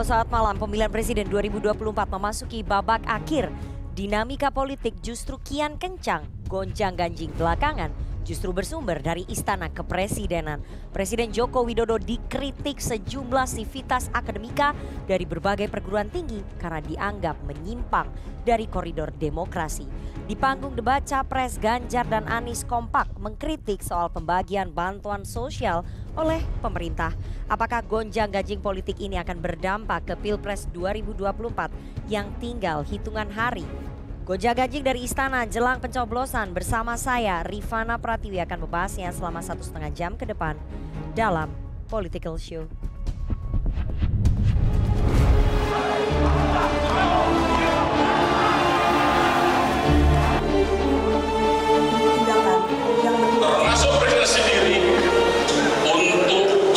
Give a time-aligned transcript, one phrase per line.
[0.00, 1.76] Halo saat malam, pemilihan presiden 2024
[2.08, 3.52] memasuki babak akhir.
[3.92, 7.92] Dinamika politik justru kian kencang, gonjang-ganjing belakangan
[8.24, 10.60] justru bersumber dari istana kepresidenan.
[10.94, 18.08] Presiden Joko Widodo dikritik sejumlah sivitas akademika dari berbagai perguruan tinggi karena dianggap menyimpang
[18.44, 19.84] dari koridor demokrasi.
[20.30, 25.82] Di panggung debat Capres Ganjar dan Anies kompak mengkritik soal pembagian bantuan sosial
[26.20, 27.16] oleh pemerintah.
[27.48, 31.72] Apakah gonjang-ganjing politik ini akan berdampak ke Pilpres 2024
[32.12, 33.64] yang tinggal hitungan hari?
[34.28, 39.90] Gonjang ganjing dari istana jelang pencoblosan bersama saya Rifana Pratiwi akan membahasnya selama satu setengah
[39.90, 40.54] jam ke depan
[41.18, 41.50] dalam
[41.90, 42.70] Political Show.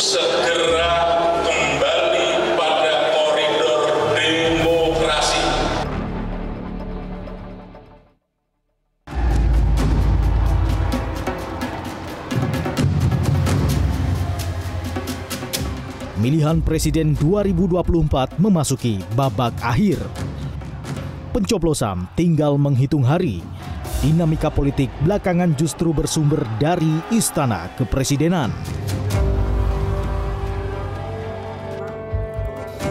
[0.04, 2.28] Segera kembali
[2.60, 5.44] pada koridor demokrasi.
[16.20, 19.96] Pemilihan Presiden 2024 memasuki babak akhir.
[21.32, 23.40] Pencoblosan tinggal menghitung hari.
[24.04, 28.52] Dinamika politik belakangan justru bersumber dari Istana Kepresidenan.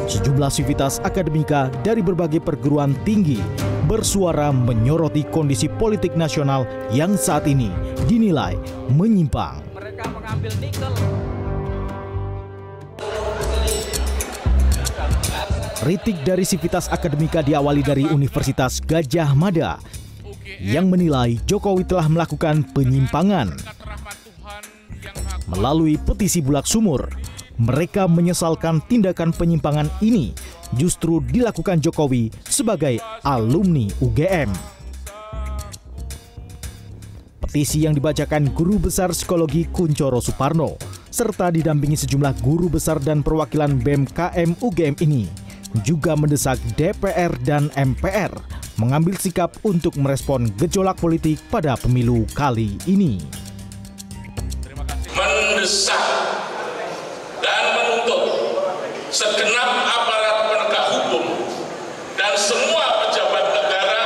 [0.04, 3.40] Sejumlah sivitas akademika dari berbagai perguruan tinggi
[3.88, 7.72] bersuara menyoroti kondisi politik nasional yang saat ini
[8.08, 8.56] dinilai
[8.92, 9.64] menyimpang.
[9.76, 10.92] mereka mengambil nikel
[15.84, 19.84] Kritik dari Sivitas Akademika diawali dari Universitas Gajah Mada
[20.64, 23.52] yang menilai Jokowi telah melakukan penyimpangan.
[25.52, 27.12] Melalui petisi Bulak Sumur,
[27.62, 30.34] mereka menyesalkan tindakan penyimpangan ini
[30.74, 34.50] justru dilakukan Jokowi sebagai alumni UGM.
[37.44, 40.74] Petisi yang dibacakan Guru Besar Psikologi Kuncoro Suparno
[41.14, 44.10] serta didampingi sejumlah guru besar dan perwakilan BEM
[44.58, 45.30] UGM ini
[45.86, 48.34] juga mendesak DPR dan MPR
[48.82, 53.22] mengambil sikap untuk merespon gejolak politik pada pemilu kali ini.
[55.14, 56.53] mendesak
[59.14, 61.26] segenap aparat penegak hukum
[62.18, 64.06] dan semua pejabat negara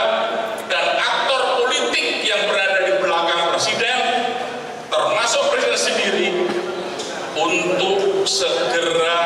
[0.67, 3.99] dan aktor politik yang berada di belakang presiden
[4.91, 6.27] termasuk presiden sendiri
[7.39, 9.19] untuk segera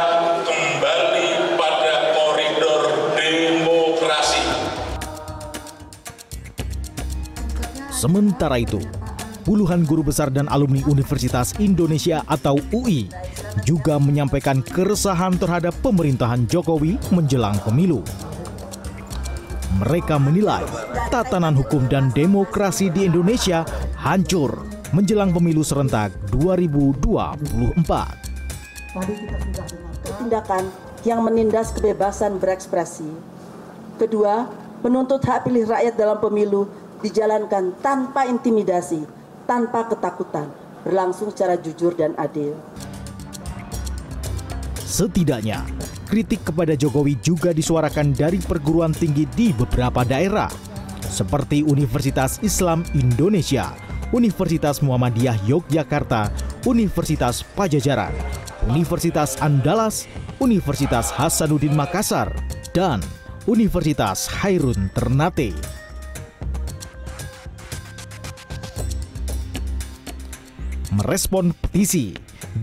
[0.46, 2.82] kembali pada koridor
[3.18, 4.46] demokrasi.
[7.90, 8.78] Sementara itu,
[9.44, 13.10] puluhan guru besar dan alumni Universitas Indonesia atau UI
[13.68, 18.06] juga menyampaikan keresahan terhadap pemerintahan Jokowi menjelang pemilu.
[19.82, 20.68] Mereka menilai
[21.10, 23.64] tatanan hukum dan demokrasi di Indonesia
[23.98, 29.00] hancur menjelang pemilu serentak 2024.
[30.20, 30.68] tindakan
[31.08, 33.08] yang menindas kebebasan berekspresi.
[33.98, 34.46] Kedua,
[34.84, 36.68] menuntut hak pilih rakyat dalam pemilu
[37.02, 39.02] dijalankan tanpa intimidasi,
[39.52, 40.48] tanpa ketakutan,
[40.88, 42.56] berlangsung secara jujur dan adil.
[44.80, 45.68] Setidaknya,
[46.08, 50.48] kritik kepada Jokowi juga disuarakan dari perguruan tinggi di beberapa daerah,
[51.04, 53.76] seperti Universitas Islam Indonesia,
[54.16, 56.32] Universitas Muhammadiyah Yogyakarta,
[56.64, 58.16] Universitas Pajajaran,
[58.72, 60.08] Universitas Andalas,
[60.40, 62.32] Universitas Hasanuddin Makassar,
[62.72, 63.04] dan
[63.52, 65.81] Universitas Hairun Ternate.
[70.92, 72.12] Merespon petisi,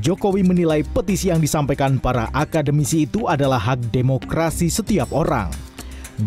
[0.05, 5.49] Jokowi menilai petisi yang disampaikan para akademisi itu adalah hak demokrasi setiap orang.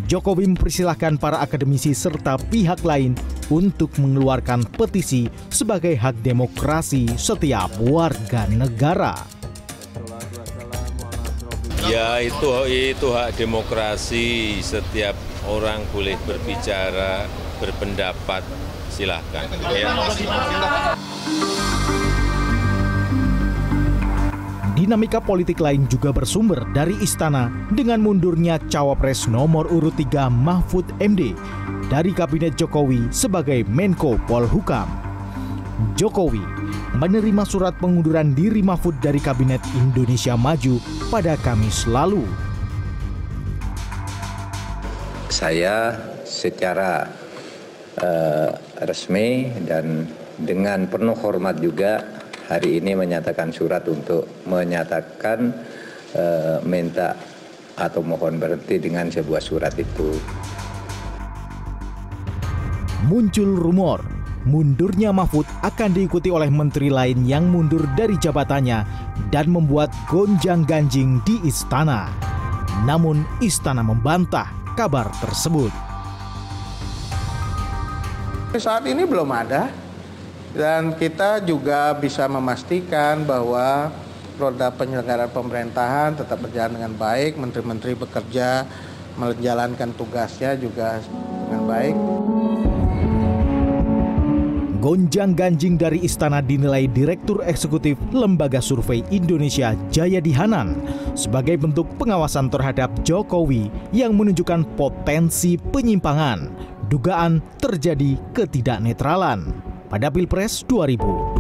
[0.10, 3.14] Jokowi mempersilahkan para akademisi serta pihak lain
[3.54, 9.22] untuk mengeluarkan petisi sebagai hak demokrasi setiap warga negara.
[11.86, 15.14] Ya itu itu hak demokrasi setiap
[15.46, 17.30] orang boleh berbicara
[17.62, 18.42] berpendapat
[18.90, 19.94] silahkan ya.
[24.82, 31.38] Dinamika politik lain juga bersumber dari istana dengan mundurnya cawapres nomor urut 3 Mahfud MD
[31.86, 34.90] dari kabinet Jokowi sebagai Menko Polhukam.
[35.94, 36.42] Jokowi
[36.98, 40.82] menerima surat pengunduran diri Mahfud dari kabinet Indonesia Maju
[41.14, 42.26] pada Kamis lalu.
[45.30, 45.94] saya
[46.26, 47.06] secara
[48.02, 48.50] eh,
[48.82, 50.10] resmi dan
[50.42, 55.54] dengan penuh hormat juga hari ini menyatakan surat untuk menyatakan
[56.16, 57.14] eh, minta
[57.78, 60.16] atau mohon berhenti dengan sebuah surat itu.
[63.10, 68.86] Muncul rumor mundurnya Mahfud akan diikuti oleh menteri lain yang mundur dari jabatannya
[69.30, 72.10] dan membuat gonjang-ganjing di istana.
[72.88, 75.70] Namun istana membantah kabar tersebut.
[78.58, 79.72] Saat ini belum ada
[80.52, 83.92] dan kita juga bisa memastikan bahwa
[84.36, 88.68] roda penyelenggaraan pemerintahan tetap berjalan dengan baik, menteri-menteri bekerja
[89.16, 91.00] menjalankan tugasnya juga
[91.48, 91.96] dengan baik.
[94.82, 100.74] Gonjang ganjing dari istana dinilai Direktur Eksekutif Lembaga Survei Indonesia Jayadi Hanan
[101.14, 106.50] sebagai bentuk pengawasan terhadap Jokowi yang menunjukkan potensi penyimpangan,
[106.90, 111.36] dugaan terjadi ketidaknetralan pada Pilpres 2024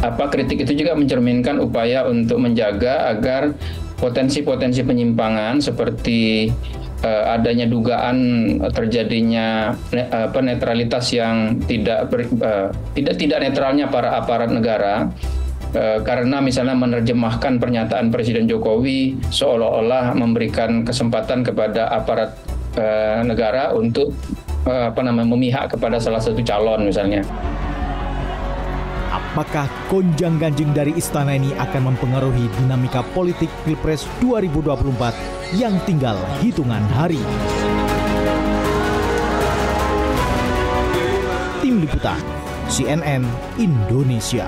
[0.00, 3.52] apa kritik itu juga mencerminkan upaya untuk menjaga agar
[4.00, 6.48] potensi-potensi penyimpangan seperti
[7.04, 8.16] uh, adanya dugaan
[8.72, 15.12] terjadinya uh, netralitas yang tidak ber, uh, tidak tidak netralnya para aparat negara
[15.76, 22.32] uh, karena misalnya menerjemahkan pernyataan Presiden Jokowi seolah-olah memberikan kesempatan kepada aparat
[23.26, 24.14] negara untuk
[24.68, 27.24] apa namanya memihak kepada salah satu calon misalnya.
[29.10, 36.82] Apakah gonjang ganjing dari istana ini akan mempengaruhi dinamika politik Pilpres 2024 yang tinggal hitungan
[36.94, 37.22] hari?
[41.62, 42.18] Tim Liputan
[42.70, 43.22] CNN
[43.58, 44.46] Indonesia.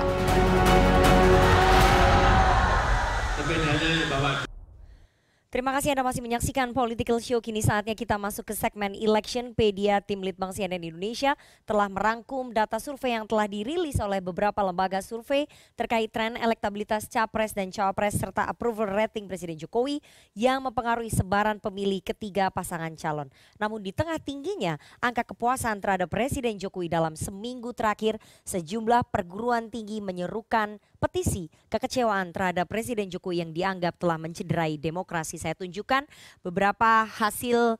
[5.52, 7.44] Terima kasih Anda masih menyaksikan Political Show.
[7.44, 10.00] Kini saatnya kita masuk ke segmen Election Pedia.
[10.00, 11.36] Tim Litbang CNN Indonesia
[11.68, 15.44] telah merangkum data survei yang telah dirilis oleh beberapa lembaga survei
[15.76, 20.00] terkait tren elektabilitas Capres dan Cawapres serta approval rating Presiden Jokowi
[20.32, 23.28] yang mempengaruhi sebaran pemilih ketiga pasangan calon.
[23.60, 28.16] Namun di tengah tingginya angka kepuasan terhadap Presiden Jokowi dalam seminggu terakhir,
[28.48, 35.34] sejumlah perguruan tinggi menyerukan petisi kekecewaan terhadap Presiden Jokowi yang dianggap telah mencederai demokrasi.
[35.34, 36.06] Saya tunjukkan
[36.46, 37.74] beberapa hasil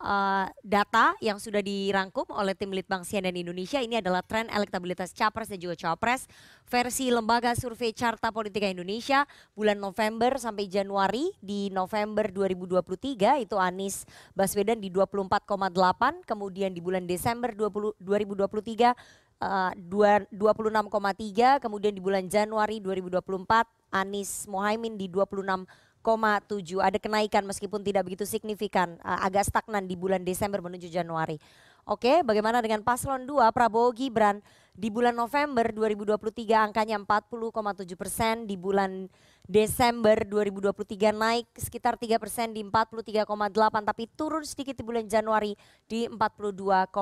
[0.00, 3.80] uh, data yang sudah dirangkum oleh tim Litbang CNN Indonesia.
[3.80, 6.28] Ini adalah tren elektabilitas capres dan juga cawapres
[6.66, 9.24] versi lembaga survei Carta Politika Indonesia
[9.54, 11.32] bulan November sampai Januari.
[11.40, 14.04] Di November 2023 itu Anies
[14.34, 18.94] Baswedan di 24,8, kemudian di bulan Desember 20, 2023 uh,
[19.36, 20.32] 26,3,
[21.60, 26.80] kemudian di bulan Januari 2024 Anies Mohaimin di 26,7.
[26.80, 31.36] Ada kenaikan meskipun tidak begitu signifikan, uh, agak stagnan di bulan Desember menuju Januari.
[31.86, 34.42] Oke, bagaimana dengan paslon 2 Prabowo Gibran
[34.76, 39.08] di bulan November 2023 angkanya 40,7 persen, di bulan
[39.48, 43.24] Desember 2023 naik sekitar 3 persen di 43,8
[43.88, 45.56] tapi turun sedikit di bulan Januari
[45.88, 46.92] di 42,2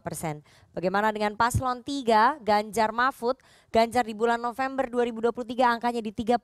[0.00, 0.40] persen.
[0.72, 3.36] Bagaimana dengan paslon 3 Ganjar Mahfud,
[3.68, 6.40] Ganjar di bulan November 2023 angkanya di 30,2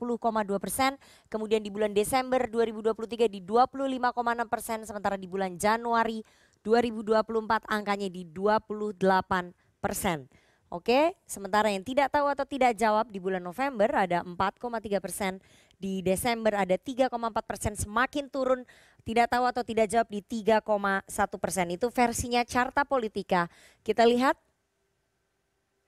[0.61, 1.00] persen,
[1.33, 6.21] kemudian di bulan Desember 2023 di 25,6 persen, sementara di bulan Januari
[6.61, 10.50] 2024 angkanya di 28 persen.
[10.71, 15.43] Oke, sementara yang tidak tahu atau tidak jawab di bulan November ada 4,3 persen,
[15.83, 17.11] di Desember ada 3,4
[17.43, 18.62] persen, semakin turun
[19.03, 21.67] tidak tahu atau tidak jawab di 3,1 persen.
[21.75, 23.50] Itu versinya Carta Politika.
[23.83, 24.39] Kita lihat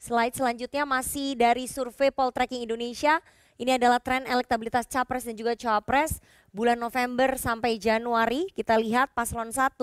[0.02, 3.22] slide selanjutnya masih dari survei Poltreking Indonesia.
[3.62, 6.18] Ini adalah tren elektabilitas capres dan juga cawapres
[6.50, 8.50] bulan November sampai Januari.
[8.50, 9.78] Kita lihat paslon 1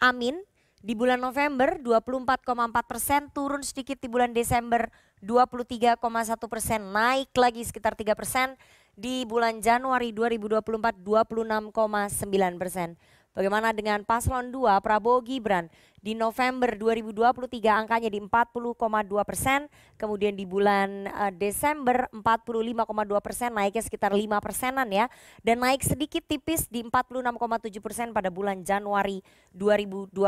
[0.00, 0.40] Amin
[0.78, 4.86] di bulan November 24,4 persen, turun sedikit di bulan Desember
[5.20, 5.98] 23,1
[6.46, 8.54] persen, naik lagi sekitar 3 persen
[8.94, 12.94] di bulan Januari 2024 26,9 persen.
[13.38, 15.70] Bagaimana dengan paslon 2 Prabowo Gibran
[16.02, 18.74] di November 2023 angkanya di 40,2
[19.22, 22.82] persen, kemudian di bulan uh, Desember 45,2
[23.22, 25.06] persen naiknya sekitar 5 persenan ya,
[25.46, 29.22] dan naik sedikit tipis di 46,7 persen pada bulan Januari
[29.54, 30.18] 2024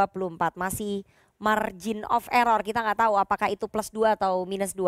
[0.54, 1.02] masih
[1.42, 4.86] margin of error kita nggak tahu apakah itu plus 2 atau minus 2.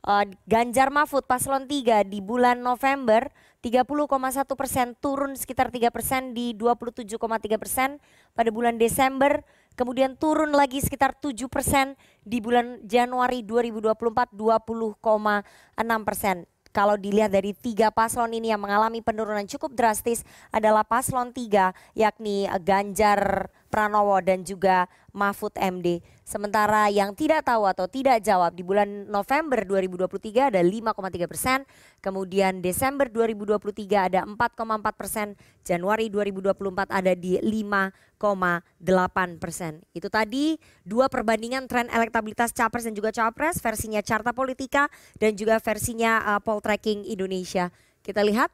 [0.00, 3.28] Uh, Ganjar Mahfud paslon 3 di bulan November
[3.60, 4.08] 30,1
[4.56, 7.20] persen turun sekitar 3 persen di 27,3
[7.60, 8.00] persen
[8.32, 9.44] pada bulan Desember
[9.76, 11.92] kemudian turun lagi sekitar 7 persen
[12.24, 16.48] di bulan Januari 2024 20,6 persen.
[16.70, 20.22] Kalau dilihat dari tiga paslon ini yang mengalami penurunan cukup drastis
[20.54, 26.02] adalah paslon tiga yakni Ganjar Pranowo dan juga Mahfud MD.
[26.26, 31.58] Sementara yang tidak tahu atau tidak jawab di bulan November 2023 ada 5,3 persen,
[32.02, 39.82] kemudian Desember 2023 ada 4,4 persen, Januari 2024 ada di 5,8 persen.
[39.94, 45.62] Itu tadi dua perbandingan tren elektabilitas capres dan juga cawapres versinya Carta Politika dan juga
[45.62, 47.70] versinya uh, Poltreking Indonesia.
[48.02, 48.50] Kita lihat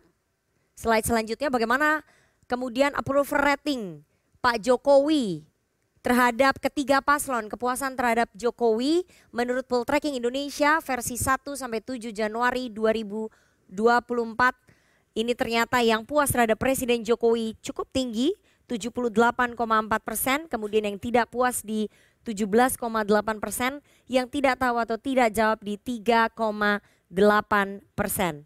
[0.76, 2.04] slide selanjutnya bagaimana
[2.48, 4.04] kemudian approval rating
[4.38, 5.44] Pak Jokowi
[6.04, 7.50] terhadap ketiga paslon.
[7.50, 9.02] Kepuasan terhadap Jokowi
[9.34, 14.66] menurut Poltreking Indonesia versi 1 sampai 7 Januari 2024
[15.16, 18.36] ini ternyata yang puas terhadap Presiden Jokowi cukup tinggi
[18.68, 19.56] 78,4
[20.04, 20.44] persen.
[20.44, 21.88] Kemudian yang tidak puas di
[22.28, 22.76] 17,8
[23.40, 23.80] persen.
[24.04, 26.36] Yang tidak tahu atau tidak jawab di 3,8
[27.96, 28.44] persen.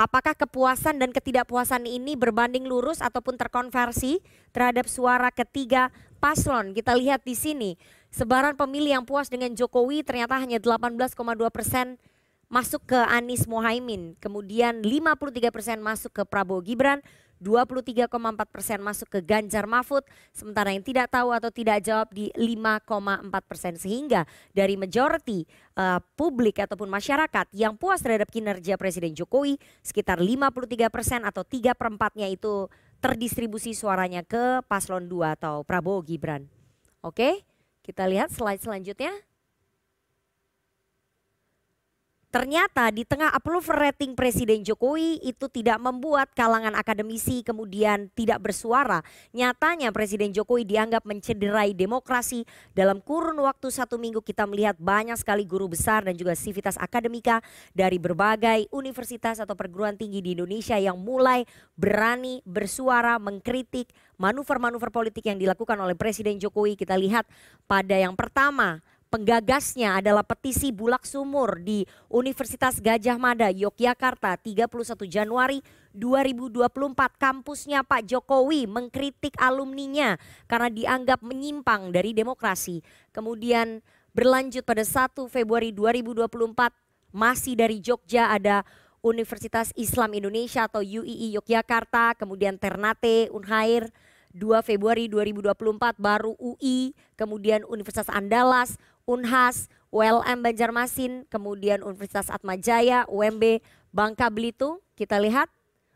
[0.00, 5.92] Apakah kepuasan dan ketidakpuasan ini berbanding lurus ataupun terkonversi terhadap suara ketiga
[6.24, 6.72] paslon?
[6.72, 7.76] Kita lihat di sini,
[8.08, 11.12] sebaran pemilih yang puas dengan Jokowi ternyata hanya 18,2
[11.52, 12.00] persen
[12.48, 17.04] masuk ke Anies Mohaimin, kemudian 53 persen masuk ke Prabowo Gibran,
[17.40, 18.12] 23,4
[18.52, 23.72] persen masuk ke Ganjar Mahfud, sementara yang tidak tahu atau tidak jawab di 5,4 persen.
[23.80, 25.48] Sehingga dari majority
[25.80, 31.72] uh, publik ataupun masyarakat yang puas terhadap kinerja Presiden Jokowi, sekitar 53 persen atau tiga
[31.72, 32.68] perempatnya itu
[33.00, 36.44] terdistribusi suaranya ke paslon 2 atau Prabowo Gibran.
[37.00, 37.48] Oke,
[37.80, 39.10] kita lihat slide selanjutnya.
[42.30, 49.02] Ternyata di tengah approval rating Presiden Jokowi itu tidak membuat kalangan akademisi kemudian tidak bersuara.
[49.34, 52.46] Nyatanya Presiden Jokowi dianggap mencederai demokrasi.
[52.70, 57.42] Dalam kurun waktu satu minggu kita melihat banyak sekali guru besar dan juga sivitas akademika
[57.74, 61.42] dari berbagai universitas atau perguruan tinggi di Indonesia yang mulai
[61.74, 63.90] berani bersuara mengkritik
[64.22, 66.78] manuver-manuver politik yang dilakukan oleh Presiden Jokowi.
[66.78, 67.26] Kita lihat
[67.66, 68.78] pada yang pertama
[69.10, 74.70] Penggagasnya adalah petisi Bulak Sumur di Universitas Gajah Mada, Yogyakarta 31
[75.10, 75.58] Januari
[75.90, 77.18] 2024.
[77.18, 80.14] Kampusnya Pak Jokowi mengkritik alumninya
[80.46, 82.86] karena dianggap menyimpang dari demokrasi.
[83.10, 83.82] Kemudian
[84.14, 86.70] berlanjut pada 1 Februari 2024
[87.10, 88.62] masih dari Jogja ada
[89.02, 93.90] Universitas Islam Indonesia atau UII Yogyakarta, kemudian Ternate, Unhair,
[94.30, 103.58] 2 Februari 2024 baru UI, kemudian Universitas Andalas, Unhas, ULM Banjarmasin, kemudian Universitas Atmajaya, UMB
[103.90, 104.78] Bangka Belitung.
[104.94, 105.50] Kita lihat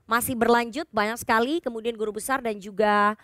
[0.05, 3.17] masih berlanjut banyak sekali, kemudian guru besar dan juga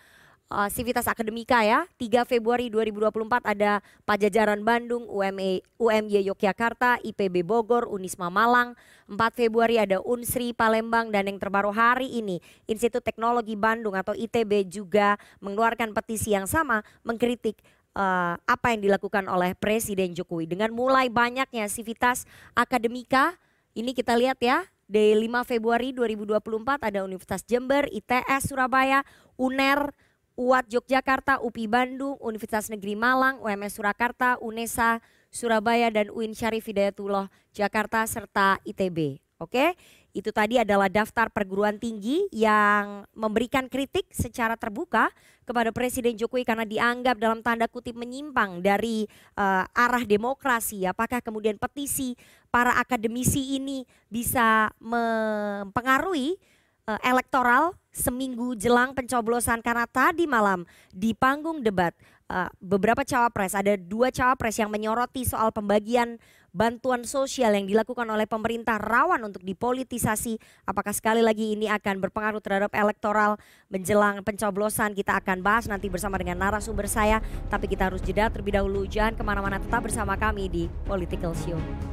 [0.51, 1.87] uh, Sivitas Akademika ya.
[1.95, 8.75] 3 Februari 2024 ada Pajajaran Bandung, UME, UMY Yogyakarta, IPB Bogor, Unisma Malang.
[9.11, 14.71] 4 Februari ada Unsri Palembang dan yang terbaru hari ini Institut Teknologi Bandung atau ITB
[14.71, 17.59] juga mengeluarkan petisi yang sama mengkritik
[17.95, 23.35] uh, apa yang dilakukan oleh Presiden Jokowi dengan mulai banyaknya sivitas akademika
[23.71, 29.07] ini kita lihat ya dari 5 Februari 2024 ada Universitas Jember, ITS Surabaya,
[29.39, 29.95] UNER,
[30.35, 34.99] UAT Yogyakarta, UPI Bandung, Universitas Negeri Malang, UMS Surakarta, UNESA
[35.31, 39.23] Surabaya dan UIN Syarif Hidayatullah Jakarta serta ITB.
[39.39, 39.79] Oke,
[40.11, 45.09] itu tadi adalah daftar perguruan tinggi yang memberikan kritik secara terbuka
[45.47, 50.87] kepada Presiden Jokowi karena dianggap dalam tanda kutip menyimpang dari uh, arah demokrasi.
[50.87, 52.15] Apakah kemudian petisi
[52.53, 56.39] para akademisi ini bisa mempengaruhi
[56.87, 60.63] uh, elektoral seminggu jelang pencoblosan karena tadi malam
[60.95, 61.91] di panggung debat
[62.31, 66.15] uh, beberapa cawapres ada dua cawapres yang menyoroti soal pembagian
[66.51, 70.37] bantuan sosial yang dilakukan oleh pemerintah rawan untuk dipolitisasi.
[70.67, 73.39] Apakah sekali lagi ini akan berpengaruh terhadap elektoral
[73.71, 74.93] menjelang pencoblosan?
[74.95, 77.23] Kita akan bahas nanti bersama dengan narasumber saya.
[77.47, 78.83] Tapi kita harus jeda terlebih dahulu.
[78.85, 81.90] Jangan ke mana-mana tetap bersama kami di Political Show.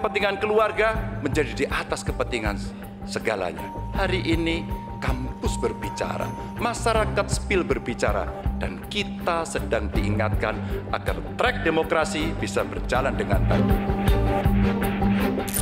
[0.00, 2.56] Kepentingan keluarga menjadi di atas kepentingan
[3.04, 3.68] segalanya.
[3.92, 4.64] Hari ini
[4.96, 6.24] kampus berbicara,
[6.56, 8.24] masyarakat sipil berbicara,
[8.56, 10.56] dan kita sedang diingatkan
[10.88, 13.68] agar trek demokrasi bisa berjalan dengan baik.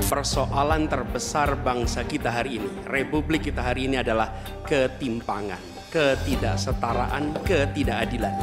[0.06, 4.30] Persoalan terbesar bangsa kita hari ini, republik kita hari ini adalah
[4.62, 8.34] ketimpangan, ketidaksetaraan, ketidakadilan.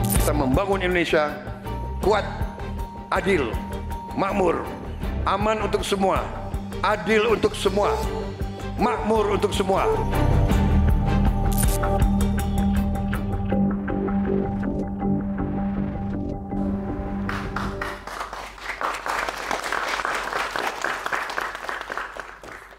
[0.00, 1.28] Kita membangun Indonesia
[2.00, 2.24] kuat,
[3.12, 3.52] adil,
[4.18, 4.66] makmur,
[5.22, 6.26] aman untuk semua,
[6.82, 7.94] adil untuk semua,
[8.74, 9.86] makmur untuk semua.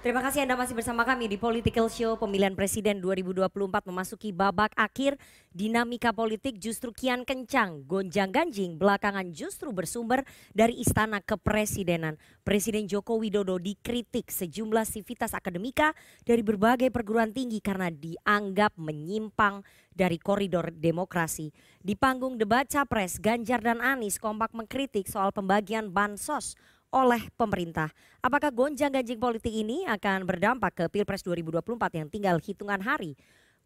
[0.10, 3.46] Terima kasih Anda masih bersama kami di Political Show Pemilihan Presiden 2024
[3.94, 5.22] memasuki babak akhir.
[5.54, 12.18] Dinamika politik justru kian kencang, gonjang ganjing belakangan justru bersumber dari istana kepresidenan.
[12.42, 15.94] Presiden Joko Widodo dikritik sejumlah sivitas akademika
[16.26, 19.62] dari berbagai perguruan tinggi karena dianggap menyimpang
[19.94, 21.54] dari koridor demokrasi.
[21.86, 26.58] Di panggung debat Capres, Ganjar dan Anies kompak mengkritik soal pembagian bansos
[26.90, 27.94] oleh pemerintah.
[28.20, 33.16] Apakah gonjang-ganjing politik ini akan berdampak ke Pilpres 2024 yang tinggal hitungan hari?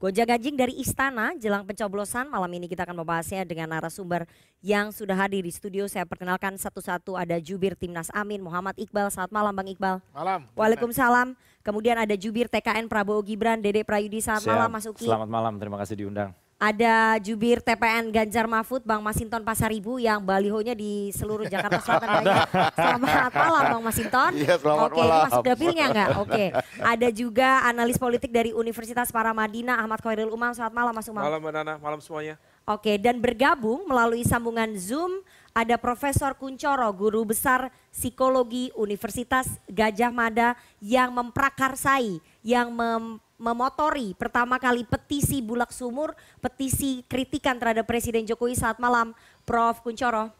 [0.03, 4.27] Gonjang-ganjing dari istana jelang pencoblosan malam ini kita akan membahasnya dengan narasumber
[4.59, 5.87] yang sudah hadir di studio.
[5.87, 9.07] Saya perkenalkan satu-satu ada jubir Timnas Amin Muhammad Iqbal.
[9.07, 10.03] Selamat malam Bang Iqbal.
[10.11, 10.43] Malam.
[10.59, 11.39] Waalaikumsalam.
[11.63, 14.19] Kemudian ada jubir TKN Prabowo Gibran Dede Prayudi.
[14.19, 14.51] Selamat Siap.
[14.51, 15.07] malam Mas Uki.
[15.07, 16.35] Selamat malam, terima kasih diundang.
[16.63, 22.23] Ada jubir TPN Ganjar Mahfud Bang Masinton Pasaribu yang balihonya di seluruh Jakarta Selatan.
[22.23, 22.47] banyak.
[22.79, 24.31] Selamat malam Bang Masinton.
[24.31, 25.23] Iya, selamat Oke, ini malam.
[25.27, 26.09] masuk dapilnya enggak?
[26.23, 26.45] Oke.
[26.79, 30.55] Ada juga analis politik dari Universitas Paramadina Ahmad Khairul Umam.
[30.55, 31.27] Selamat malam Mas Umam.
[31.27, 32.39] Malam Mbak Nana, malam semuanya.
[32.63, 35.19] Oke, dan bergabung melalui sambungan Zoom
[35.51, 44.55] ada Profesor Kuncoro, guru besar psikologi Universitas Gajah Mada yang memprakarsai, yang mem- memotori pertama
[44.55, 49.11] kali petisi Bulak Sumur, petisi kritikan terhadap Presiden Jokowi saat malam.
[49.43, 49.83] Prof.
[49.83, 50.31] Kuncoro.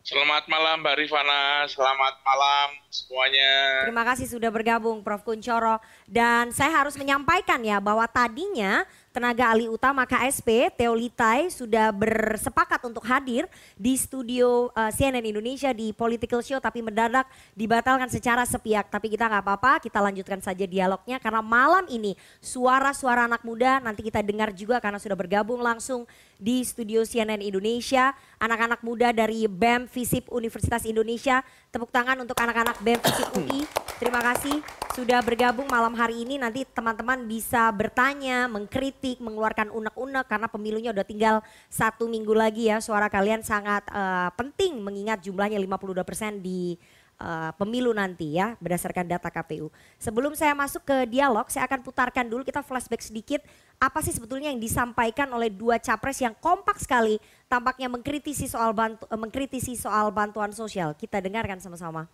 [0.00, 3.84] Selamat malam Mbak Rifana, selamat malam semuanya.
[3.84, 5.20] Terima kasih sudah bergabung Prof.
[5.20, 5.76] Kuncoro.
[6.08, 12.78] Dan saya harus menyampaikan ya bahwa tadinya tenaga ahli utama KSP, Theo Litai sudah bersepakat
[12.86, 17.26] untuk hadir di studio eh, CNN Indonesia di Political Show tapi mendadak
[17.58, 18.86] dibatalkan secara sepihak.
[18.86, 24.06] Tapi kita nggak apa-apa, kita lanjutkan saja dialognya karena malam ini suara-suara anak muda nanti
[24.06, 26.06] kita dengar juga karena sudah bergabung langsung
[26.40, 28.16] di studio CNN Indonesia.
[28.40, 31.44] Anak-anak muda dari BEM Visip Universitas Indonesia.
[31.68, 33.68] Tepuk tangan untuk anak-anak BEM Visip UI.
[34.00, 34.64] Terima kasih
[34.96, 36.40] sudah bergabung malam hari ini.
[36.40, 41.36] Nanti teman-teman bisa bertanya, mengkritik, mengeluarkan unek-unek karena pemilunya udah tinggal
[41.68, 42.80] satu minggu lagi ya.
[42.80, 46.74] Suara kalian sangat eh, penting mengingat jumlahnya 52% di
[47.20, 49.68] eh, pemilu nanti ya berdasarkan data KPU.
[50.00, 53.44] Sebelum saya masuk ke dialog, saya akan putarkan dulu kita flashback sedikit
[53.76, 59.04] apa sih sebetulnya yang disampaikan oleh dua capres yang kompak sekali tampaknya mengkritisi soal bantu,
[59.06, 60.96] eh, mengkritisi soal bantuan sosial.
[60.96, 62.08] Kita dengarkan sama-sama.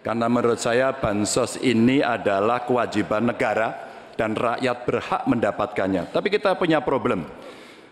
[0.00, 3.74] Karena menurut saya bansos ini adalah kewajiban negara
[4.14, 6.14] dan rakyat berhak mendapatkannya.
[6.14, 7.26] Tapi kita punya problem.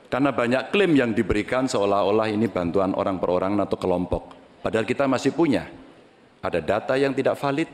[0.06, 4.43] Karena banyak klaim yang diberikan seolah-olah ini bantuan orang per orang atau kelompok.
[4.64, 5.68] Padahal kita masih punya.
[6.40, 7.68] Ada data yang tidak valid,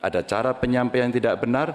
[0.00, 1.68] ada cara penyampaian yang tidak benar,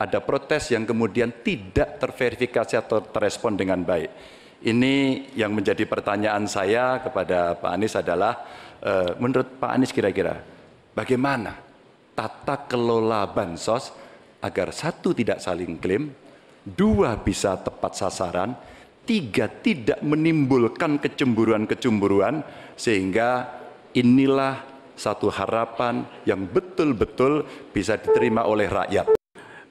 [0.00, 4.08] ada protes yang kemudian tidak terverifikasi atau terrespon dengan baik.
[4.64, 4.94] Ini
[5.36, 8.32] yang menjadi pertanyaan saya kepada Pak Anies adalah,
[8.80, 10.40] eh, menurut Pak Anies kira-kira
[10.96, 11.52] bagaimana
[12.16, 13.92] tata kelola bansos
[14.40, 16.10] agar satu tidak saling klaim,
[16.64, 18.56] dua bisa tepat sasaran,
[19.06, 22.42] tiga tidak menimbulkan kecemburuan-kecemburuan
[22.74, 23.57] sehingga
[23.98, 24.62] inilah
[24.94, 27.42] satu harapan yang betul-betul
[27.74, 29.18] bisa diterima oleh rakyat.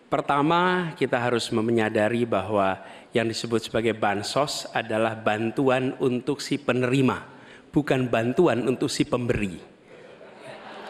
[0.08, 2.80] Pertama, kita harus menyadari bahwa
[3.12, 7.28] yang disebut sebagai bansos adalah bantuan untuk si penerima,
[7.76, 9.60] bukan bantuan untuk si pemberi.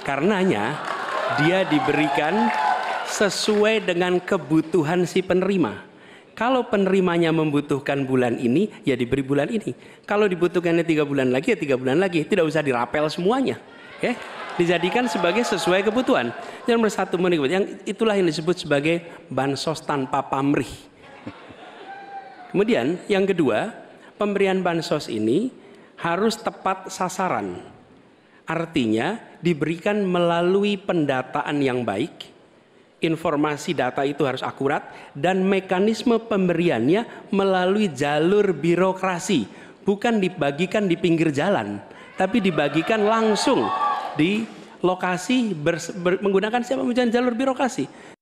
[0.06, 0.78] Karenanya,
[1.42, 2.54] dia diberikan
[3.10, 5.87] sesuai dengan kebutuhan si penerima.
[6.38, 9.74] Kalau penerimanya membutuhkan bulan ini, ya diberi bulan ini.
[10.06, 12.22] Kalau dibutuhkannya tiga bulan lagi, ya tiga bulan lagi.
[12.22, 13.58] Tidak usah dirapel semuanya.
[13.98, 14.14] Ya,
[14.54, 16.30] dijadikan sebagai sesuai kebutuhan.
[16.70, 19.02] Yang nomor satu menikmati, yang itulah yang disebut sebagai
[19.34, 20.70] bansos tanpa pamrih.
[22.54, 23.74] Kemudian yang kedua,
[24.22, 25.50] pemberian bansos ini
[25.98, 27.58] harus tepat sasaran.
[28.46, 32.30] Artinya diberikan melalui pendataan yang baik,
[32.98, 39.46] informasi data itu harus akurat dan mekanisme pemberiannya melalui jalur birokrasi,
[39.86, 41.78] bukan dibagikan di pinggir jalan,
[42.18, 43.70] tapi dibagikan langsung
[44.18, 44.46] di
[44.82, 48.17] lokasi bers- ber- menggunakan siapa menggunakan jalur birokrasi.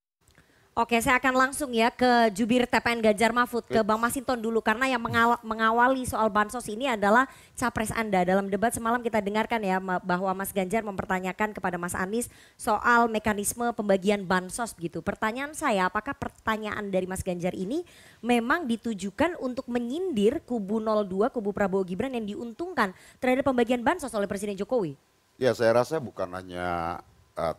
[0.75, 4.91] Oke, saya akan langsung ya ke jubir TPN Ganjar Mahfud, ke Bang Masinton dulu karena
[4.91, 8.27] yang mengawal, mengawali soal bansos ini adalah capres Anda.
[8.27, 12.27] Dalam debat semalam kita dengarkan ya bahwa Mas Ganjar mempertanyakan kepada Mas Anies
[12.59, 14.99] soal mekanisme pembagian bansos gitu.
[14.99, 17.87] Pertanyaan saya, apakah pertanyaan dari Mas Ganjar ini
[18.19, 22.91] memang ditujukan untuk menyindir kubu 02, kubu Prabowo Gibran yang diuntungkan
[23.23, 24.99] terhadap pembagian bansos oleh Presiden Jokowi?
[25.39, 26.99] Ya, saya rasa bukan hanya
[27.39, 27.55] uh,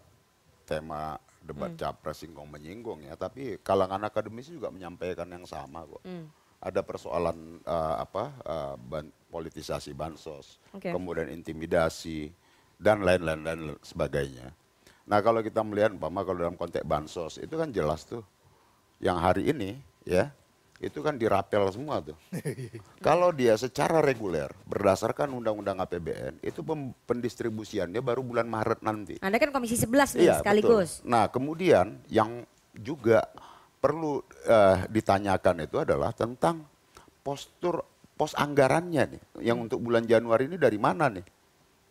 [0.68, 1.78] tema debat hmm.
[1.78, 6.02] capres singgung menyinggung ya, tapi kalangan akademisi juga menyampaikan yang sama kok.
[6.02, 6.26] Hmm.
[6.58, 10.90] Ada persoalan uh, apa uh, ban, politisasi bansos, okay.
[10.90, 12.34] kemudian intimidasi
[12.76, 14.50] dan lain-lain dan sebagainya.
[15.06, 18.26] Nah kalau kita melihat, umpama kalau dalam konteks bansos itu kan jelas tuh,
[18.98, 20.34] yang hari ini ya
[20.76, 22.16] itu kan dirapel semua tuh.
[23.06, 26.60] Kalau dia secara reguler berdasarkan undang-undang APBN itu
[27.08, 29.14] pendistribusiannya baru bulan Maret nanti.
[29.24, 31.00] Anda kan Komisi 11 nih iya, sekaligus.
[31.00, 31.08] Betul.
[31.08, 32.44] Nah kemudian yang
[32.76, 33.24] juga
[33.80, 36.68] perlu uh, ditanyakan itu adalah tentang
[37.24, 37.80] postur
[38.16, 41.24] pos anggarannya nih yang untuk bulan Januari ini dari mana nih?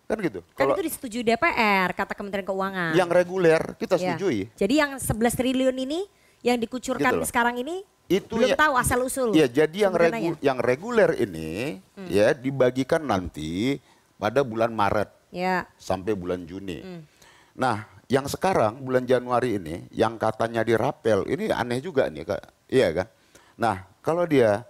[0.05, 0.45] Kan gitu.
[0.53, 2.93] Kan Kalau, itu disetujui DPR kata Kementerian Keuangan.
[2.93, 4.13] Yang reguler kita iya.
[4.13, 4.45] setujui.
[4.45, 4.57] Ya.
[4.61, 6.05] Jadi yang 11 triliun ini
[6.45, 9.29] yang dikucurkan gitu sekarang ini itu belum ya, tahu asal usul.
[9.33, 12.07] Ya, jadi yang regu, yang reguler ini hmm.
[12.09, 13.81] ya dibagikan nanti
[14.21, 15.65] pada bulan Maret ya.
[15.75, 16.79] sampai bulan Juni.
[16.85, 17.01] Hmm.
[17.57, 22.43] Nah, yang sekarang bulan Januari ini yang katanya dirapel ini aneh juga nih Kak.
[22.69, 23.07] Iya kan?
[23.57, 24.61] Nah, kalau dia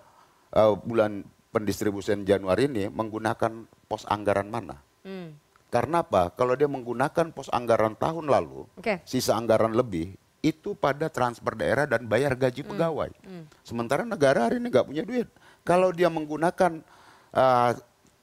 [0.56, 4.80] uh, bulan pendistribusian Januari ini menggunakan pos anggaran mana?
[5.04, 5.36] Hmm.
[5.68, 6.32] Karena apa?
[6.32, 9.04] Kalau dia menggunakan pos anggaran tahun lalu, okay.
[9.04, 10.16] sisa anggaran lebih,
[10.46, 12.70] itu pada transfer daerah dan bayar gaji hmm.
[12.70, 13.12] pegawai.
[13.26, 13.50] Hmm.
[13.66, 15.26] Sementara negara hari ini nggak punya duit.
[15.66, 16.86] Kalau dia menggunakan
[17.34, 17.72] uh,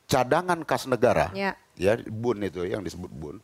[0.06, 1.58] cadangan kas negara, ya.
[1.74, 3.36] ya bun itu yang disebut bun.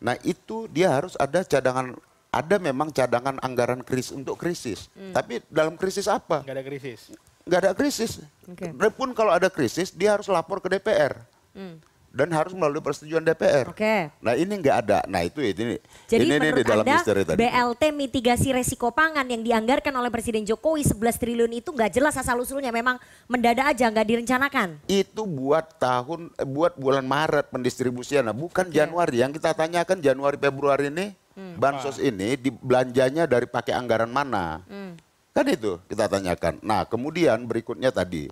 [0.00, 1.92] Nah itu dia harus ada cadangan,
[2.32, 4.88] ada memang cadangan anggaran krisis untuk krisis.
[4.96, 5.12] Hmm.
[5.12, 6.40] Tapi dalam krisis apa?
[6.48, 7.12] Gak ada krisis.
[7.44, 8.24] Gak ada krisis.
[8.56, 8.72] Okay.
[8.72, 11.20] Pun kalau ada krisis dia harus lapor ke DPR.
[11.52, 11.76] Hmm
[12.18, 13.70] dan harus melalui persetujuan DPR.
[13.70, 13.78] Oke.
[13.78, 14.00] Okay.
[14.18, 14.98] Nah ini nggak ada.
[15.06, 15.78] Nah itu ini.
[16.10, 17.38] Jadi ini, menurut ini di dalam Anda tadi.
[17.38, 22.42] BLT mitigasi resiko pangan yang dianggarkan oleh Presiden Jokowi 11 triliun itu nggak jelas asal
[22.42, 22.74] usulnya.
[22.74, 22.98] Memang
[23.30, 24.82] mendadak aja nggak direncanakan.
[24.90, 28.26] Itu buat tahun, eh, buat bulan Maret pendistribusian.
[28.26, 28.82] Nah bukan okay.
[28.82, 29.22] Januari.
[29.22, 31.54] Yang kita tanyakan Januari Februari ini hmm.
[31.54, 34.66] bansos ini dibelanjanya dari pakai anggaran mana?
[34.66, 34.98] Hmm.
[35.30, 36.58] Kan itu kita tanyakan.
[36.66, 38.26] Nah kemudian berikutnya tadi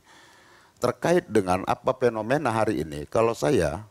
[0.77, 3.85] terkait dengan apa fenomena hari ini, kalau saya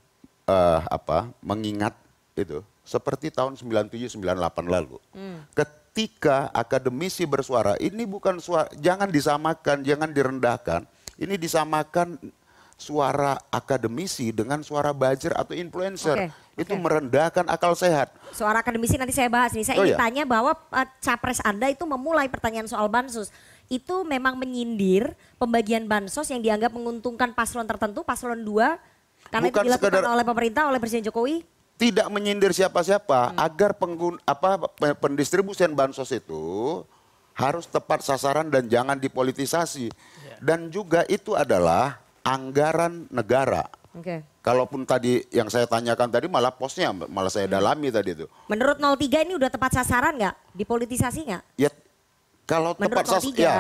[0.46, 1.98] uh, apa mengingat
[2.38, 5.02] itu seperti tahun 97 98 lalu.
[5.12, 5.42] Hmm.
[5.58, 10.86] Ketika akademisi bersuara, ini bukan suara jangan disamakan, jangan direndahkan.
[11.16, 12.20] Ini disamakan
[12.76, 16.28] suara akademisi dengan suara buzzer atau influencer.
[16.28, 16.30] Okay.
[16.68, 16.84] Itu okay.
[16.84, 18.12] merendahkan akal sehat.
[18.36, 19.64] Suara akademisi nanti saya bahas nih.
[19.64, 20.00] Saya oh, ingin iya.
[20.00, 23.32] tanya bahwa uh, capres Anda itu memulai pertanyaan soal bansus
[23.68, 28.96] itu memang menyindir pembagian bansos yang dianggap menguntungkan paslon tertentu, paslon 2
[29.30, 31.42] karena Bukan itu dilakukan sekedar, oleh pemerintah oleh Presiden Jokowi?
[31.76, 33.38] Tidak menyindir siapa-siapa hmm.
[33.42, 36.86] agar penggun, apa pendistribusian bansos itu
[37.36, 39.92] harus tepat sasaran dan jangan dipolitisasi.
[39.92, 40.40] Yeah.
[40.40, 43.68] Dan juga itu adalah anggaran negara.
[43.96, 44.24] Okay.
[44.44, 47.56] Kalaupun tadi yang saya tanyakan tadi malah posnya malah saya hmm.
[47.60, 48.26] dalami tadi itu.
[48.48, 50.36] Menurut 03 ini udah tepat sasaran nggak?
[50.56, 51.44] Dipolitisasi nggak?
[51.60, 51.70] Ya
[52.46, 53.58] kalau Menurut tepat sasaran, ya,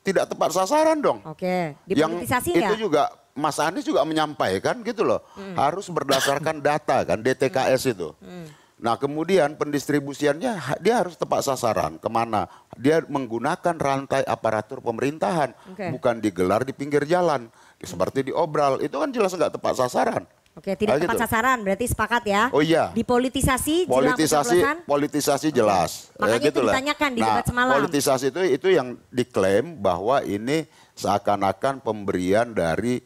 [0.00, 1.18] tidak tepat sasaran dong.
[1.28, 5.60] Oke, dipolitisasi Yang itu juga Mas Anies juga menyampaikan gitu loh, hmm.
[5.60, 7.92] harus berdasarkan data kan DTKS hmm.
[7.92, 8.08] itu.
[8.24, 8.48] Hmm.
[8.76, 12.48] Nah kemudian pendistribusiannya dia harus tepat sasaran ke mana?
[12.76, 15.92] Dia menggunakan rantai aparatur pemerintahan, okay.
[15.92, 17.48] bukan digelar di pinggir jalan
[17.80, 18.80] seperti di obral.
[18.80, 20.24] Itu kan jelas nggak tepat sasaran.
[20.56, 21.24] Oke, tidak nah, tepat gitu.
[21.28, 22.42] sasaran berarti sepakat ya.
[22.48, 22.88] Oh iya.
[22.96, 26.08] Dipolitisasi politisasi politisasi jelas.
[26.16, 26.24] Oke.
[26.24, 27.74] Makanya ya, gitu itu ditanyakan di nah, debat semalam.
[27.76, 30.64] Politisasi itu itu yang diklaim bahwa ini
[30.96, 33.04] seakan-akan pemberian dari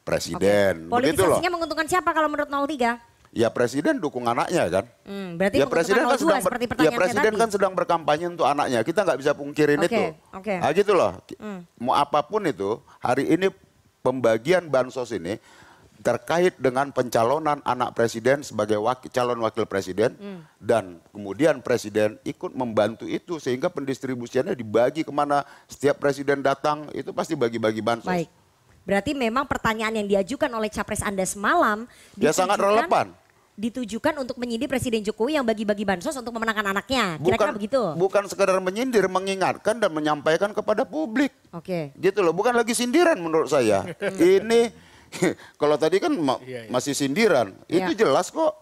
[0.00, 0.88] presiden.
[0.88, 0.92] Okay.
[0.96, 1.54] Politisasinya loh.
[1.60, 3.36] menguntungkan siapa kalau menurut 03?
[3.36, 4.84] Ya presiden dukung anaknya kan.
[5.04, 6.54] Hmm, berarti ya presiden kan sedang ber,
[6.84, 8.80] ya presiden kan sedang berkampanye untuk anaknya.
[8.80, 10.02] Kita nggak bisa pungkirin okay, itu.
[10.40, 10.56] Okay.
[10.56, 11.20] Nah gitu loh.
[11.36, 11.68] Hmm.
[11.76, 13.52] Mau apa pun itu hari ini
[14.04, 15.36] pembagian bansos ini
[16.02, 20.40] terkait dengan pencalonan anak presiden sebagai wakil, calon wakil presiden hmm.
[20.58, 27.14] dan kemudian presiden ikut membantu itu sehingga pendistribusiannya dibagi ke mana setiap presiden datang itu
[27.14, 28.10] pasti bagi-bagi bansos.
[28.10, 28.28] Baik.
[28.82, 31.86] Berarti memang pertanyaan yang diajukan oleh capres Anda semalam
[32.18, 33.14] ya sangat relevan
[33.52, 37.20] ditujukan untuk menyindir Presiden Jokowi yang bagi-bagi bansos untuk memenangkan anaknya.
[37.20, 37.80] Kira-kira begitu.
[38.00, 41.36] Bukan sekedar menyindir, mengingatkan dan menyampaikan kepada publik.
[41.52, 41.92] Oke.
[41.92, 42.00] Okay.
[42.00, 43.84] Gitu loh, bukan lagi sindiran menurut saya.
[44.16, 44.72] Ini
[45.60, 46.70] Kalau tadi kan ma iya, iya.
[46.70, 47.86] masih sindiran, iya.
[47.86, 48.52] itu jelas kok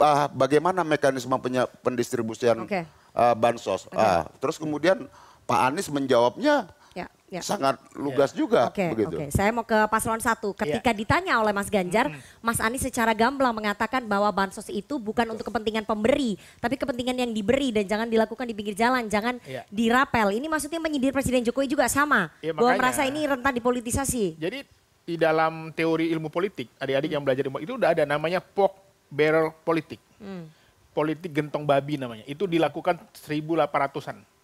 [0.00, 1.34] ah, bagaimana mekanisme
[1.82, 2.86] pendistribusian okay.
[3.14, 3.86] uh, bansos.
[3.90, 3.98] Okay.
[3.98, 5.06] Uh, terus kemudian
[5.44, 7.40] Pak Anies menjawabnya ya, ya.
[7.42, 8.36] sangat lugas ya.
[8.38, 9.16] juga Oke, begitu.
[9.18, 10.54] Oke, saya mau ke paslon satu.
[10.56, 10.96] Ketika ya.
[10.96, 12.40] ditanya oleh Mas Ganjar, hmm.
[12.40, 17.30] Mas Anies secara gamblang mengatakan bahwa bansos itu bukan untuk kepentingan pemberi, tapi kepentingan yang
[17.34, 19.66] diberi dan jangan dilakukan di pinggir jalan, jangan ya.
[19.68, 20.32] dirapel.
[20.32, 24.38] Ini maksudnya menyindir Presiden Jokowi juga sama, ya, bahwa merasa ini rentan dipolitisasi.
[24.40, 24.64] Jadi
[25.04, 27.16] di dalam teori ilmu politik, adik-adik hmm.
[27.20, 28.72] yang belajar ilmu itu udah ada namanya pork
[29.12, 30.00] barrel politik.
[30.16, 30.48] Hmm.
[30.96, 32.24] Politik gentong babi namanya.
[32.24, 34.34] Itu dilakukan 1800-an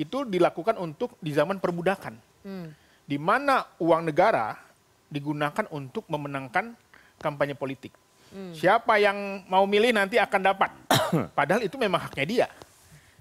[0.00, 2.16] itu dilakukan untuk di zaman perbudakan.
[2.40, 2.72] Hmm.
[3.04, 4.56] Di mana uang negara
[5.12, 6.72] digunakan untuk memenangkan
[7.20, 7.92] kampanye politik.
[8.32, 8.56] Hmm.
[8.56, 10.72] Siapa yang mau milih nanti akan dapat.
[11.38, 12.48] Padahal itu memang haknya dia.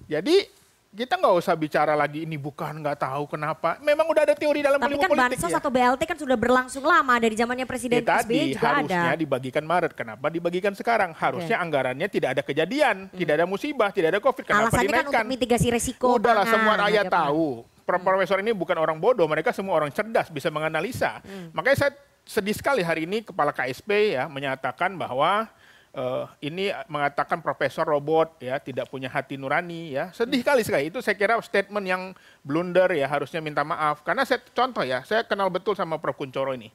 [0.08, 0.48] Jadi
[0.90, 3.78] kita nggak usah bicara lagi ini bukan nggak tahu kenapa.
[3.78, 5.62] Memang udah ada teori dalam Tapi kan politik bansos ya.
[5.62, 9.22] atau BLT kan sudah berlangsung lama dari zamannya Presiden ya, SBY juga harusnya ada.
[9.22, 9.94] dibagikan Maret.
[9.94, 11.14] Kenapa dibagikan sekarang?
[11.14, 11.66] Harusnya okay.
[11.70, 13.18] anggarannya tidak ada kejadian, hmm.
[13.22, 14.44] tidak ada musibah, tidak ada COVID.
[14.50, 15.14] Kenapa Alasannya dinaikkan?
[15.14, 16.18] kan untuk mitigasi resiko.
[16.18, 17.48] Udahlah semua rakyat tahu.
[17.62, 18.02] Hmm.
[18.06, 21.22] Profesor ini bukan orang bodoh, mereka semua orang cerdas, bisa menganalisa.
[21.22, 21.54] Hmm.
[21.54, 21.92] Makanya saya
[22.26, 25.50] sedih sekali hari ini kepala KSP ya menyatakan bahwa
[25.96, 30.14] uh, ini mengatakan profesor robot ya tidak punya hati nurani ya.
[30.14, 30.92] Sedih kali sekali.
[30.92, 32.02] Itu saya kira statement yang
[32.46, 34.06] blunder ya harusnya minta maaf.
[34.06, 36.18] Karena saya contoh ya saya kenal betul sama Prof.
[36.20, 36.70] Kuncoro ini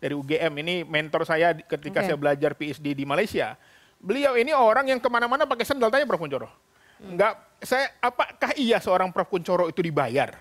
[0.00, 2.08] dari UGM ini mentor saya ketika okay.
[2.12, 3.54] saya belajar PhD di Malaysia.
[3.96, 6.20] Beliau ini orang yang ke mana-mana pakai sendal tanya Prof.
[6.20, 6.48] Kuncoro.
[6.96, 7.12] Hmm.
[7.12, 9.28] enggak saya apakah iya seorang Prof.
[9.28, 10.32] Kuncoro itu dibayar?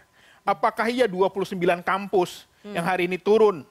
[0.46, 2.78] Apakah iya 29 kampus hmm.
[2.78, 3.66] yang hari ini turun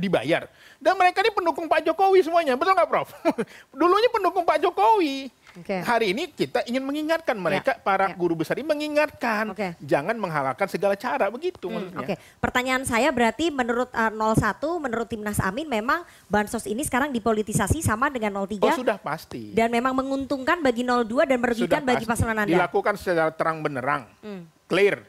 [0.00, 0.48] dibayar.
[0.80, 3.08] Dan mereka ini pendukung Pak Jokowi semuanya, betul nggak Prof?
[3.80, 5.28] Dulunya pendukung Pak Jokowi.
[5.52, 5.84] Okay.
[5.84, 8.16] Hari ini kita ingin mengingatkan mereka, ya, para ya.
[8.16, 9.76] guru besar ini mengingatkan, okay.
[9.84, 12.16] jangan menghalalkan segala cara, begitu hmm, Oke, okay.
[12.40, 18.08] pertanyaan saya berarti menurut uh, 01, menurut Timnas Amin memang Bansos ini sekarang dipolitisasi sama
[18.08, 18.64] dengan 03?
[18.64, 19.52] Oh sudah pasti.
[19.52, 22.48] Dan memang menguntungkan bagi 02 dan merugikan bagi paslon Anda?
[22.48, 24.64] Dilakukan secara terang benerang, hmm.
[24.64, 25.04] clear.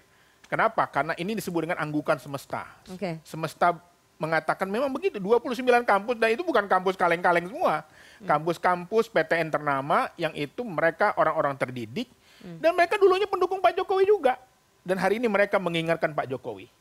[0.51, 0.85] Kenapa?
[0.91, 2.67] Karena ini disebut dengan anggukan semesta.
[2.85, 3.23] Okay.
[3.23, 3.92] Semesta
[4.23, 8.27] mengatakan memang begitu 29 kampus dan itu bukan kampus kaleng-kaleng semua hmm.
[8.31, 12.07] kampus-kampus PTN ternama yang itu mereka orang-orang terdidik
[12.39, 12.63] hmm.
[12.63, 14.39] dan mereka dulunya pendukung Pak Jokowi juga
[14.87, 16.71] dan hari ini mereka mengingatkan Pak Jokowi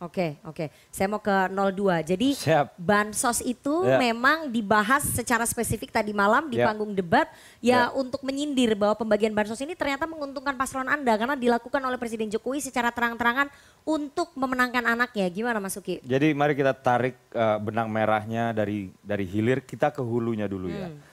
[0.00, 0.72] Oke, oke.
[0.88, 2.00] Saya mau ke 02.
[2.16, 2.72] Jadi Siap.
[2.80, 4.00] bansos itu ya.
[4.00, 6.72] memang dibahas secara spesifik tadi malam di ya.
[6.72, 7.28] panggung debat
[7.60, 12.00] ya, ya untuk menyindir bahwa pembagian bansos ini ternyata menguntungkan paslon Anda karena dilakukan oleh
[12.00, 13.52] Presiden Jokowi secara terang-terangan
[13.84, 15.28] untuk memenangkan anaknya.
[15.28, 16.00] Gimana Mas Uki?
[16.00, 20.88] Jadi mari kita tarik uh, benang merahnya dari dari hilir kita ke hulunya dulu ya.
[20.88, 20.96] hmm.
[20.96, 21.08] ya.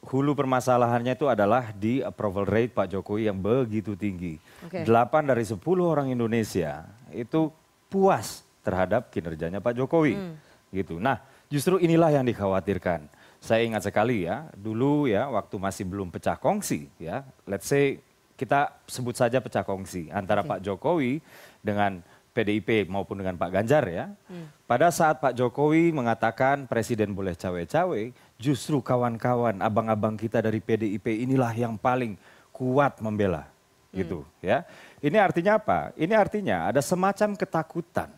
[0.00, 4.40] Hulu permasalahannya itu adalah di approval rate Pak Jokowi yang begitu tinggi.
[4.64, 4.88] Okay.
[4.88, 7.52] 8 dari 10 orang Indonesia itu
[7.90, 10.14] puas terhadap kinerjanya Pak Jokowi.
[10.14, 10.38] Hmm.
[10.70, 11.02] Gitu.
[11.02, 11.18] Nah,
[11.50, 13.10] justru inilah yang dikhawatirkan.
[13.42, 17.98] Saya ingat sekali ya, dulu ya waktu masih belum pecah kongsi ya, let's say
[18.36, 20.50] kita sebut saja pecah kongsi antara okay.
[20.56, 21.12] Pak Jokowi
[21.64, 24.12] dengan PDIP maupun dengan Pak Ganjar ya.
[24.28, 24.46] Hmm.
[24.68, 28.02] Pada saat Pak Jokowi mengatakan presiden boleh cawe-cawe,
[28.38, 32.14] justru kawan-kawan abang-abang kita dari PDIP inilah yang paling
[32.52, 33.48] kuat membela
[33.90, 34.42] gitu hmm.
[34.42, 34.58] ya.
[35.02, 35.90] Ini artinya apa?
[35.98, 38.10] Ini artinya ada semacam ketakutan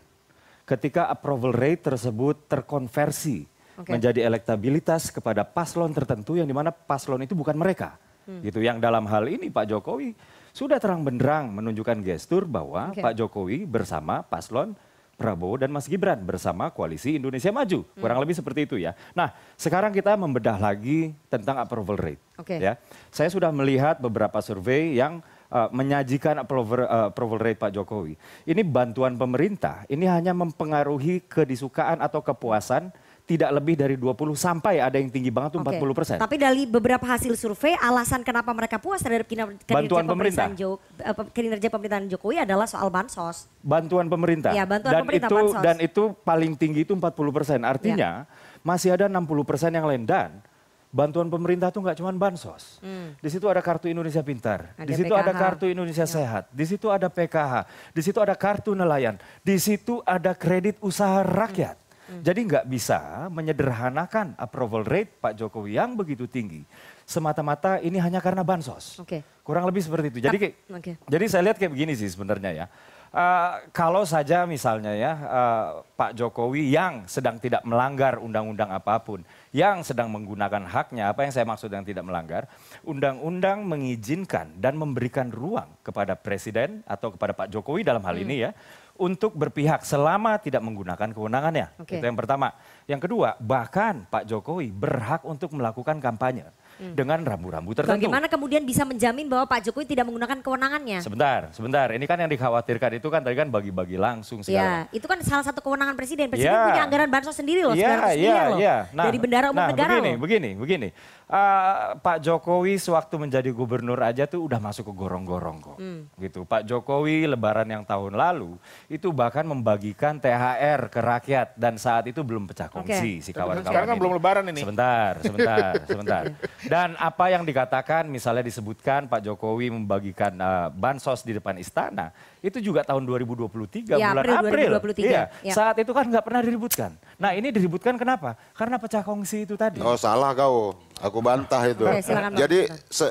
[0.69, 3.45] ketika approval rate tersebut terkonversi
[3.77, 3.93] okay.
[3.93, 7.99] menjadi elektabilitas kepada paslon tertentu yang di mana paslon itu bukan mereka.
[8.23, 8.39] Hmm.
[8.45, 8.63] Gitu.
[8.63, 10.15] Yang dalam hal ini Pak Jokowi
[10.55, 13.03] sudah terang benderang menunjukkan gestur bahwa okay.
[13.03, 14.77] Pak Jokowi bersama paslon
[15.13, 17.85] Prabowo dan Mas Gibran bersama koalisi Indonesia Maju.
[17.85, 18.01] Hmm.
[18.01, 18.97] Kurang lebih seperti itu ya.
[19.15, 22.23] Nah, sekarang kita membedah lagi tentang approval rate.
[22.43, 22.59] Okay.
[22.59, 22.81] Ya.
[23.13, 25.23] Saya sudah melihat beberapa survei yang
[25.53, 28.17] uh, menyajikan approval, uh, approval rate Pak Jokowi.
[28.49, 32.91] Ini bantuan pemerintah, ini hanya mempengaruhi kedisukaan atau kepuasan
[33.23, 35.79] tidak lebih dari 20 sampai ada yang tinggi banget tuh okay.
[35.79, 36.17] 40 persen.
[36.19, 41.69] Tapi dari beberapa hasil survei alasan kenapa mereka puas terhadap kinerja, bantuan pemerintah eh, kinerja
[41.71, 43.47] pemerintahan Jokowi adalah soal bansos.
[43.63, 44.51] Bantuan pemerintah.
[44.51, 45.63] Ya, bantuan dan pemerintah itu bansos.
[45.63, 47.61] dan itu paling tinggi itu 40 persen.
[47.63, 48.31] Artinya ya.
[48.67, 50.43] masih ada 60 persen yang lain dan
[50.93, 52.79] bantuan pemerintah itu nggak cuma bansos.
[52.85, 53.17] Hmm.
[53.17, 55.23] Di situ ada kartu Indonesia Pintar, ada di situ PKH.
[55.25, 56.13] ada kartu Indonesia ya.
[56.13, 57.55] Sehat, di situ ada PKH,
[57.97, 61.81] di situ ada kartu nelayan, di situ ada kredit usaha rakyat.
[61.81, 61.91] Hmm.
[62.13, 62.21] Hmm.
[62.21, 66.61] Jadi nggak bisa menyederhanakan approval rate Pak Jokowi yang begitu tinggi
[67.09, 69.01] semata-mata ini hanya karena bansos.
[69.03, 69.25] Okay.
[69.43, 70.19] Kurang lebih seperti itu.
[70.23, 70.95] Jadi okay.
[71.09, 72.67] jadi saya lihat kayak begini sih sebenarnya ya.
[73.13, 75.69] Uh, kalau saja misalnya ya uh,
[76.01, 79.21] Pak Jokowi yang sedang tidak melanggar undang-undang apa pun,
[79.53, 82.49] yang sedang menggunakan haknya, apa yang saya maksud yang tidak melanggar,
[82.89, 88.25] undang-undang mengizinkan dan memberikan ruang kepada Presiden atau kepada Pak Jokowi dalam hal hmm.
[88.25, 88.51] ini ya,
[88.97, 91.69] untuk berpihak selama tidak menggunakan kewenangannya.
[91.85, 92.01] Okay.
[92.01, 92.57] Itu yang pertama.
[92.89, 96.49] Yang kedua, bahkan Pak Jokowi berhak untuk melakukan kampanye.
[96.79, 96.95] Hmm.
[96.97, 98.09] dengan rambu-rambu tertentu.
[98.09, 101.01] Bagaimana kemudian bisa menjamin bahwa Pak Jokowi tidak menggunakan kewenangannya?
[101.03, 101.91] Sebentar, sebentar.
[101.93, 104.89] Ini kan yang dikhawatirkan itu kan tadi kan bagi-bagi langsung segala.
[104.89, 106.31] Ya, itu kan salah satu kewenangan presiden.
[106.33, 106.69] Presiden ya.
[106.71, 108.59] punya anggaran bansos sendiri loh, ya, ya, loh.
[108.61, 108.77] Ya.
[108.95, 110.21] Nah, dari bendara umum nah, negara begini, loh.
[110.23, 110.89] Begini, begini,
[111.33, 115.79] uh, Pak Jokowi sewaktu menjadi gubernur aja tuh udah masuk ke gorong-gorong kok.
[115.81, 116.07] Hmm.
[116.21, 116.45] Gitu.
[116.45, 118.61] Pak Jokowi lebaran yang tahun lalu
[118.93, 123.25] itu bahkan membagikan THR ke rakyat dan saat itu belum pecah kongsi okay.
[123.25, 124.61] si kawan-kawan Sekarang kan belum lebaran ini.
[124.61, 126.23] Sebentar, sebentar, sebentar.
[126.63, 132.63] Dan apa yang dikatakan misalnya disebutkan Pak Jokowi membagikan uh, bansos di depan istana, itu
[132.63, 134.71] juga tahun 2023 ya, bulan April.
[134.79, 135.03] 2023.
[135.03, 135.23] Iya.
[135.43, 135.55] Ya.
[135.55, 136.91] Saat itu kan nggak pernah diributkan.
[137.19, 138.39] Nah ini diributkan kenapa?
[138.55, 139.83] Karena pecah kongsi itu tadi.
[139.83, 141.83] Oh salah kau, aku bantah itu.
[141.83, 142.03] Oke,
[142.39, 143.11] Jadi se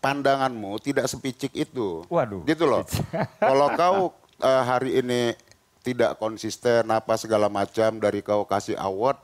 [0.00, 2.04] pandanganmu tidak sepicik itu.
[2.08, 2.44] Waduh.
[2.48, 2.84] Gitu loh.
[3.42, 3.98] Kalau kau
[4.40, 5.36] uh, hari ini
[5.84, 9.18] tidak konsisten apa segala macam dari kau kasih award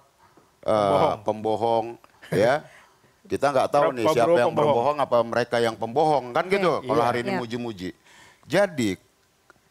[0.62, 1.22] uh, pembohong.
[1.26, 1.86] pembohong
[2.30, 2.62] ya
[3.26, 4.56] kita nggak tahu nih siapa yang pembohong.
[4.56, 7.38] berbohong apa mereka yang pembohong kan gitu okay, kalau iya, hari ini iya.
[7.38, 7.90] muji-muji
[8.46, 8.90] jadi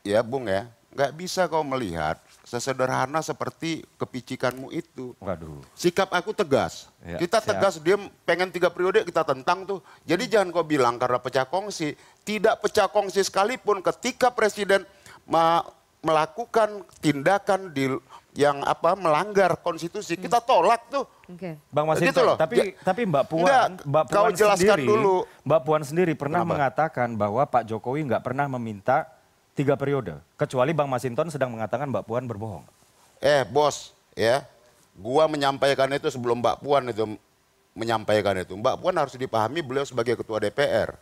[0.01, 2.19] ya Bung ya nggak bisa kau melihat
[2.51, 5.15] sesederhana seperti kepicikanmu itu.
[5.23, 5.63] Waduh.
[5.71, 6.91] Sikap aku tegas.
[6.99, 7.95] Ya, kita tegas dia
[8.27, 9.79] pengen tiga periode kita tentang tuh.
[10.03, 10.31] Jadi hmm.
[10.35, 11.95] jangan kau bilang karena pecah kongsi.
[12.27, 14.83] Tidak pecah kongsi sekalipun ketika presiden
[16.01, 17.93] melakukan tindakan di
[18.31, 21.05] yang apa melanggar konstitusi kita tolak tuh.
[21.27, 21.59] Okay.
[21.67, 22.39] Bang Mas gitu loh.
[22.39, 25.15] Tapi tapi Mbak Puan, enggak, Mbak Puan kau jelaskan sendiri, dulu.
[25.43, 26.51] Mbak Puan sendiri pernah Kenapa?
[26.55, 29.07] mengatakan bahwa Pak Jokowi nggak pernah meminta
[29.51, 32.63] tiga periode, kecuali Bang Masinton sedang mengatakan Mbak Puan berbohong.
[33.19, 34.47] Eh bos, ya,
[34.95, 37.03] gua menyampaikan itu sebelum Mbak Puan itu
[37.75, 38.55] menyampaikan itu.
[38.55, 40.95] Mbak Puan harus dipahami beliau sebagai ketua DPR,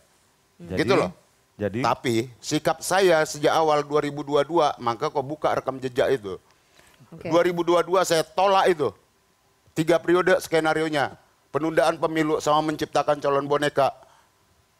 [0.58, 1.10] Jadi, gitu loh.
[1.60, 6.40] Jadi, tapi sikap saya sejak awal 2022, maka kau buka rekam jejak itu.
[7.12, 7.28] Okay.
[7.28, 8.88] 2022 saya tolak itu.
[9.76, 11.20] Tiga periode skenario nya.
[11.52, 13.92] Penundaan pemilu sama menciptakan calon boneka.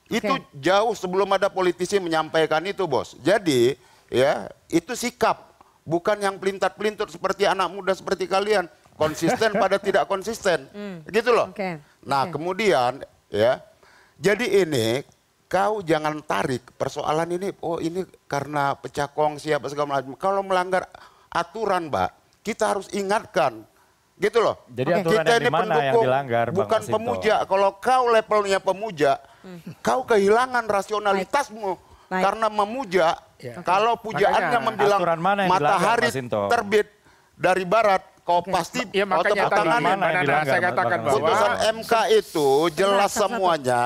[0.08, 0.46] Itu okay.
[0.56, 3.12] jauh sebelum ada politisi menyampaikan itu, Bos.
[3.20, 3.76] Jadi,
[4.08, 5.52] ya, itu sikap,
[5.84, 8.66] bukan yang pelintat-pelintut seperti anak muda seperti kalian,
[8.96, 10.64] konsisten pada tidak konsisten.
[10.72, 10.96] Mm.
[11.12, 11.52] Gitu loh.
[11.52, 11.76] Okay.
[12.02, 12.32] Nah, okay.
[12.34, 13.60] kemudian ya,
[14.16, 15.04] jadi ini
[15.50, 20.14] kau jangan tarik persoalan ini, oh ini karena pecah kongsi apa segala macam.
[20.14, 20.86] Kalau melanggar
[21.26, 22.10] aturan, Mbak,
[22.46, 23.66] kita harus ingatkan.
[24.14, 24.62] Gitu loh.
[24.70, 27.34] Jadi aturan kita ini pendukung, yang dilanggar, bukan Bang pemuja.
[27.50, 29.82] Kalau kau levelnya pemuja, hmm.
[29.82, 31.90] kau kehilangan rasionalitasmu.
[32.10, 32.22] Baik.
[32.26, 33.06] Karena memuja,
[33.38, 33.62] ya.
[33.62, 35.00] kalau pujaannya Makanya, membilang
[35.46, 36.10] matahari
[36.50, 36.90] terbit
[37.38, 38.52] dari barat, kau okay.
[38.52, 43.82] pasti ya, makanya tadi mana yang saya katakan bahwa putusan MK itu jelas semuanya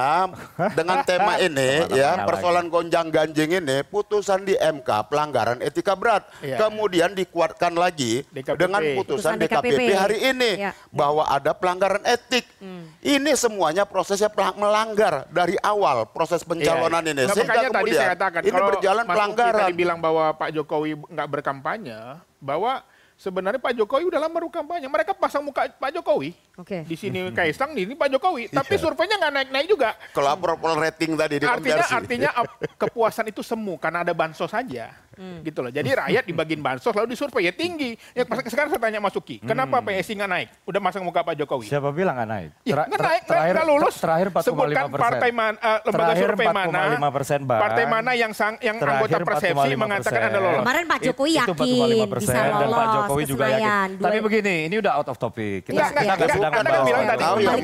[0.75, 6.59] dengan tema ini ya persoalan gonjang ganjing ini putusan di MK pelanggaran etika berat ya.
[6.59, 8.59] kemudian dikuatkan lagi DKPP.
[8.59, 10.71] dengan putusan, putusan DKPP, DKPP hari ini ya.
[10.91, 13.01] bahwa ada pelanggaran etik hmm.
[13.07, 17.13] ini semuanya prosesnya melanggar dari awal proses pencalonan ya.
[17.15, 20.25] ini nah, sehingga makanya tadi saya katakan ini kalau berjalan Mas pelanggaran tadi bilang bahwa
[20.35, 21.99] Pak Jokowi nggak berkampanye
[22.43, 24.87] bahwa sebenarnya Pak Jokowi udah lama kampanye.
[24.91, 26.35] Mereka pasang muka Pak Jokowi.
[26.59, 26.83] Oke.
[26.85, 26.89] Okay.
[26.89, 28.51] Di sini Kaisang, di sini Pak Jokowi.
[28.51, 28.61] Iya.
[28.63, 29.91] Tapi surveinya nggak naik-naik juga.
[30.13, 32.31] Kalau approval rating tadi di Artinya, artinya
[32.79, 34.93] kepuasan itu semu karena ada bansos saja.
[35.17, 35.41] Hmm.
[35.43, 35.71] Gitu loh.
[35.73, 37.97] Jadi rakyat dibagiin bansos lalu disurvei ya tinggi.
[38.15, 39.87] Ya sekarang saya tanya Masuki, kenapa hmm.
[39.91, 40.49] PSI nggak naik?
[40.67, 41.67] Udah masang muka Pak Jokowi.
[41.69, 42.51] Siapa bilang nggak naik?
[42.65, 43.95] Ya, nggak naik, terakhir, nggak lulus.
[43.99, 47.61] Terakhir 4,5 Sebutkan partai mana, uh, lembaga terakhir survei mana, persen, bang.
[47.61, 50.63] partai mana yang sang, yang anggota persepsi mengatakan Anda lolos.
[50.65, 52.61] Kemarin Pak Jokowi yakin bisa lolos.
[52.61, 53.89] Dan Pak Jokowi juga yakin.
[53.99, 55.69] Tapi begini, ini udah out of topic.
[55.69, 57.59] Kita nggak sedang membahas tahu yang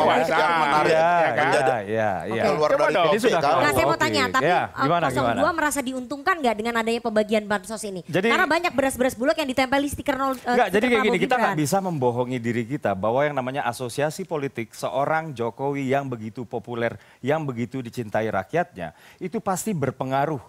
[0.60, 0.90] menarik.
[0.90, 2.10] Iya, iya, iya.
[2.26, 2.42] iya.
[2.50, 6.54] Keluar dari ini sudah Nah, saya mau tanya, tapi ya, gimana, 02 merasa diuntungkan nggak
[6.56, 8.00] dengan adanya pembagian bansos ini?
[8.08, 10.36] Jadi, Karena banyak beras-beras bulog yang ditempeli stiker nol.
[10.42, 14.24] Uh, enggak, jadi kayak gini, kita nggak bisa membohongi diri kita bahwa yang namanya asosiasi
[14.24, 20.40] politik seorang Jokowi yang begitu populer, yang begitu dicintai rakyatnya, itu pasti berpengaruh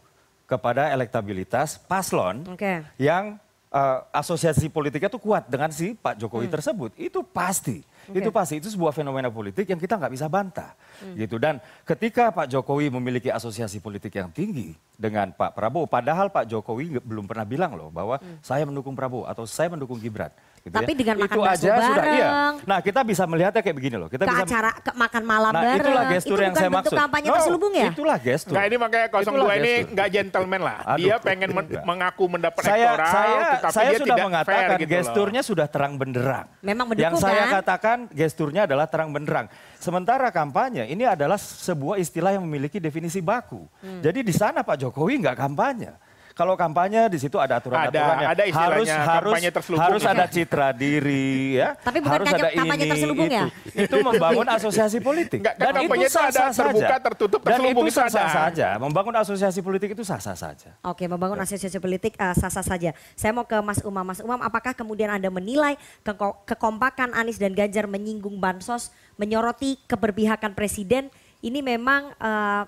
[0.50, 2.84] kepada elektabilitas paslon okay.
[3.00, 3.40] yang
[3.72, 6.56] uh, asosiasi politiknya tuh kuat dengan si Pak Jokowi hmm.
[6.60, 6.92] tersebut.
[7.00, 7.82] Itu pasti.
[8.10, 8.24] Okay.
[8.24, 10.74] Itu pasti itu sebuah fenomena politik yang kita nggak bisa bantah,
[11.06, 11.16] hmm.
[11.22, 11.38] gitu.
[11.38, 16.98] Dan ketika Pak Jokowi memiliki asosiasi politik yang tinggi dengan Pak Prabowo, padahal Pak Jokowi
[16.98, 18.42] belum pernah bilang loh bahwa hmm.
[18.42, 20.34] saya mendukung Prabowo atau saya mendukung Gibran.
[20.62, 20.98] Gitu Tapi ya.
[21.02, 21.90] dengan makan itu aja bareng.
[21.90, 22.30] sudah iya.
[22.70, 24.10] Nah kita bisa melihatnya kayak begini loh.
[24.14, 25.82] Kita ke bisa acara ke makan malam nah, bareng.
[25.82, 26.94] Itulah gestur itu yang saya maksud.
[26.94, 27.90] Itu kampanye no, terselubung ya?
[27.90, 28.54] Itulah gestur.
[28.54, 30.78] Nah ini makanya 02 itulah ini nggak gentleman lah.
[30.86, 34.62] Aduh, Dia pengen men mengaku mendapat saya, elektoral, saya, tetapi saya dia sudah tidak mengatakan
[34.62, 35.50] fair gitu gesturnya loh.
[35.50, 36.46] sudah terang benderang.
[36.62, 37.54] Memang mendukung Yang saya kan?
[37.58, 39.46] katakan gesturnya adalah terang benderang.
[39.82, 43.66] Sementara kampanye ini adalah sebuah istilah yang memiliki definisi baku.
[43.82, 44.06] Hmm.
[44.06, 46.11] Jadi di sana Pak Jokowi nggak kampanye.
[46.42, 48.26] Kalau kampanye di situ ada aturan-aturannya.
[48.26, 49.34] Ada, ada harus harus
[49.78, 51.78] harus ada citra diri ya.
[51.78, 53.38] Tapi bukan harus ada kampanye ini, terselubung itu.
[53.38, 53.46] ya?
[53.86, 55.38] Itu membangun asosiasi politik.
[55.46, 56.98] Enggak, Dan kampanye itu itu ada sah-sah terbuka, saja.
[56.98, 58.10] tertutup, Dan terselubung itu itu ada.
[58.10, 58.68] sah-sah saja.
[58.82, 60.70] Membangun asosiasi politik itu sah-sah saja.
[60.82, 62.90] Oke, membangun asosiasi politik uh, sah-sah saja.
[63.14, 64.02] Saya mau ke Mas Umam.
[64.02, 70.58] Mas Umam, apakah kemudian Anda menilai keko- kekompakan Anies dan Ganjar menyinggung bansos, menyoroti keberpihakan
[70.58, 71.14] presiden,
[71.46, 72.66] ini memang uh,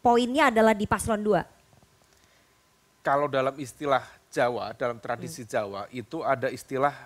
[0.00, 1.53] poinnya adalah di paslon 2?
[3.04, 4.00] Kalau dalam istilah
[4.32, 6.96] Jawa, dalam tradisi Jawa itu ada istilah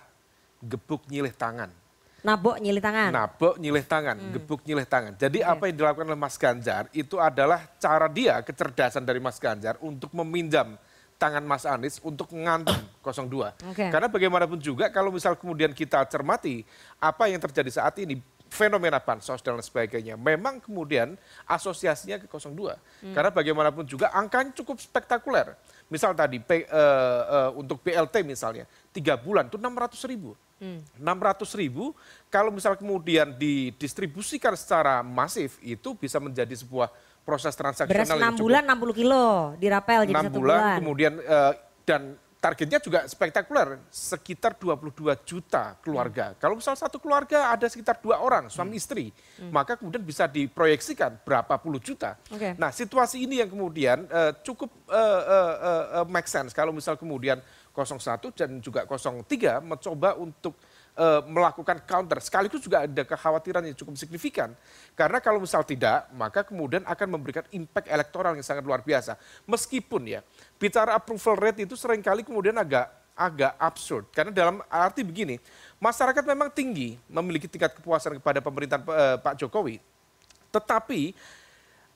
[0.63, 1.75] gebuk nyilih tangan.
[2.23, 3.11] Nabok nyilih tangan.
[3.11, 5.19] Nabok nyilih tangan, gebuk nyilih tangan.
[5.19, 9.75] Jadi apa yang dilakukan oleh Mas Ganjar itu adalah cara dia, kecerdasan dari Mas Ganjar
[9.83, 10.79] untuk meminjam
[11.19, 13.59] tangan Mas Anies untuk ngantem 02.
[13.71, 13.87] Oke.
[13.91, 16.63] Karena bagaimanapun juga kalau misal kemudian kita cermati
[17.03, 18.19] apa yang terjadi saat ini,
[18.51, 21.15] fenomena bansos dan lain sebagainya, memang kemudian
[21.47, 23.15] asosiasinya ke 02.
[23.15, 25.55] Karena bagaimanapun juga angkanya cukup spektakuler.
[25.89, 30.37] Misal tadi P- eh, eh, untuk BLT misalnya, tiga bulan itu 600 ribu.
[30.59, 31.95] 600 ribu
[32.27, 36.91] kalau misal kemudian didistribusikan secara masif itu bisa menjadi sebuah
[37.23, 39.25] proses Beras transaksional 6 yang cukup bulan 60 kilo
[39.55, 40.77] dirapel jadi 6 satu bulan, bulan.
[40.83, 41.53] kemudian eh,
[41.87, 42.03] dan
[42.39, 46.39] targetnya juga spektakuler sekitar 22 juta keluarga.
[46.39, 49.11] Kalau misal satu keluarga ada sekitar dua orang suami istri,
[49.51, 52.15] maka kemudian bisa diproyeksikan berapa puluh juta.
[52.31, 52.55] Oke.
[52.55, 55.55] Nah situasi ini yang kemudian eh, cukup eh, eh,
[55.99, 57.43] eh, make sense kalau misal kemudian
[57.87, 60.59] 01 dan juga 03 mencoba untuk
[60.99, 62.19] eh, melakukan counter.
[62.19, 64.51] Sekaligus juga ada kekhawatiran yang cukup signifikan.
[64.99, 69.15] Karena kalau misal tidak, maka kemudian akan memberikan impact elektoral yang sangat luar biasa.
[69.47, 70.21] Meskipun ya,
[70.59, 74.07] bicara approval rate itu sering kali kemudian agak agak absurd.
[74.15, 75.43] Karena dalam arti begini,
[75.83, 79.83] masyarakat memang tinggi memiliki tingkat kepuasan kepada pemerintahan eh, Pak Jokowi.
[80.55, 81.19] Tetapi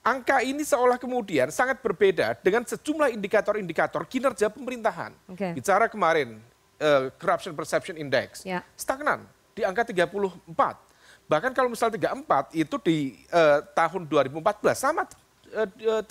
[0.03, 5.15] angka ini seolah kemudian sangat berbeda dengan sejumlah indikator-indikator kinerja pemerintahan.
[5.31, 5.55] Oke.
[5.55, 6.43] Bicara kemarin
[6.75, 8.59] eh, Corruption Perception Index Ya.
[8.75, 9.23] stagnan
[9.55, 10.11] di angka 34.
[11.23, 12.97] Bahkan kalau misal 34 itu di
[13.31, 15.07] eh, tahun 2014 sama
[15.53, 16.09] 34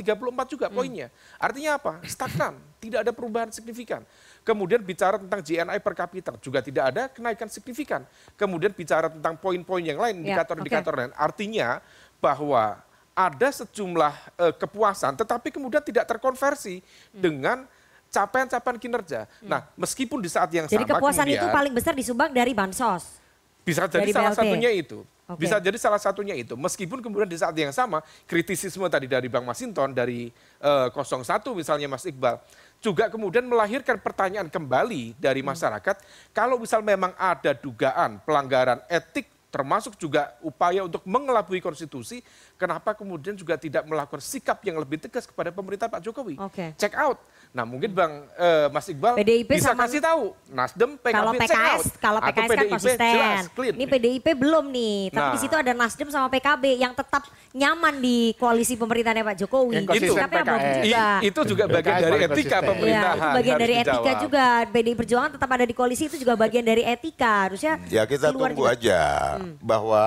[0.48, 1.10] juga poinnya.
[1.36, 1.92] Artinya apa?
[2.04, 4.02] Stagnan, tidak ada perubahan signifikan.
[4.42, 8.02] Kemudian bicara tentang GNI per kapita juga tidak ada kenaikan signifikan.
[8.34, 11.12] Kemudian bicara tentang poin-poin yang lain, Ya, indikator-indikator lain.
[11.14, 11.78] Artinya
[12.18, 12.78] bahwa
[13.12, 16.80] ada sejumlah eh, kepuasan tetapi kemudian tidak terkonversi
[17.12, 17.68] dengan
[18.08, 19.20] capaian-capaian kinerja.
[19.40, 23.20] Nah, meskipun di saat yang Jadi sama kepuasan itu kemudian- paling besar disumbang dari bansos.
[23.62, 24.40] bisa jadi Dari salah BLT.
[24.42, 25.06] satunya itu.
[25.32, 25.48] Oke.
[25.48, 26.54] Bisa jadi salah satunya itu.
[26.54, 30.28] Meskipun kemudian di saat yang sama kritisisme tadi dari Bang Masinton dari
[30.60, 31.24] eh, 01
[31.56, 32.38] misalnya Mas Iqbal
[32.82, 35.54] juga kemudian melahirkan pertanyaan kembali dari Hmm.
[35.54, 35.96] masyarakat
[36.34, 42.24] kalau misal memang ada dugaan pelanggaran etik termasuk juga upaya untuk mengelabui konstitusi,
[42.62, 46.38] kenapa kemudian juga tidak melakukan sikap yang lebih tegas kepada pemerintah Pak Jokowi?
[46.38, 46.70] Oke.
[46.76, 47.18] Check out.
[47.50, 51.50] Nah mungkin Bang eh, Mas Iqbal PDIP bisa sama- kasih tahu Nasdem PKB Kalau check
[51.52, 51.82] out.
[51.82, 53.12] PKS, kalau Atau PKS kan PDIP konsisten.
[53.12, 53.74] jelas, clean.
[53.74, 55.34] Ini PDIP belum nih, tapi Nah.
[55.34, 59.74] di situ ada Nasdem sama PKB yang tetap nyaman di koalisi pemerintahnya Pak Jokowi.
[59.74, 60.62] Yang konsisten Tapi ya PKS.
[60.78, 61.04] juga.
[61.18, 62.62] I- itu juga bagian PKS dari etika konsisten.
[62.62, 63.12] pemerintahan.
[63.12, 64.22] Iya, itu bagian dari etika dijawab.
[64.22, 64.44] juga.
[64.70, 67.34] PDI Perjuangan tetap ada di koalisi itu juga bagian dari etika.
[67.44, 68.70] Harusnya Ya kita tunggu juga.
[68.70, 69.00] aja
[69.36, 69.56] Hmm.
[69.58, 70.02] bahwa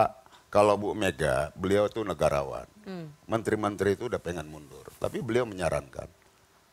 [0.55, 2.63] kalau Bu Mega, beliau itu negarawan.
[2.87, 3.11] Hmm.
[3.27, 4.87] Menteri-menteri itu udah pengen mundur.
[4.95, 6.07] Tapi beliau menyarankan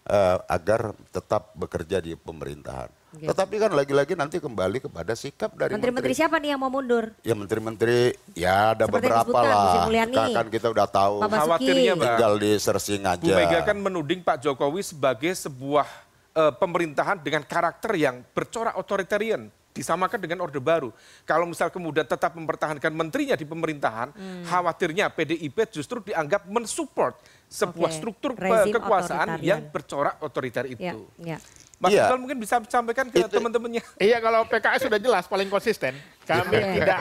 [0.06, 2.86] eh, agar tetap bekerja di pemerintahan.
[3.12, 3.26] Oke.
[3.26, 7.10] Tetapi kan lagi-lagi nanti kembali kepada sikap dari Menteri-menteri siapa nih yang mau mundur?
[7.26, 9.84] Ya menteri-menteri ya ada Seperti yang beberapa lah.
[9.90, 10.14] Mulyani.
[10.14, 11.14] Kan, kita udah tahu.
[11.26, 12.06] Khawatirnya, Bang.
[12.06, 13.18] Tinggal di searching aja.
[13.18, 15.90] Bu Mega kan menuding Pak Jokowi sebagai sebuah
[16.38, 20.92] eh, pemerintahan dengan karakter yang bercorak otoritarian disamakan dengan orde baru.
[21.24, 24.44] Kalau misal kemudian tetap mempertahankan menterinya di pemerintahan, Hmm.
[24.44, 27.16] khawatirnya PDIP justru dianggap mensupport
[27.48, 30.80] sebuah Oke, struktur rezim kekuasaan yang bercorak otoriter itu.
[30.80, 31.38] Ya, ya.
[31.82, 32.06] Mas Iya.
[32.06, 33.82] Iqbal mungkin bisa sampaikan ke teman-temannya.
[33.98, 35.90] Iya kalau PKS sudah jelas paling konsisten.
[36.22, 36.72] Kami Iya.
[36.78, 37.00] tidak,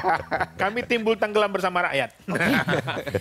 [0.57, 2.09] kami timbul tenggelam bersama rakyat.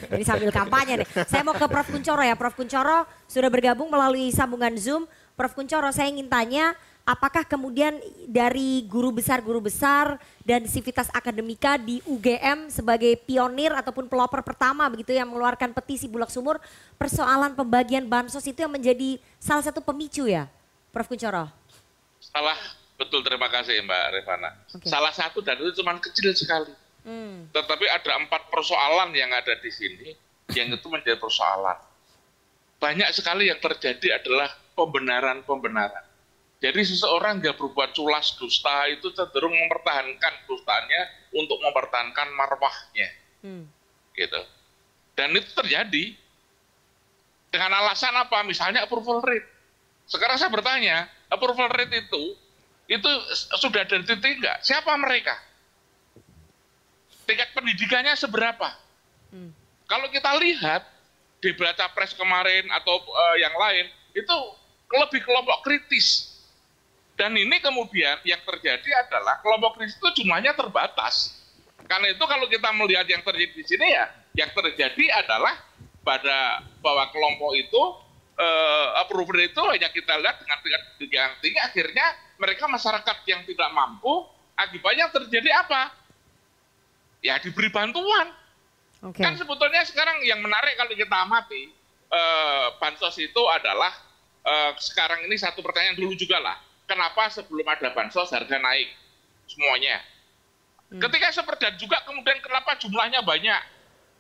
[0.09, 1.09] Jadi sambil kampanye nih.
[1.29, 1.85] Saya mau ke Prof.
[1.85, 2.33] Kuncoro ya.
[2.33, 2.57] Prof.
[2.57, 5.05] Kuncoro sudah bergabung melalui sambungan Zoom.
[5.37, 5.53] Prof.
[5.53, 6.73] Kuncoro saya ingin tanya
[7.05, 7.99] apakah kemudian
[8.29, 15.11] dari guru besar-guru besar dan sivitas akademika di UGM sebagai pionir ataupun pelopor pertama begitu
[15.17, 16.63] yang mengeluarkan petisi bulak sumur
[17.01, 20.47] persoalan pembagian bansos itu yang menjadi salah satu pemicu ya
[20.91, 21.07] Prof.
[21.07, 21.47] Kuncoro?
[22.19, 22.59] Salah,
[22.99, 24.51] betul terima kasih Mbak Revana.
[24.75, 24.87] Oke.
[24.91, 26.75] Salah satu dan itu cuma kecil sekali.
[27.07, 27.47] Hmm.
[27.55, 30.11] Tetapi ada empat persoalan yang ada di sini
[30.53, 31.79] yang itu menjadi persoalan.
[32.83, 36.10] Banyak sekali yang terjadi adalah pembenaran-pembenaran.
[36.61, 43.09] Jadi seseorang nggak berbuat culas dusta itu cenderung mempertahankan dustanya untuk mempertahankan marwahnya,
[43.41, 43.65] Hmm.
[44.13, 44.41] gitu.
[45.17, 46.17] Dan itu terjadi.
[47.51, 48.47] Dengan alasan apa?
[48.47, 49.49] Misalnya approval rate.
[50.07, 52.39] Sekarang saya bertanya, approval rate itu
[52.87, 53.11] itu
[53.59, 54.61] sudah dari titik enggak?
[54.63, 55.35] Siapa mereka?
[57.27, 58.69] Tingkat pendidikannya seberapa?
[59.33, 59.51] Hmm.
[59.91, 60.87] Kalau kita lihat
[61.41, 64.37] di baca pres kemarin atau uh, yang lain, itu
[64.95, 66.30] lebih kelompok kritis.
[67.21, 71.37] Dan ini kemudian yang terjadi adalah kelompok kritis itu jumlahnya terbatas.
[71.85, 75.53] Karena itu kalau kita melihat yang terjadi di sini ya, yang terjadi adalah
[76.01, 77.83] pada bahwa kelompok itu
[78.41, 82.07] uh, approval itu hanya kita lihat dengan tingkat yang tinggi akhirnya
[82.41, 84.25] mereka masyarakat yang tidak mampu
[84.57, 85.93] akibatnya terjadi apa?
[87.21, 88.33] Ya diberi bantuan.
[89.13, 89.29] Okay.
[89.29, 91.69] Kan sebetulnya sekarang yang menarik kalau kita amati
[92.09, 93.93] uh, bansos itu adalah
[94.41, 96.70] uh, sekarang ini satu pertanyaan dulu juga lah.
[96.91, 98.91] Kenapa sebelum ada bansos harga naik
[99.47, 100.03] semuanya?
[100.91, 100.99] Hmm.
[100.99, 103.63] Ketika seperti juga kemudian kenapa jumlahnya banyak?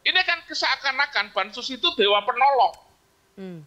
[0.07, 2.75] Ini kan keseakan-akan bansos itu dewa penolong.
[3.35, 3.61] Hmm.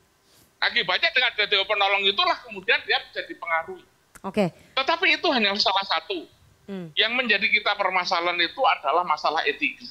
[0.64, 3.84] Akibatnya dengan dewa penolong itulah kemudian dia bisa dipengaruhi.
[4.24, 4.48] Oke.
[4.48, 4.48] Okay.
[4.72, 6.24] Tetapi itu hanya salah satu.
[6.64, 6.88] Hmm.
[6.96, 9.84] Yang menjadi kita permasalahan itu adalah masalah etika.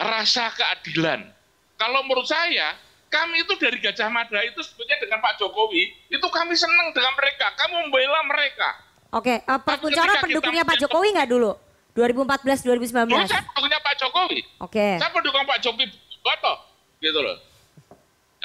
[0.00, 1.28] Rasa keadilan.
[1.76, 2.72] Kalau menurut saya,
[3.06, 7.46] kami itu dari Gajah Mada itu sebetulnya dengan Pak Jokowi, itu kami senang dengan mereka.
[7.54, 8.68] Kamu membela mereka.
[9.14, 9.48] Oke, okay.
[9.48, 11.54] uh, Pak Kunchoro pendukungnya Pak Jokowi nggak dulu?
[11.96, 13.08] 2014 2019.
[13.08, 14.40] Dulu saya pendukungnya Pak Jokowi.
[14.60, 14.74] Oke.
[14.76, 14.92] Okay.
[15.00, 15.86] Saya pendukung Pak Jokowi
[16.20, 16.54] Boto,
[17.00, 17.38] gitu loh.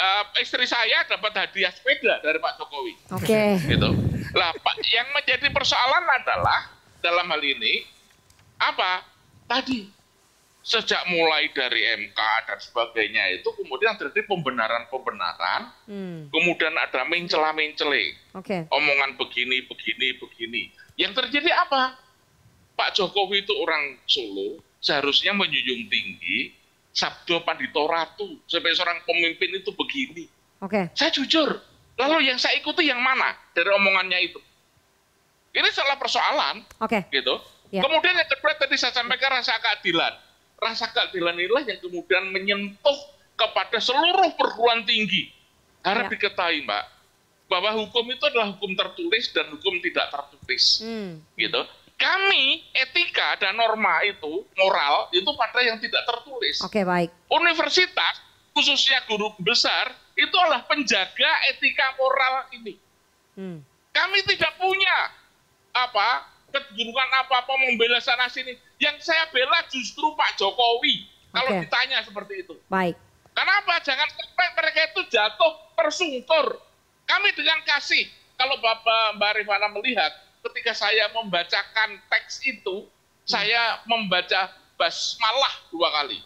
[0.02, 2.94] Uh, istri saya dapat hadiah sepeda dari Pak Jokowi.
[3.12, 3.26] Oke.
[3.28, 3.50] Okay.
[3.76, 3.90] Gitu.
[4.32, 6.72] Lah, Pak, yang menjadi persoalan adalah
[7.04, 7.84] dalam hal ini
[8.62, 9.04] apa?
[9.50, 10.01] Tadi
[10.62, 16.30] sejak mulai dari MK dan sebagainya itu kemudian terjadi pembenaran-pembenaran, hmm.
[16.30, 18.70] kemudian ada mencela-mencele, okay.
[18.70, 20.64] omongan begini, begini, begini.
[21.02, 21.98] Yang terjadi apa?
[22.78, 26.54] Pak Jokowi itu orang Solo, seharusnya menjunjung tinggi
[26.92, 30.26] Sabdo Pandito Ratu sebagai seorang pemimpin itu begini.
[30.62, 30.90] Oke.
[30.90, 30.98] Okay.
[30.98, 31.50] Saya jujur.
[31.98, 34.40] Lalu yang saya ikuti yang mana dari omongannya itu?
[35.52, 36.64] Ini salah persoalan.
[36.84, 37.02] Oke.
[37.08, 37.22] Okay.
[37.22, 37.36] Gitu.
[37.72, 37.84] Yeah.
[37.88, 40.31] Kemudian yang kedua tadi saya sampaikan rasa keadilan.
[40.62, 42.98] Rasa keadilan inilah yang kemudian menyentuh
[43.34, 45.34] kepada seluruh perguruan tinggi.
[45.82, 46.14] Harap yeah.
[46.14, 46.86] diketahui, Mbak,
[47.50, 50.86] bahwa hukum itu adalah hukum tertulis dan hukum tidak tertulis.
[50.86, 51.18] Hmm.
[51.34, 51.62] Gitu
[52.02, 56.58] kami etika dan norma itu moral itu pada yang tidak tertulis.
[56.66, 57.14] Oke okay, baik.
[57.30, 58.26] Universitas
[58.58, 62.74] khususnya guru besar itu adalah penjaga etika moral ini.
[63.38, 63.62] Hmm.
[63.94, 64.98] Kami tidak punya
[65.72, 68.54] apa kedudukan apa apa membela sana sini.
[68.78, 71.08] Yang saya bela justru Pak Jokowi.
[71.32, 71.64] Kalau okay.
[71.66, 72.54] ditanya seperti itu.
[72.68, 73.00] Baik.
[73.32, 73.80] Kenapa?
[73.82, 76.60] Jangan sampai mereka itu jatuh tersungkur.
[77.08, 78.04] Kami dengan kasih.
[78.36, 80.12] Kalau Bapak Mbak Rifana melihat
[80.50, 83.28] ketika saya membacakan teks itu, hmm.
[83.30, 86.20] saya membaca basmalah dua kali.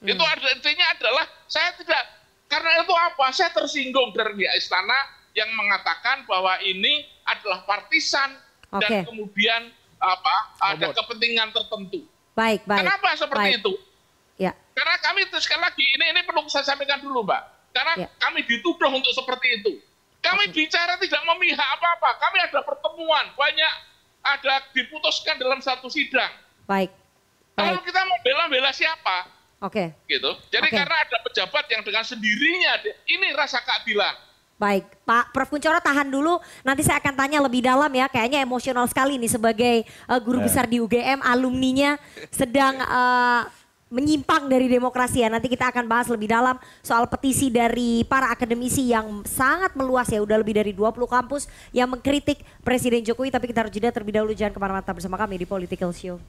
[0.00, 0.10] Hmm.
[0.10, 3.30] Itu artinya adalah saya tidak karena itu apa?
[3.30, 4.98] Saya tersinggung dari istana
[5.38, 8.34] yang mengatakan bahwa ini adalah partisan.
[8.78, 12.06] Dan kemudian apa ada kepentingan tertentu.
[12.38, 12.86] Baik, baik.
[12.86, 13.60] Kenapa seperti baik.
[13.60, 13.72] itu?
[14.40, 14.52] Ya.
[14.72, 17.42] Karena kami sekali lagi ini ini perlu saya sampaikan dulu, Mbak.
[17.74, 18.08] Karena ya.
[18.22, 19.72] kami dituduh untuk seperti itu.
[20.20, 22.20] Kami bicara tidak memihak apa-apa.
[22.20, 23.72] Kami ada pertemuan, banyak
[24.20, 26.30] ada diputuskan dalam satu sidang.
[26.68, 26.92] Baik.
[27.56, 29.28] Kalau kita mau bela-bela siapa?
[29.60, 29.92] Oke.
[29.92, 30.16] Okay.
[30.16, 30.30] Gitu.
[30.48, 30.76] Jadi okay.
[30.80, 32.72] karena ada pejabat yang dengan sendirinya
[33.08, 34.16] ini rasa keadilan.
[34.60, 36.36] Baik, Pak Prof Kuncoro tahan dulu.
[36.60, 38.12] Nanti saya akan tanya lebih dalam ya.
[38.12, 40.52] Kayaknya emosional sekali nih sebagai uh, guru eh.
[40.52, 41.96] besar di UGM, alumninya
[42.28, 43.48] sedang uh,
[43.88, 45.32] menyimpang dari demokrasi ya.
[45.32, 50.20] Nanti kita akan bahas lebih dalam soal petisi dari para akademisi yang sangat meluas ya.
[50.20, 53.32] Udah lebih dari 20 kampus yang mengkritik Presiden Jokowi.
[53.32, 54.36] Tapi kita harus jeda terlebih dahulu.
[54.36, 56.20] Jangan ke mana-mana bersama kami di Political Show.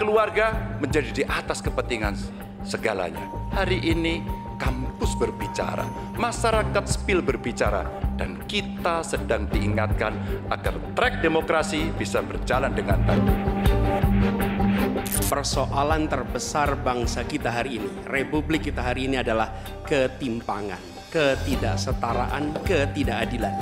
[0.00, 2.16] Keluarga menjadi di atas kepentingan
[2.64, 3.20] segalanya.
[3.52, 4.24] Hari ini
[4.56, 5.84] kampus berbicara,
[6.16, 7.84] masyarakat sipil berbicara,
[8.16, 10.16] dan kita sedang diingatkan
[10.48, 13.28] agar trek demokrasi bisa berjalan dengan baik.
[15.28, 19.52] Persoalan terbesar bangsa kita hari ini, republik kita hari ini adalah
[19.84, 20.80] ketimpangan,
[21.12, 23.52] ketidaksetaraan, ketidakadilan.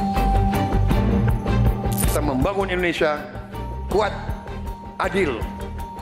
[2.08, 3.20] kita membangun Indonesia
[3.86, 4.10] kuat,
[4.98, 5.38] adil,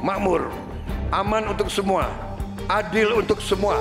[0.02, 0.50] makmur,
[1.12, 2.08] aman untuk semua,
[2.68, 3.80] adil untuk semua,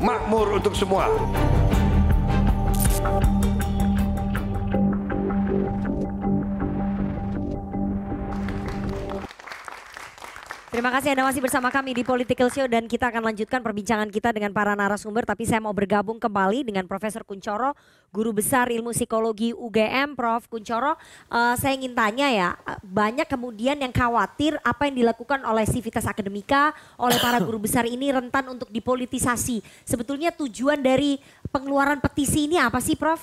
[0.00, 1.08] makmur untuk semua.
[10.72, 14.32] Terima kasih Anda masih bersama kami di Political Show dan kita akan lanjutkan perbincangan kita
[14.32, 17.76] dengan para narasumber tapi saya mau bergabung kembali dengan Profesor Kuncoro,
[18.08, 20.48] Guru Besar Ilmu Psikologi UGM, Prof.
[20.48, 20.96] Kuncoro.
[21.28, 22.48] Uh, saya ingin tanya ya,
[22.88, 28.08] banyak kemudian yang khawatir apa yang dilakukan oleh Sivitas Akademika, oleh para guru besar ini
[28.08, 29.60] rentan untuk dipolitisasi.
[29.84, 31.20] Sebetulnya tujuan dari
[31.52, 33.20] pengeluaran petisi ini apa sih Prof?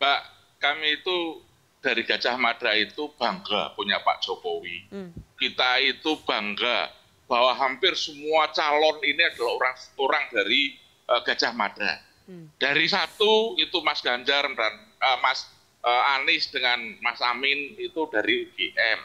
[0.00, 0.20] Pak,
[0.56, 1.49] kami itu
[1.80, 4.92] dari Gajah Mada itu bangga punya Pak Jokowi.
[4.92, 5.10] Hmm.
[5.40, 6.92] Kita itu bangga
[7.24, 10.76] bahwa hampir semua calon ini adalah orang orang dari
[11.08, 12.04] uh, Gajah Mada.
[12.28, 12.52] Hmm.
[12.60, 15.48] Dari satu itu Mas Ganjar dan uh, Mas
[15.80, 19.00] uh, Anies dengan Mas Amin itu dari UGM.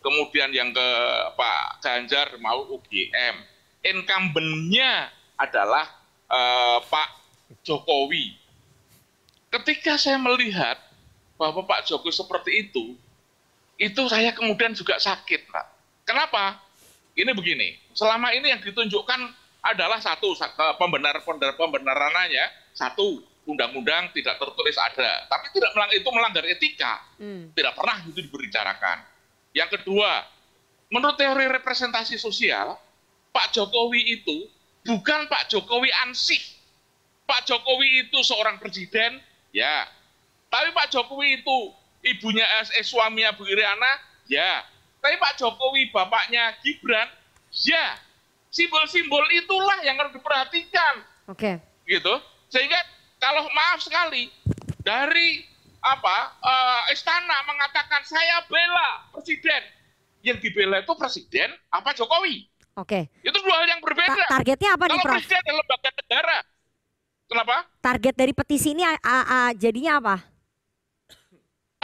[0.00, 0.90] Kemudian yang ke
[1.36, 3.36] Pak Ganjar mau UGM.
[3.84, 5.88] Incumbentnya adalah
[6.28, 7.08] uh, Pak
[7.64, 8.36] Jokowi.
[9.52, 10.83] Ketika saya melihat
[11.34, 12.94] bahwa Pak Jokowi seperti itu,
[13.80, 15.66] itu saya kemudian juga sakit, Pak.
[16.06, 16.62] Kenapa?
[17.14, 19.20] Ini begini, selama ini yang ditunjukkan
[19.64, 20.34] adalah satu
[20.76, 27.54] pembenar pembenarannya satu undang-undang tidak tertulis ada, tapi tidak melanggar itu melanggar etika, hmm.
[27.54, 28.98] tidak pernah itu dibicarakan.
[29.54, 30.26] Yang kedua,
[30.90, 32.74] menurut teori representasi sosial,
[33.30, 34.48] Pak Jokowi itu
[34.82, 36.40] bukan Pak Jokowi ansih.
[37.24, 39.22] Pak Jokowi itu seorang presiden,
[39.54, 39.88] ya
[40.54, 41.58] tapi Pak Jokowi itu
[42.06, 43.98] ibunya eh, suaminya Bu Iriana,
[44.30, 44.62] ya.
[45.02, 47.10] Tapi Pak Jokowi bapaknya Gibran,
[47.50, 47.98] ya.
[48.54, 51.02] Simbol-simbol itulah yang harus diperhatikan.
[51.26, 51.58] Oke.
[51.58, 51.98] Okay.
[51.98, 52.14] Gitu.
[52.54, 52.78] Sehingga
[53.18, 54.30] kalau maaf sekali
[54.86, 55.42] dari
[55.82, 59.62] apa uh, istana mengatakan saya bela presiden,
[60.22, 62.46] yang dibela itu presiden apa Jokowi?
[62.78, 63.10] Oke.
[63.10, 63.26] Okay.
[63.26, 64.22] Itu dua hal yang berbeda.
[64.22, 65.14] Ta targetnya apa Kalau nih, Prof?
[65.18, 66.38] presiden adalah lembaga negara.
[67.26, 67.56] Kenapa?
[67.82, 70.33] Target dari petisi ini a, a, jadinya apa?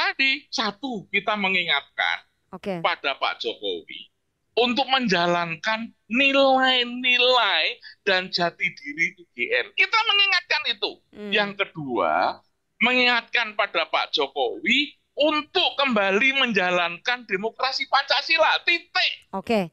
[0.00, 2.24] Tadi satu kita mengingatkan
[2.56, 2.80] okay.
[2.80, 4.08] pada Pak Jokowi
[4.56, 7.76] untuk menjalankan nilai-nilai
[8.08, 9.76] dan jati diri UGM.
[9.76, 10.90] Kita mengingatkan itu.
[11.12, 11.32] Hmm.
[11.36, 12.40] Yang kedua,
[12.80, 18.56] mengingatkan pada Pak Jokowi untuk kembali menjalankan demokrasi Pancasila.
[18.64, 19.12] Titik.
[19.36, 19.68] Oke.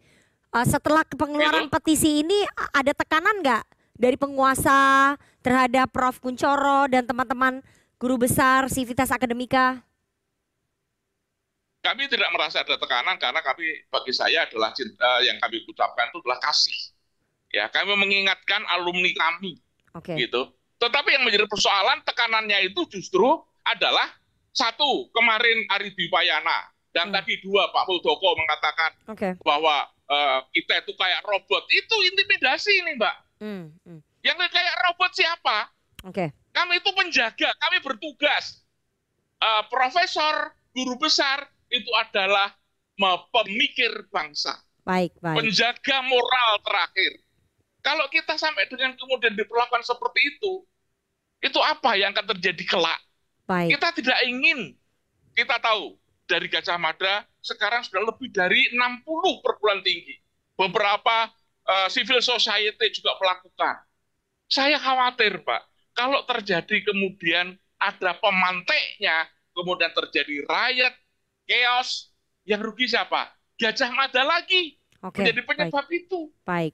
[0.52, 1.76] Uh, setelah pengeluaran gitu.
[1.80, 2.44] petisi ini
[2.76, 3.64] ada tekanan nggak
[3.96, 6.20] dari penguasa terhadap Prof.
[6.20, 7.64] Kuncoro dan teman-teman
[7.96, 9.87] guru besar Sivitas Akademika?
[11.88, 16.20] Kami tidak merasa ada tekanan karena kami bagi saya adalah cinta yang kami ucapkan itu
[16.20, 16.80] adalah kasih.
[17.56, 19.64] Ya, kami mengingatkan alumni kami.
[19.96, 20.28] Okay.
[20.28, 20.52] Gitu.
[20.84, 24.12] Tetapi yang menjadi persoalan tekanannya itu justru adalah
[24.52, 27.16] satu kemarin Ari Dwipayana dan hmm.
[27.16, 29.32] tadi dua Pak Muldoko mengatakan okay.
[29.48, 31.64] bahwa uh, kita itu kayak robot.
[31.72, 33.16] Itu intimidasi ini, Mbak.
[33.40, 33.64] Hmm.
[33.88, 34.00] Hmm.
[34.28, 35.58] Yang kayak robot siapa?
[36.04, 36.14] Oke.
[36.14, 36.28] Okay.
[36.52, 38.66] Kami itu penjaga, kami bertugas.
[39.38, 42.54] Uh, profesor, guru besar itu adalah
[43.32, 44.58] pemikir bangsa.
[44.88, 45.38] Baik, baik.
[45.44, 47.12] Penjaga moral terakhir.
[47.84, 50.64] Kalau kita sampai dengan kemudian diperlakukan seperti itu,
[51.44, 53.00] itu apa yang akan terjadi kelak?
[53.48, 53.78] Baik.
[53.78, 54.76] Kita tidak ingin,
[55.36, 55.96] kita tahu
[56.28, 60.20] dari Gajah Mada sekarang sudah lebih dari 60 perguruan tinggi.
[60.58, 61.32] Beberapa
[61.64, 63.76] uh, civil society juga melakukan.
[64.48, 65.62] Saya khawatir, Pak,
[65.96, 70.96] kalau terjadi kemudian ada pemanteknya, kemudian terjadi riot,
[71.48, 72.12] chaos,
[72.44, 73.32] yang rugi siapa?
[73.58, 76.00] Gajah Mada lagi Oke, menjadi penyebab baik.
[76.06, 76.20] itu.
[76.46, 76.74] Baik.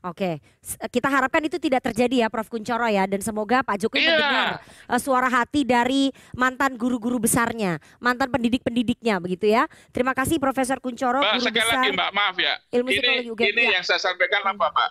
[0.00, 0.40] Oke,
[0.88, 2.48] kita harapkan itu tidak terjadi ya Prof.
[2.48, 4.16] Kuncoro ya dan semoga Pak Jokowi yeah.
[4.16, 4.48] mendengar
[4.88, 9.68] uh, suara hati dari mantan guru-guru besarnya, mantan pendidik-pendidiknya begitu ya.
[9.92, 11.76] Terima kasih Profesor Kuncoro, Mbak, guru sekali besar.
[11.84, 12.54] lagi Mbak, maaf ya.
[12.80, 13.70] Ilmu ini, ini ya.
[13.76, 14.90] yang saya sampaikan apa Pak?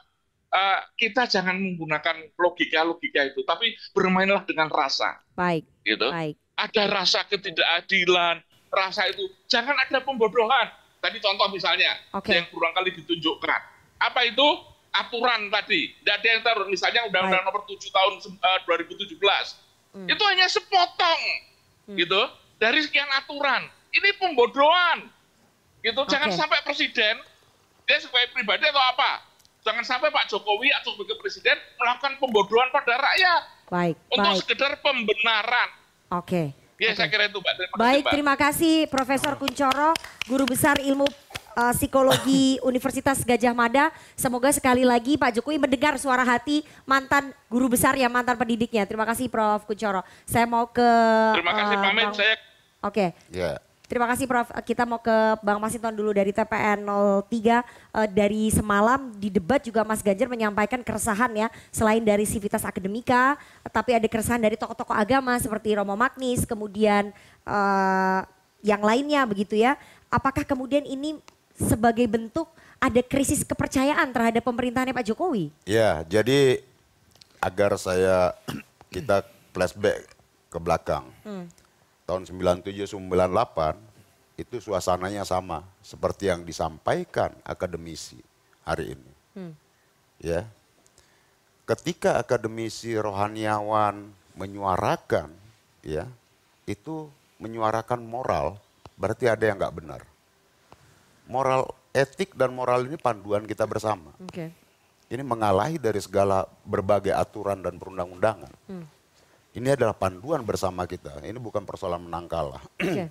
[0.50, 5.18] Uh, kita jangan menggunakan logika-logika itu, tapi bermainlah dengan rasa.
[5.34, 5.66] Baik.
[5.82, 6.06] Gitu.
[6.06, 6.38] Baik.
[6.54, 9.26] Ada rasa ketidakadilan, rasa itu.
[9.50, 10.68] Jangan ada pembodohan.
[11.00, 12.40] Tadi contoh misalnya okay.
[12.40, 13.62] yang kurang kali ditunjukkan.
[14.00, 14.48] Apa itu?
[14.90, 15.94] Aturan tadi.
[16.02, 16.68] Tidak ada yang taruh.
[16.68, 19.16] Misalnya Undang-Undang Nomor 7 tahun uh, 2017.
[19.96, 20.08] Hmm.
[20.10, 21.22] Itu hanya sepotong.
[21.90, 21.98] Hmm.
[21.98, 22.22] gitu
[22.62, 23.70] Dari sekian aturan.
[23.96, 25.08] Ini pembodohan.
[25.80, 25.96] Gitu.
[25.96, 26.12] Okay.
[26.12, 27.16] Jangan sampai presiden,
[27.88, 29.24] dia sebagai pribadi atau apa?
[29.64, 33.42] Jangan sampai Pak Jokowi atau sebagai presiden melakukan pembodohan pada rakyat.
[33.70, 33.96] Baik.
[34.12, 34.40] Untuk baik.
[34.44, 35.70] sekedar pembenaran.
[36.12, 36.26] Oke.
[36.26, 36.48] Okay.
[36.80, 37.04] Ya, okay.
[37.04, 37.54] saya kira itu, Mbak.
[37.60, 39.92] Terima Baik, kasih, terima kasih Profesor Kuncoro,
[40.32, 43.92] Guru Besar Ilmu uh, Psikologi Universitas Gajah Mada.
[44.16, 48.88] Semoga sekali lagi Pak Jokowi mendengar suara hati mantan guru besar ya, mantan pendidiknya.
[48.88, 49.68] Terima kasih Prof.
[49.68, 50.08] Kuncoro.
[50.24, 50.90] Saya mau ke
[51.36, 52.36] Terima kasih uh, pamit, saya
[52.80, 53.12] Oke.
[53.36, 53.60] Ya.
[53.90, 54.54] Terima kasih Prof.
[54.70, 57.26] Kita mau ke Bang Masinton dulu dari TPN 03.
[57.26, 61.50] Uh, dari semalam di debat juga Mas Ganjar menyampaikan keresahan ya.
[61.74, 63.34] Selain dari Sivitas Akademika,
[63.74, 67.10] tapi ada keresahan dari tokoh-tokoh agama seperti Romo Magnis, kemudian
[67.50, 68.22] uh,
[68.62, 69.74] yang lainnya begitu ya.
[70.14, 71.18] Apakah kemudian ini
[71.58, 72.46] sebagai bentuk
[72.78, 75.50] ada krisis kepercayaan terhadap pemerintahannya Pak Jokowi?
[75.66, 76.62] Ya, jadi
[77.42, 78.38] agar saya
[78.94, 80.06] kita flashback
[80.54, 81.10] ke belakang.
[81.26, 81.50] Hmm
[82.10, 88.18] tahun 97 98 itu suasananya sama seperti yang disampaikan akademisi
[88.66, 89.12] hari ini.
[89.38, 89.54] Hmm.
[90.18, 90.50] Ya.
[91.70, 95.30] Ketika akademisi rohaniawan menyuarakan
[95.86, 96.10] ya,
[96.66, 98.58] itu menyuarakan moral,
[98.98, 100.02] berarti ada yang nggak benar.
[101.30, 104.10] Moral etik dan moral ini panduan kita bersama.
[104.34, 104.50] Okay.
[105.14, 108.54] Ini mengalahi dari segala berbagai aturan dan perundang-undangan.
[108.66, 108.99] Hmm
[109.58, 111.26] ini adalah panduan bersama kita.
[111.26, 112.64] Ini bukan persoalan menang kalah.
[112.80, 113.06] Okay.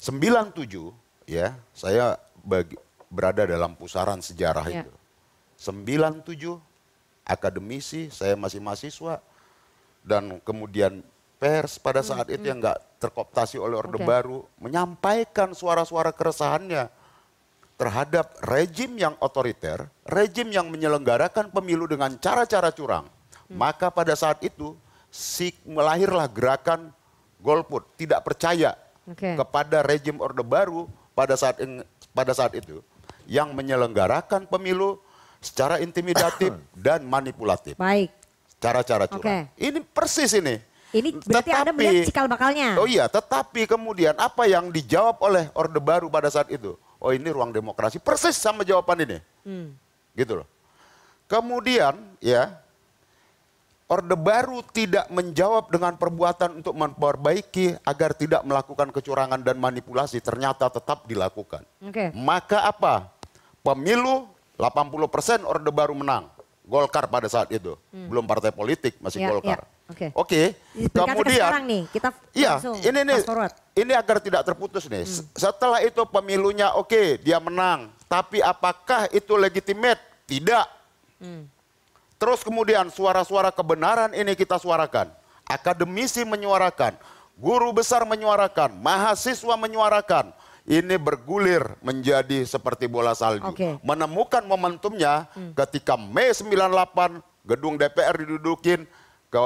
[0.00, 2.72] 97 ya, saya bagi,
[3.12, 4.80] berada dalam pusaran sejarah yeah.
[4.80, 4.92] itu.
[5.60, 6.56] 97
[7.28, 9.20] akademisi, saya masih mahasiswa
[10.00, 11.04] dan kemudian
[11.36, 12.50] pers pada saat hmm, itu hmm.
[12.52, 14.08] yang nggak terkooptasi oleh Orde okay.
[14.08, 16.88] Baru menyampaikan suara-suara keresahannya
[17.76, 23.08] terhadap rejim yang otoriter, rejim yang menyelenggarakan pemilu dengan cara-cara curang.
[23.48, 23.56] Hmm.
[23.56, 24.76] Maka pada saat itu
[25.10, 26.94] si melahirlah gerakan
[27.42, 29.34] golput tidak percaya okay.
[29.34, 31.58] kepada rejim orde baru pada saat
[32.14, 32.80] pada saat itu
[33.26, 35.02] yang menyelenggarakan pemilu
[35.42, 36.54] secara intimidatif
[36.86, 37.74] dan manipulatif.
[37.74, 38.14] Baik.
[38.60, 39.24] Cara-cara curang.
[39.24, 39.42] Okay.
[39.56, 40.60] Ini persis ini.
[40.90, 42.74] Ini berarti tetapi, Anda melihat cikal bakalnya.
[42.74, 46.74] Oh iya, tetapi kemudian apa yang dijawab oleh Orde Baru pada saat itu?
[46.98, 49.18] Oh ini ruang demokrasi, persis sama jawaban ini.
[49.46, 49.70] Hmm.
[50.18, 50.46] Gitu loh.
[51.30, 52.58] Kemudian ya,
[53.90, 60.70] Orde Baru tidak menjawab dengan perbuatan untuk memperbaiki agar tidak melakukan kecurangan dan manipulasi ternyata
[60.70, 61.66] tetap dilakukan.
[61.82, 62.14] Okay.
[62.14, 63.10] Maka apa?
[63.66, 66.30] Pemilu 80% Orde Baru menang.
[66.62, 67.74] Golkar pada saat itu.
[67.90, 68.06] Hmm.
[68.06, 69.66] Belum partai politik, masih ya, Golkar.
[69.66, 69.90] Ya.
[69.90, 70.14] Oke.
[70.14, 70.46] Okay.
[70.86, 70.94] Okay.
[70.94, 73.18] Kemudian nih, kita Iya, ini nih
[73.74, 75.02] ini agar tidak terputus nih.
[75.02, 75.26] Hmm.
[75.34, 77.90] Setelah itu pemilunya oke, okay, dia menang.
[78.06, 79.98] Tapi apakah itu legitimate?
[80.30, 80.66] Tidak.
[81.18, 81.50] Hmm.
[82.20, 85.08] Terus kemudian suara-suara kebenaran ini kita suarakan.
[85.48, 87.00] Akademisi menyuarakan,
[87.40, 90.36] guru besar menyuarakan, mahasiswa menyuarakan.
[90.68, 93.48] Ini bergulir menjadi seperti bola salju.
[93.56, 93.80] Okay.
[93.80, 95.56] Menemukan momentumnya hmm.
[95.56, 98.84] ketika Mei 98 gedung DPR didudukin
[99.32, 99.42] ke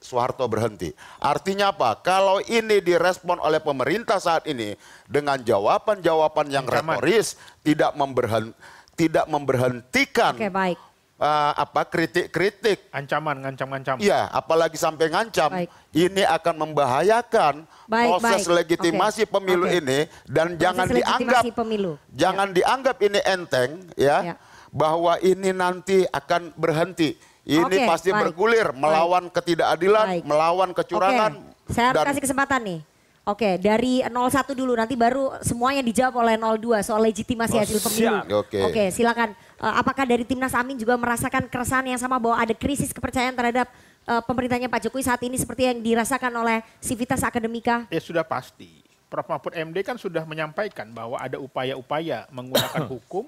[0.00, 0.96] Soeharto berhenti.
[1.20, 2.00] Artinya apa?
[2.00, 4.72] Kalau ini direspon oleh pemerintah saat ini
[5.04, 8.56] dengan jawaban-jawaban yang retoris, tidak memberhenti,
[8.96, 10.80] tidak memberhentikan okay, baik
[11.20, 12.88] uh, apa kritik-kritik.
[12.92, 13.96] Ancaman, ngancam-ngancam.
[14.00, 15.50] Iya, apalagi sampai ngancam.
[15.52, 15.68] Baik.
[15.96, 17.54] Ini akan membahayakan
[17.88, 18.56] baik, proses baik.
[18.62, 19.32] legitimasi okay.
[19.32, 19.80] pemilu okay.
[19.80, 19.98] ini
[20.28, 21.92] dan proses jangan dianggap pemilu.
[22.12, 22.54] jangan ya.
[22.60, 24.34] dianggap ini enteng ya, ya
[24.76, 27.16] bahwa ini nanti akan berhenti.
[27.46, 28.34] Ini okay, pasti baik.
[28.34, 29.38] bergulir melawan baik.
[29.38, 30.22] ketidakadilan, baik.
[30.26, 31.32] melawan kecurangan.
[31.38, 31.72] Okay.
[31.72, 32.80] Saya dan, kasih kesempatan nih.
[33.26, 38.38] Oke, dari 01 dulu nanti baru semuanya dijawab oleh 02 soal legitimasi oh, hasil pemilu.
[38.38, 38.62] Oke.
[38.62, 39.34] Oke, silakan.
[39.58, 43.66] Uh, apakah dari Timnas Amin juga merasakan keresahan yang sama bahwa ada krisis kepercayaan terhadap
[44.06, 47.90] uh, pemerintahnya Pak Jokowi saat ini seperti yang dirasakan oleh Sivitas Akademika?
[47.90, 48.86] Ya sudah pasti.
[49.10, 53.26] Prof Mahfud MD kan sudah menyampaikan bahwa ada upaya-upaya menggunakan hukum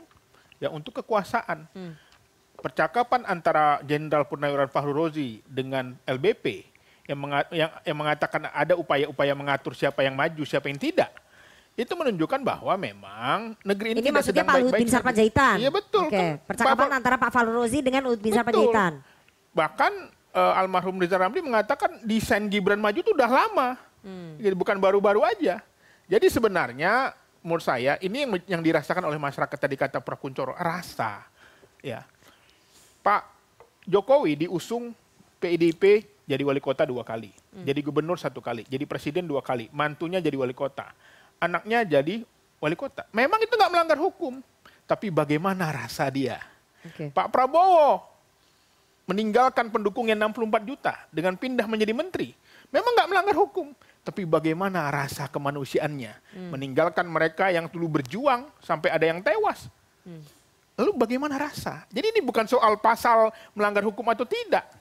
[0.62, 1.66] ya untuk kekuasaan.
[1.74, 1.98] Hmm.
[2.54, 6.77] Percakapan antara Jenderal Purnawirawan Fahru Rozi dengan LBP
[7.08, 11.08] yang, yang, yang mengatakan ada upaya-upaya mengatur siapa yang maju, siapa yang tidak.
[11.72, 14.52] Itu menunjukkan bahwa memang negeri ini, ini tidak sedang baik-baik.
[14.52, 15.56] Ini maksudnya Pak Luhut Bin Sarpanjaitan?
[15.56, 16.04] Iya betul.
[16.04, 16.30] Oke, okay.
[16.44, 18.92] percakapan antara Pak Rozi dengan Luhut Bin Sarpanjaitan.
[19.56, 19.92] Bahkan
[20.36, 23.68] uh, almarhum Riza Ramli mengatakan desain Gibran maju itu udah lama.
[24.04, 24.36] Hmm.
[24.36, 25.64] Jadi bukan baru-baru aja.
[26.10, 31.24] Jadi sebenarnya menurut saya ini yang, yang dirasakan oleh masyarakat tadi kata Prof Kuncoro, rasa.
[31.80, 32.02] Ya.
[33.00, 33.22] Pak
[33.86, 34.92] Jokowi diusung
[35.38, 37.64] PIDP jadi wali kota dua kali, hmm.
[37.64, 40.92] jadi gubernur satu kali, jadi presiden dua kali, mantunya jadi wali kota,
[41.40, 42.20] anaknya jadi
[42.60, 43.08] wali kota.
[43.16, 44.44] Memang itu nggak melanggar hukum,
[44.84, 46.36] tapi bagaimana rasa dia?
[46.84, 47.08] Okay.
[47.08, 48.04] Pak Prabowo
[49.08, 52.36] meninggalkan pendukungnya 64 juta dengan pindah menjadi menteri.
[52.68, 53.72] Memang nggak melanggar hukum,
[54.04, 56.12] tapi bagaimana rasa kemanusiaannya?
[56.12, 56.50] Hmm.
[56.52, 59.72] Meninggalkan mereka yang dulu berjuang sampai ada yang tewas.
[60.04, 60.20] Hmm.
[60.76, 61.88] Lalu bagaimana rasa?
[61.88, 64.77] Jadi ini bukan soal pasal melanggar hukum atau tidak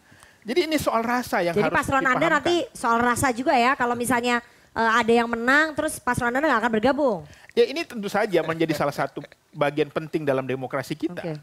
[0.47, 3.99] jadi ini soal rasa yang Jadi harus paslon Anda nanti soal rasa juga ya kalau
[3.99, 4.39] misalnya
[4.71, 7.19] uh, ada yang menang terus paslon Anda nggak akan bergabung.
[7.51, 9.19] Ya ini tentu saja menjadi salah satu
[9.51, 11.19] bagian penting dalam demokrasi kita.
[11.19, 11.35] Okay.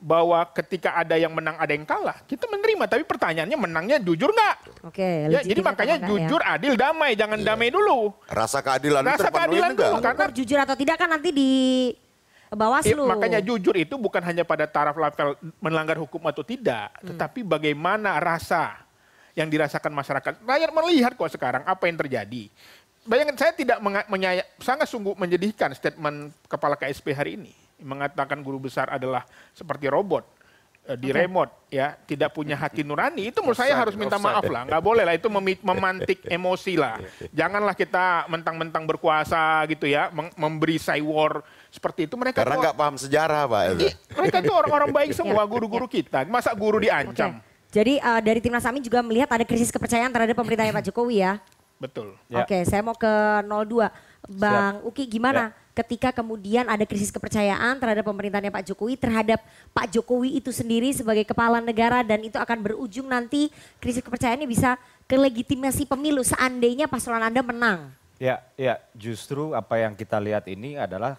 [0.00, 4.88] bahwa ketika ada yang menang ada yang kalah kita menerima tapi pertanyaannya menangnya jujur nggak
[4.88, 5.28] Oke.
[5.28, 6.08] ya jadi makanya ya.
[6.08, 9.90] jujur adil damai jangan damai dulu Rasa keadilan itu rasa terpenuhi keadilan enggak?
[9.92, 11.52] dulu karena jujur atau tidak kan nanti di
[12.50, 13.02] Bawaslu.
[13.02, 17.14] Eh, makanya jujur itu bukan hanya pada taraf level melanggar hukum atau tidak, Hmm.
[17.14, 18.74] tetapi bagaimana rasa
[19.38, 20.42] yang dirasakan masyarakat.
[20.42, 22.50] Rakyat melihat kok sekarang apa yang terjadi.
[23.00, 28.60] Bayangkan saya tidak menga- menyaya, sangat sungguh menyedihkan statement kepala KSP hari ini mengatakan guru
[28.60, 29.24] besar adalah
[29.56, 30.20] seperti robot
[30.84, 31.16] eh, di Oke.
[31.16, 34.36] remote ya tidak punya hati nurani itu menurut saya harus minta offside.
[34.36, 35.32] maaf lah nggak boleh lah itu
[35.64, 37.00] memantik emosi lah
[37.32, 41.40] janganlah kita mentang-mentang berkuasa gitu ya memberi war
[41.70, 43.62] seperti itu mereka Karena nggak paham sejarah Pak.
[43.78, 43.86] itu.
[44.18, 46.26] mereka itu orang-orang baik semua guru-guru kita.
[46.26, 47.38] Masa guru diancam?
[47.70, 51.38] Jadi eh, dari Timnas Amin juga melihat ada krisis kepercayaan terhadap pemerintahnya Pak Jokowi ya.
[51.80, 52.12] Betul.
[52.28, 53.08] Oke, saya mau ke
[53.48, 53.88] 02.
[54.30, 59.40] Bang Uki gimana ketika kemudian ada krisis kepercayaan terhadap pemerintahannya Pak Jokowi terhadap
[59.72, 63.48] Pak Jokowi itu sendiri sebagai kepala negara dan itu akan berujung nanti
[63.80, 64.76] krisis kepercayaannya bisa
[65.08, 67.96] ke legitimasi pemilu seandainya paslon Anda menang.
[68.20, 71.16] Ya, ya, justru apa yang kita lihat ini adalah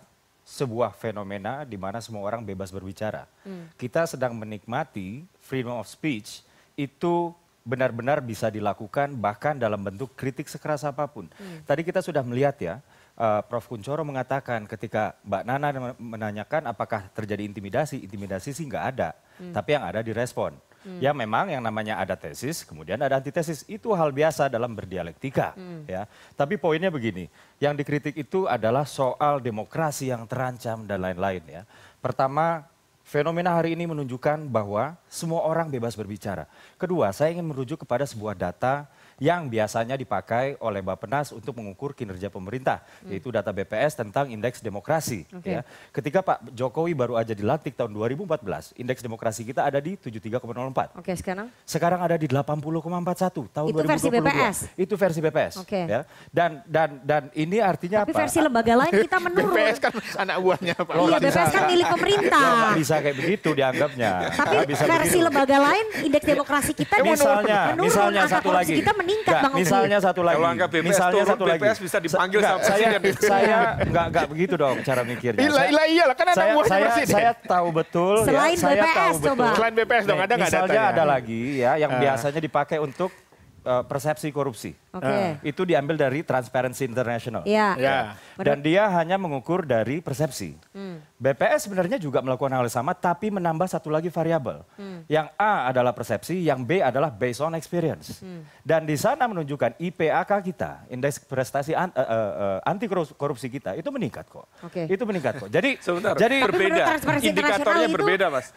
[0.51, 3.23] sebuah fenomena di mana semua orang bebas berbicara.
[3.47, 3.71] Hmm.
[3.79, 6.43] Kita sedang menikmati freedom of speech
[6.75, 7.31] itu
[7.63, 11.31] benar-benar bisa dilakukan bahkan dalam bentuk kritik sekeras apa pun.
[11.39, 11.63] Hmm.
[11.63, 12.75] Tadi kita sudah melihat ya,
[13.15, 13.63] eh, Prof.
[13.71, 19.55] Kuncoro mengatakan ketika Mbak Nana menanyakan apakah terjadi intimidasi, intimidasi sih nggak ada, Hmm.
[19.55, 20.51] tapi yang ada direspon.
[20.81, 20.97] Hmm.
[20.97, 25.53] Ya memang yang namanya ada tesis, kemudian ada antitesis, itu hal biasa dalam berdialektika.
[25.53, 25.85] Hmm.
[25.85, 27.29] Ya, tapi poinnya begini,
[27.61, 31.61] yang dikritik itu adalah soal demokrasi yang terancam dan lain-lain ya.
[32.01, 32.65] Pertama,
[33.05, 36.49] fenomena hari ini menunjukkan bahwa semua orang bebas berbicara.
[36.81, 38.89] Kedua, saya ingin merujuk kepada sebuah data
[39.21, 43.13] yang biasanya dipakai oleh Bappenas untuk mengukur kinerja pemerintah, Hmm.
[43.13, 45.29] yaitu data BPS tentang indeks demokrasi.
[45.29, 45.53] Oke.
[45.53, 45.61] Ya.
[45.93, 50.97] Ketika Pak Jokowi baru aja dilantik tahun 2014, indeks demokrasi kita ada di 73,04.
[50.97, 54.25] Oke, sekarang Sekarang ada di 80,41 tahun Itu versi 2022.
[54.25, 54.57] BPS?
[54.73, 55.53] Itu versi BPS.
[55.61, 55.81] Oke.
[55.85, 56.01] Ya.
[56.33, 58.25] Dan dan dan ini artinya tapi apa?
[58.25, 59.53] versi lembaga lain kita menurun.
[59.53, 60.93] BPS kan anak buahnya Pak.
[60.97, 62.41] Iya, BPS kan milik pemerintah.
[62.41, 64.11] Loh, bisa kayak begitu dianggapnya.
[64.33, 65.25] Tapi bisa versi begitu.
[65.29, 67.85] lembaga lain indeks demokrasi kita misalnya, menurun.
[67.85, 68.73] misalnya Angka satu lagi.
[68.73, 70.35] Kita meningkat Nggak, Bang misalnya satu lagi.
[70.35, 71.61] Kalau angka BPS misalnya turun, satu lagi.
[71.61, 73.29] BPS bisa dipanggil Nggak, sama saya, presiden.
[73.29, 75.39] saya nggak nggak begitu dong cara mikirnya.
[75.39, 77.15] Iya, Saya- iya, iyalah, kan anak saya, buahnya saya, presiden.
[77.15, 78.15] saya tahu betul.
[78.15, 79.31] ya, Selain saya BPS, tahu coba.
[79.35, 79.55] betul.
[79.55, 81.99] Selain BPS dong, ada nggak Misalnya ada lagi ya yang Ah.
[81.99, 83.09] biasanya dipakai untuk
[83.61, 84.71] eh, persepsi korupsi.
[84.91, 85.07] Oke.
[85.07, 85.39] Ah.
[85.45, 87.47] Itu diambil dari Transparency International.
[87.47, 87.79] Iya.
[87.79, 87.91] Ya.
[87.91, 87.99] Ya.
[88.41, 90.59] Dan dia hanya mengukur dari persepsi.
[90.75, 90.99] Hmm.
[91.21, 94.65] BPS sebenarnya juga melakukan hal yang sama tapi menambah satu lagi variabel.
[94.75, 95.05] Hmm.
[95.05, 98.19] Yang A adalah persepsi, yang B adalah based on experience.
[98.19, 98.43] Hmm.
[98.65, 103.77] Dan di sana menunjukkan IPAK kita, indeks prestasi an- eh, eh, eh, anti korupsi kita
[103.77, 104.49] itu meningkat kok.
[104.65, 104.89] Oke.
[104.89, 105.49] Itu meningkat kok.
[105.53, 106.83] Jadi Sebentar, jadi berbeda.
[107.21, 108.49] Indikatornya berbeda, Mas.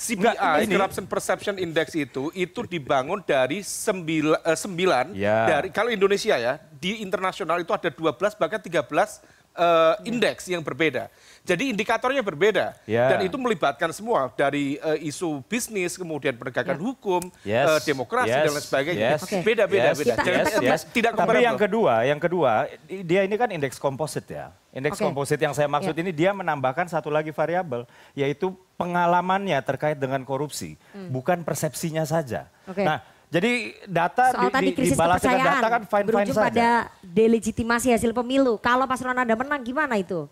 [0.00, 5.44] CPI, ini- Corruption Perception Index itu, itu dibangun dari sembilan, eh, sembilan Ya.
[5.44, 9.20] dari kalau Indonesia ya, di internasional itu ada 12 bahkan 13
[9.52, 11.10] eh, indeks yang berbeda.
[11.40, 13.16] Jadi indikatornya berbeda Ya.
[13.16, 18.44] dan itu melibatkan semua dari eh, isu bisnis, kemudian penegakan hukum, Yes, eh, demokrasi yes,
[18.44, 19.08] dan lain sebagainya.
[19.16, 20.14] yes, Beda, beda, yes, beda.
[20.14, 20.82] yes, Jadi yes, tidak- yes.
[20.92, 22.52] tidak Tapi yang kedua, yang kedua,
[22.86, 24.52] dia ini kan indeks komposit ya.
[24.70, 25.08] Indeks Oke.
[25.08, 26.00] komposit yang saya maksud Ya.
[26.04, 31.08] ini dia menambahkan satu lagi variabel, yaitu pengalamannya terkait dengan korupsi, Hmm.
[31.08, 32.46] bukan persepsinya saja.
[32.68, 32.84] Oke.
[32.84, 36.50] Nah, jadi data Soal di, tadi di, krisis dibalas dengan data kan fine-fine berujung saja.
[36.50, 36.68] pada
[36.98, 38.58] delegitimasi hasil pemilu.
[38.58, 40.26] Kalau paslon Anda menang gimana itu?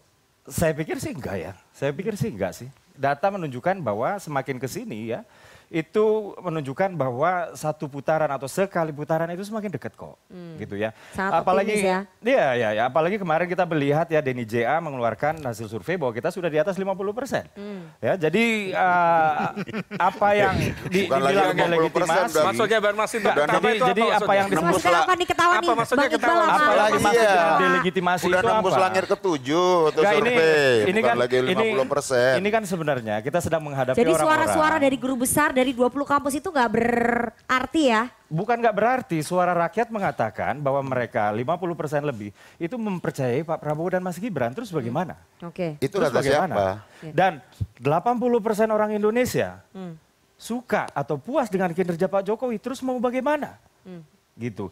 [0.51, 1.53] Saya pikir sih enggak ya.
[1.71, 2.67] Saya pikir sih enggak sih.
[2.99, 5.23] Data menunjukkan bahwa semakin ke sini ya,
[5.69, 6.05] itu
[6.39, 10.17] menunjukkan bahwa satu putaran atau sekali putaran itu semakin dekat kok.
[10.27, 10.57] Hmm.
[10.57, 10.97] Gitu ya.
[11.13, 12.09] Sangat apalagi ya.
[12.19, 12.83] Iya, iya, ya.
[12.85, 16.75] apalagi kemarin kita melihat ya Denny JA mengeluarkan hasil survei bahwa kita sudah di atas
[16.75, 17.45] 50 persen.
[17.53, 17.93] Hmm.
[17.99, 19.47] Ya, jadi eh,
[19.95, 20.57] apa yang
[20.93, 22.17] di, Bukan lagi dibilang 50%, delegitimasi.
[22.33, 24.35] udah- Maksudnya Bang Masin, Enggak, apa jadi, itu jadi apa apa maksudnya?
[24.35, 26.45] yang Maksudnya disebut apa nih ketawa Apa nih maksudnya Iqbal ketawa?
[26.49, 28.83] sama Apalagi Mas maksudnya delegitimasi Udah itu nembus apa?
[28.83, 32.31] langit ketujuh tuh Enggak, ini, survei, ini bukan kan lagi 50 persen.
[32.31, 34.25] ini, ini kan sebenarnya kita sedang menghadapi Jadi orang-orang.
[34.49, 38.07] suara-suara dari guru besar dari 20 kampus itu nggak berarti ya?
[38.31, 41.59] Bukan nggak berarti suara rakyat mengatakan bahwa mereka 50%
[42.07, 44.55] lebih itu mempercayai Pak Prabowo dan Mas Gibran.
[44.55, 45.19] Terus bagaimana?
[45.43, 45.75] Oke.
[45.83, 46.55] Itu Terus bagaimana?
[46.55, 47.11] siapa?
[47.11, 47.43] Dan
[47.83, 49.99] 80% orang Indonesia Hmm.
[50.39, 52.63] suka atau puas dengan kinerja Pak Jokowi.
[52.63, 53.59] Terus mau bagaimana?
[53.83, 54.07] Hmm.
[54.39, 54.71] Gitu.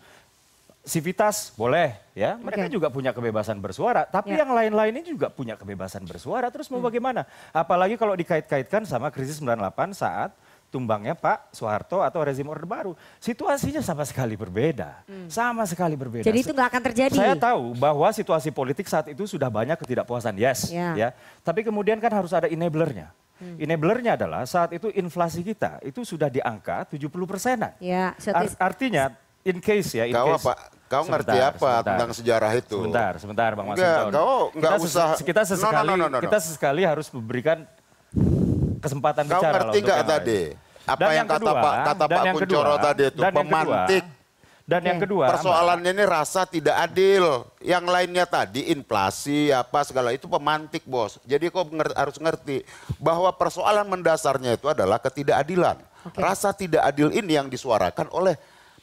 [0.86, 2.78] Sivitas boleh ya, mereka Oke.
[2.78, 4.46] juga punya kebebasan bersuara, tapi Ya.
[4.46, 6.46] yang lain-lainnya juga punya kebebasan bersuara.
[6.46, 6.78] Terus Hmm.
[6.78, 7.26] mau bagaimana?
[7.50, 10.30] Apalagi kalau dikait-kaitkan sama krisis 98 saat
[10.70, 12.92] tumbangnya Pak Soeharto atau rezim Orde Baru.
[13.22, 15.06] Situasinya sama sekali berbeda.
[15.30, 16.26] Sama sekali berbeda.
[16.26, 16.30] Hmm.
[16.34, 17.16] Jadi itu nggak akan terjadi.
[17.16, 20.92] Saya tahu bahwa situasi politik saat itu sudah banyak ketidakpuasan, yes, Ya.
[20.94, 21.08] ya.
[21.40, 23.14] Tapi kemudian kan harus ada enablernya.
[23.36, 23.60] Hmm.
[23.60, 27.76] Enablernya adalah saat itu inflasi kita itu sudah di angka 70 persenan.
[27.76, 29.12] Ya, Art artinya
[29.44, 30.54] in case ya, in kau case, apa?
[30.86, 31.84] Kau sebentar, ngerti apa sebentar.
[31.84, 32.76] tentang sejarah itu?
[32.80, 35.08] Sebentar, sebentar Bang Mas Enggak, kau enggak kita usah.
[35.20, 36.24] Kita sesekali, no, no, no, no, no.
[36.24, 37.68] kita sesekali harus memberikan
[38.86, 39.52] kesempatan kau bicara.
[39.52, 40.40] ngerti nggak tadi?
[40.86, 43.32] Apa Dan yang, yang kata kedua, Pak kata Pak yang Kuncoro kedua, tadi itu dan
[43.34, 44.04] yang kedua, pemantik.
[44.66, 47.46] Dan yang kedua, persoalannya ini rasa tidak adil.
[47.62, 51.22] Yang lainnya tadi inflasi apa segala itu pemantik bos.
[51.22, 51.62] Jadi kau
[51.94, 52.66] harus ngerti
[52.98, 55.78] bahwa persoalan mendasarnya itu adalah ketidakadilan.
[56.06, 56.18] Oke.
[56.18, 58.34] Rasa tidak adil ini yang disuarakan oleh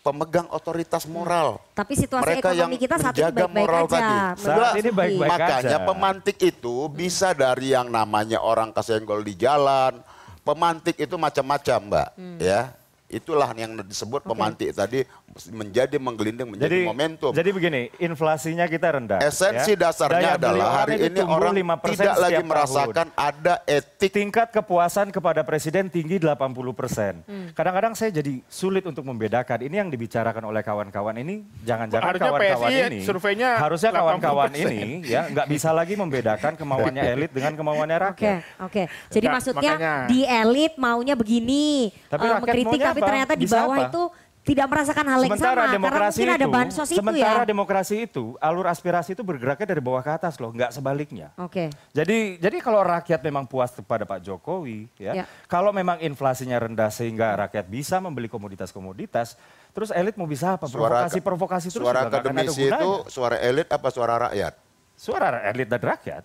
[0.03, 1.63] pemegang otoritas moral.
[1.71, 3.91] Tapi situasi Mereka yang ekonomi kita saat ini baik-baik moral aja.
[3.95, 4.15] tadi.
[4.43, 5.87] Saat ini baik-baik Makanya aja.
[5.87, 10.03] pemantik itu bisa dari yang namanya orang kesenggol di jalan.
[10.43, 12.07] Pemantik itu macam-macam, Mbak.
[12.19, 12.35] Hmm.
[12.43, 12.75] Ya,
[13.07, 15.07] itulah yang disebut pemantik tadi
[15.49, 17.31] menjadi menggelinding menjadi Jadi, momentum.
[17.33, 19.19] jadi begini, inflasinya kita rendah.
[19.19, 19.89] Esensi ya.
[19.89, 23.19] dasarnya Daya adalah hari ini orang 5% tidak lagi setiap merasakan tahun.
[23.19, 24.11] ada etik.
[24.13, 26.37] Tingkat kepuasan kepada presiden tinggi 80
[26.71, 27.25] persen.
[27.25, 27.49] Hmm.
[27.51, 29.65] Kadang-kadang saya jadi sulit untuk membedakan.
[29.65, 33.01] Ini yang dibicarakan oleh kawan-kawan ini, jangan-jangan kawan-kawan ini.
[33.01, 34.69] surveinya harusnya kawan-kawan 80%.
[34.69, 38.37] ini ya nggak bisa lagi membedakan kemauannya elit dengan kemauannya Oke, rakyat.
[38.61, 38.83] oke.
[39.09, 43.07] Jadi Enggak, maksudnya makanya- di elit maunya begini, Tapi rakyat mengkritik maunya tapi apa?
[43.09, 43.87] ternyata di Bisa bawah apa?
[43.89, 44.01] itu
[44.43, 47.47] tidak merasakan hal yang Sementara sama karena demokrasi mungkin ada itu, bansos itu sementara ya.
[47.47, 51.31] demokrasi itu, alur aspirasi itu bergeraknya dari bawah ke atas loh, nggak sebaliknya.
[51.39, 51.71] Oke.
[51.95, 55.25] Jadi jadi kalau rakyat memang puas kepada Pak Jokowi, ya, Ya.
[55.47, 59.39] kalau memang inflasinya rendah sehingga rakyat bisa membeli komoditas-komoditas,
[59.71, 60.67] terus elit mau bisa apa?
[60.67, 64.53] Provokasi-provokasi terus suara ada akademisi itu suara elit apa suara rakyat?
[64.99, 66.23] Suara elit dan rakyat.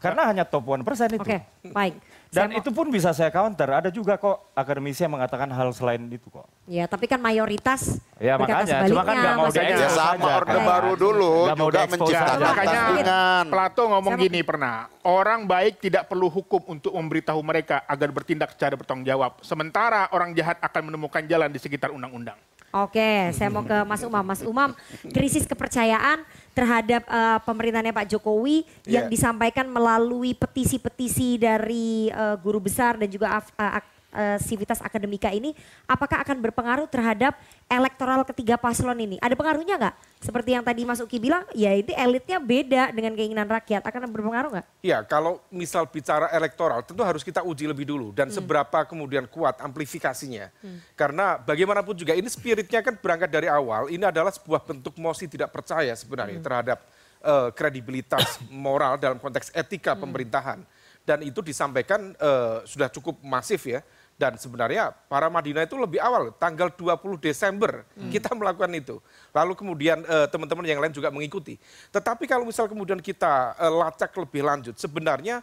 [0.00, 0.80] Karena hanya top 1%
[1.12, 1.20] itu.
[1.20, 1.38] Oke,
[1.70, 1.94] baik.
[2.30, 3.66] Dan Saya itu pun bisa saya counter.
[3.66, 6.46] Ada juga kok akademisi yang mengatakan hal selain itu kok.
[6.70, 8.86] Ya, tapi kan mayoritas Ya, berkata makanya.
[8.86, 9.74] Cuma kan nggak mau Edi.
[9.74, 10.62] Ya sama Orde kan.
[10.62, 12.38] Baru dulu Nggak mau juga menciptakan.
[12.38, 12.82] Makanya.
[13.50, 18.54] Plato ngomong Saya- gini pernah, orang baik tidak perlu hukum untuk memberitahu mereka agar bertindak
[18.54, 19.42] secara bertanggung jawab.
[19.42, 22.38] Sementara orang jahat akan menemukan jalan di sekitar undang-undang.
[22.70, 24.22] Oke, saya mau ke Mas Umam.
[24.22, 24.70] Mas Umam,
[25.10, 29.10] krisis kepercayaan terhadap eh, pemerintahnya Pak Jokowi yang Iya.
[29.10, 33.82] disampaikan melalui petisi-petisi dari eh, guru besar dan juga af- eh,
[34.14, 35.54] eh, sivitas akademika ini,
[35.86, 39.16] apakah akan berpengaruh terhadap elektoral ketiga paslon ini?
[39.22, 39.94] Ada pengaruhnya nggak?
[40.20, 43.82] Seperti yang tadi Mas Uki bilang, ya itu elitnya beda dengan keinginan rakyat.
[43.86, 44.66] Akan berpengaruh nggak?
[44.84, 49.58] Ya, kalau misal bicara elektoral, tentu harus kita uji lebih dulu dan seberapa kemudian kuat
[49.64, 50.52] amplifikasinya.
[50.98, 55.50] Karena bagaimanapun juga ini spiritnya kan berangkat dari awal, ini adalah sebuah bentuk mosi tidak
[55.54, 56.78] percaya sebenarnya terhadap
[57.24, 60.60] eh, kredibilitas moral dalam konteks etika pemerintahan.
[61.00, 63.80] Dan itu disampaikan eh, sudah cukup masif ya.
[64.20, 69.00] Dan sebenarnya para Madinah itu lebih awal, tanggal 20 Desember kita melakukan itu.
[69.32, 71.56] Lalu kemudian eh, teman-teman yang lain juga mengikuti.
[71.88, 75.40] Tetapi kalau misal kemudian kita eh, lacak lebih lanjut, sebenarnya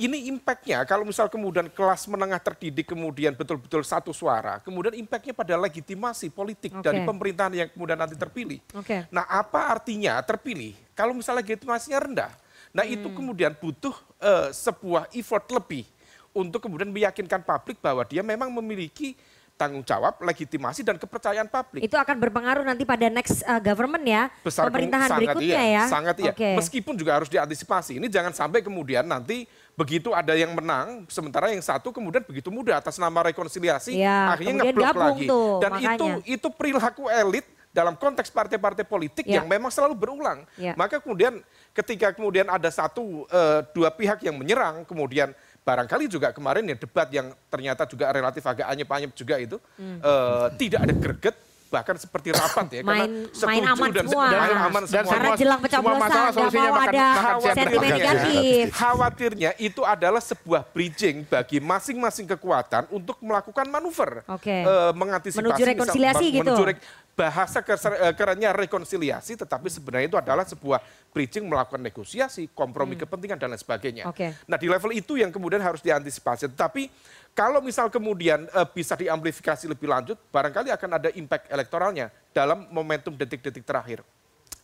[0.00, 5.60] ini impactnya kalau misal kemudian kelas menengah terdidik kemudian betul-betul satu suara, kemudian impactnya pada
[5.60, 6.80] legitimasi politik Oke.
[6.80, 8.64] dari pemerintahan yang kemudian nanti terpilih.
[8.72, 9.04] Oke.
[9.12, 12.32] Nah apa artinya terpilih kalau misalnya legitimasinya rendah?
[12.72, 13.92] Nah itu kemudian butuh
[14.24, 15.84] eh, sebuah effort lebih
[16.30, 19.18] untuk kemudian meyakinkan publik bahwa dia memang memiliki
[19.60, 21.84] tanggung jawab, legitimasi dan kepercayaan publik.
[21.84, 25.84] Itu akan berpengaruh nanti pada next uh, government ya, Besar pemerintahan sangat berikutnya iya, ya.
[25.84, 26.32] Sangat iya.
[26.32, 26.50] Oke.
[26.56, 28.00] Meskipun juga harus diantisipasi.
[28.00, 29.44] Ini jangan sampai kemudian nanti
[29.76, 34.64] begitu ada yang menang, sementara yang satu kemudian begitu mudah atas nama rekonsiliasi, Iya, akhirnya
[34.64, 35.26] ngeblok lagi.
[35.28, 35.96] tuh, Dan makanya.
[35.96, 36.06] itu
[36.40, 39.40] itu perilaku elit dalam konteks partai-partai politik Iya.
[39.40, 40.42] yang memang selalu berulang.
[40.56, 40.72] Iya.
[40.74, 41.38] Maka kemudian
[41.76, 47.08] ketika kemudian ada satu eh, dua pihak yang menyerang, kemudian barangkali juga kemarin ya debat
[47.10, 49.98] yang ternyata juga relatif agak anyep-anyep juga itu Hmm.
[49.98, 51.36] eh, tidak ada greget
[51.70, 54.26] bahkan seperti rapat ya karena Main- setuju main aman dan semua.
[54.26, 55.12] main aman Dan semua.
[55.14, 58.64] Karena jelang semua masalah solusinya makan- ada makan sentimen negatif.
[58.74, 64.26] Khawatirnya itu adalah sebuah bridging bagi masing-masing kekuatan untuk melakukan manuver.
[64.26, 64.66] Oke.
[64.66, 65.38] Eh, mengantisipasi.
[65.38, 66.42] Menuju misal- rekonsiliasi men- gitu.
[66.50, 66.82] menuju rek-
[67.18, 70.80] bahasa eh, kerennya rekonsiliasi, tetapi sebenarnya itu adalah sebuah
[71.12, 74.04] bridging melakukan negosiasi, kompromi kepentingan dan lain sebagainya.
[74.08, 74.14] Hmm.
[74.14, 74.28] Oke.
[74.48, 76.48] Nah di level itu yang kemudian harus diantisipasi.
[76.54, 76.88] Tetapi
[77.36, 83.12] kalau misal kemudian eh, bisa diamplifikasi lebih lanjut, barangkali akan ada impact elektoralnya dalam momentum
[83.12, 84.00] detik-detik terakhir.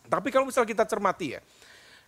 [0.07, 1.43] Tapi kalau misal kita cermati ya,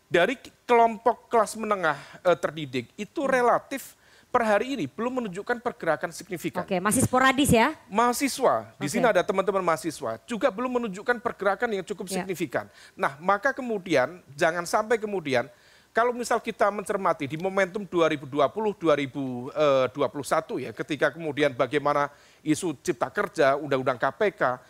[0.09, 3.31] dari kelompok kelas menengah eh, terdidik itu Hmm.
[3.37, 3.98] relatif
[4.29, 6.61] per hari ini belum menunjukkan pergerakan signifikan.
[6.61, 7.73] Oke, masih sporadis ya.
[7.89, 8.93] Mahasiswa, di Oke.
[8.93, 12.21] sini ada teman-teman mahasiswa, juga belum menunjukkan pergerakan yang cukup Ya.
[12.21, 12.69] signifikan.
[12.93, 15.49] Nah, maka kemudian jangan sampai kemudian
[15.89, 22.13] kalau misal kita mencermati di momentum 2020 2021 ya, ketika kemudian bagaimana
[22.45, 24.61] isu cipta kerja, undang-undang KPK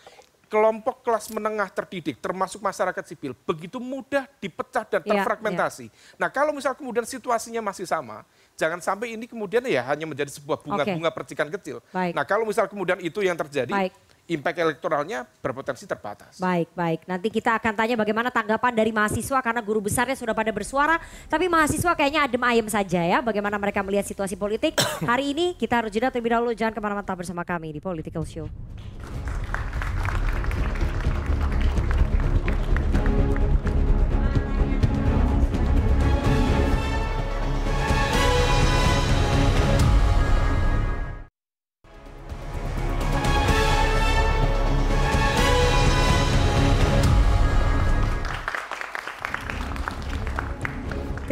[0.50, 5.88] kelompok kelas menengah terdidik, termasuk masyarakat sipil, begitu mudah dipecah dan terfragmentasi.
[5.88, 6.18] Ya, ya.
[6.18, 8.26] Nah, kalau misal kemudian situasinya masih sama,
[8.60, 11.16] jangan sampai ini kemudian ya hanya menjadi sebuah bunga-bunga okay.
[11.16, 11.80] percikan kecil.
[11.96, 12.12] Baik.
[12.12, 13.96] Nah, kalau misal kemudian itu yang terjadi, Baik.
[14.28, 16.44] impact elektoralnya berpotensi terbatas.
[16.44, 17.08] Baik, baik.
[17.08, 21.00] Nanti kita akan tanya bagaimana tanggapan dari mahasiswa karena guru besarnya sudah pada bersuara,
[21.32, 24.76] tapi mahasiswa kayaknya adem ayem saja ya bagaimana mereka melihat situasi politik.
[25.10, 28.48] Hari ini kita harus jeda terlebih dahulu, jangan ke mana-mana bersama kami di Political Show.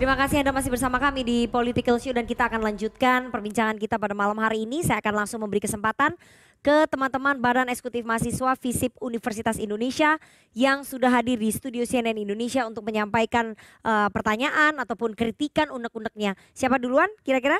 [0.07, 3.99] Terima kasih Anda masih bersama kami di Political Show dan kita akan lanjutkan perbincangan kita
[3.99, 4.79] pada malam hari ini.
[4.79, 6.15] Saya akan langsung memberi kesempatan
[6.63, 10.15] ke teman-teman Badan Eksekutif Mahasiswa FISIP Universitas Indonesia
[10.55, 13.51] yang sudah hadir di studio CNN Indonesia untuk menyampaikan
[13.83, 16.39] uh, pertanyaan ataupun kritikan unek-uneknya.
[16.55, 17.59] Siapa duluan kira-kira?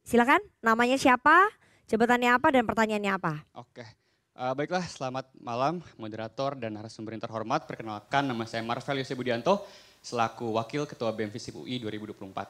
[0.00, 1.52] Silakan, namanya siapa,
[1.92, 3.44] jabatannya apa dan pertanyaannya apa?
[3.52, 3.84] Oke.
[4.32, 7.68] Uh, baiklah, selamat malam moderator dan narasumber yang terhormat.
[7.68, 9.60] Perkenalkan nama saya Marvel Yose Budianto
[10.04, 12.44] selaku Wakil Ketua BEM FISIP UI 2024.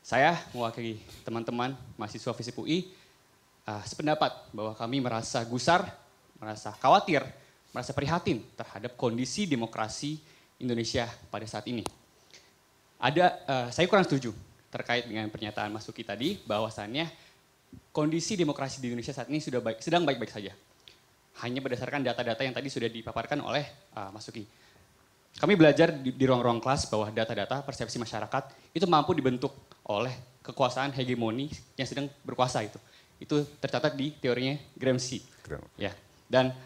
[0.00, 2.88] Saya mewakili teman-teman mahasiswa FISIP UI
[3.68, 5.84] uh, sependapat bahwa kami merasa gusar,
[6.40, 7.20] merasa khawatir,
[7.76, 10.16] merasa prihatin terhadap kondisi demokrasi
[10.56, 11.84] Indonesia pada saat ini.
[12.96, 14.32] Ada, uh, saya kurang setuju
[14.72, 17.04] terkait dengan pernyataan Mas Suki tadi bahwasannya
[17.92, 20.56] kondisi demokrasi di Indonesia saat ini sudah baik, sedang baik-baik saja.
[21.44, 24.48] Hanya berdasarkan data-data yang tadi sudah dipaparkan oleh uh, Mas Suki
[25.36, 29.52] kami belajar di, di ruang-ruang kelas bahwa data-data persepsi masyarakat itu mampu dibentuk
[29.84, 30.12] oleh
[30.42, 32.80] kekuasaan hegemoni yang sedang berkuasa itu.
[33.20, 35.20] Itu tercatat di teorinya Gramsci.
[35.76, 35.92] Ya.
[36.24, 36.56] Dan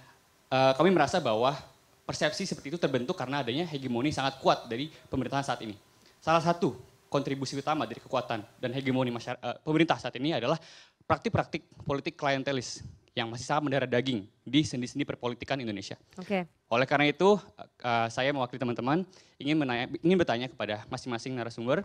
[0.48, 1.58] uh, kami merasa bahwa
[2.06, 5.74] persepsi seperti itu terbentuk karena adanya hegemoni sangat kuat dari pemerintahan saat ini.
[6.22, 6.78] Salah satu
[7.10, 10.56] kontribusi utama dari kekuatan dan hegemoni masyarakat, uh, pemerintah saat ini adalah
[11.04, 12.80] praktik-praktik politik klientelis
[13.12, 16.00] yang masih sangat mendarah daging di sendi-sendi perpolitikan Indonesia.
[16.16, 16.26] Oke.
[16.26, 16.42] Okay.
[16.72, 19.04] Oleh karena itu, uh, saya mewakili teman-teman
[19.36, 21.84] ingin menanya, ingin bertanya kepada masing-masing narasumber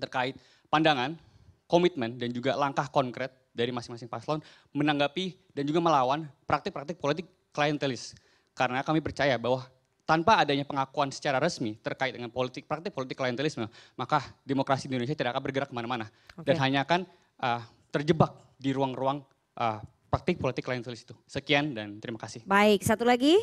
[0.00, 0.40] terkait
[0.72, 1.20] pandangan,
[1.68, 4.40] komitmen dan juga langkah konkret dari masing-masing paslon
[4.72, 8.16] menanggapi dan juga melawan praktik-praktik politik klientelis.
[8.56, 9.68] Karena kami percaya bahwa
[10.08, 13.68] tanpa adanya pengakuan secara resmi terkait dengan politik praktik politik klientelisme,
[14.00, 16.48] maka demokrasi di Indonesia tidak akan bergerak ke mana-mana okay.
[16.48, 17.04] dan hanya akan
[17.44, 17.60] uh,
[17.92, 19.20] terjebak di ruang-ruang
[19.60, 21.14] uh, praktik politik klientelis itu.
[21.28, 22.44] Sekian dan terima kasih.
[22.48, 23.36] Baik, satu lagi.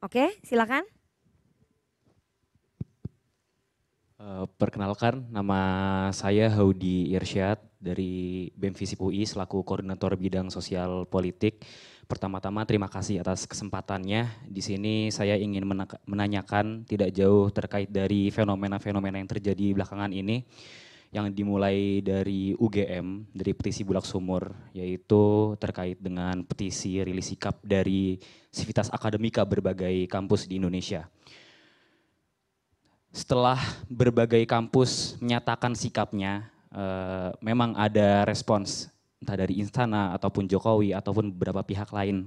[0.00, 0.84] Oke, silakan.
[4.20, 5.60] Uh, perkenalkan, nama
[6.16, 11.60] saya Haudi Irsyad dari BEM Visip UI selaku Koordinator Bidang Sosial Politik.
[12.08, 14.48] Pertama-tama terima kasih atas kesempatannya.
[14.48, 15.68] Di sini saya ingin
[16.08, 20.44] menanyakan tidak jauh terkait dari fenomena-fenomena yang terjadi belakangan ini
[21.14, 28.18] yang dimulai dari UGM, dari petisi Bulak Sumur, yaitu terkait dengan petisi rilis sikap dari
[28.50, 31.06] Sivitas Akademika berbagai kampus di Indonesia.
[33.14, 38.90] Setelah berbagai kampus menyatakan sikapnya, eh, memang ada respons
[39.22, 42.26] entah dari Istana ataupun Jokowi ataupun beberapa pihak lain.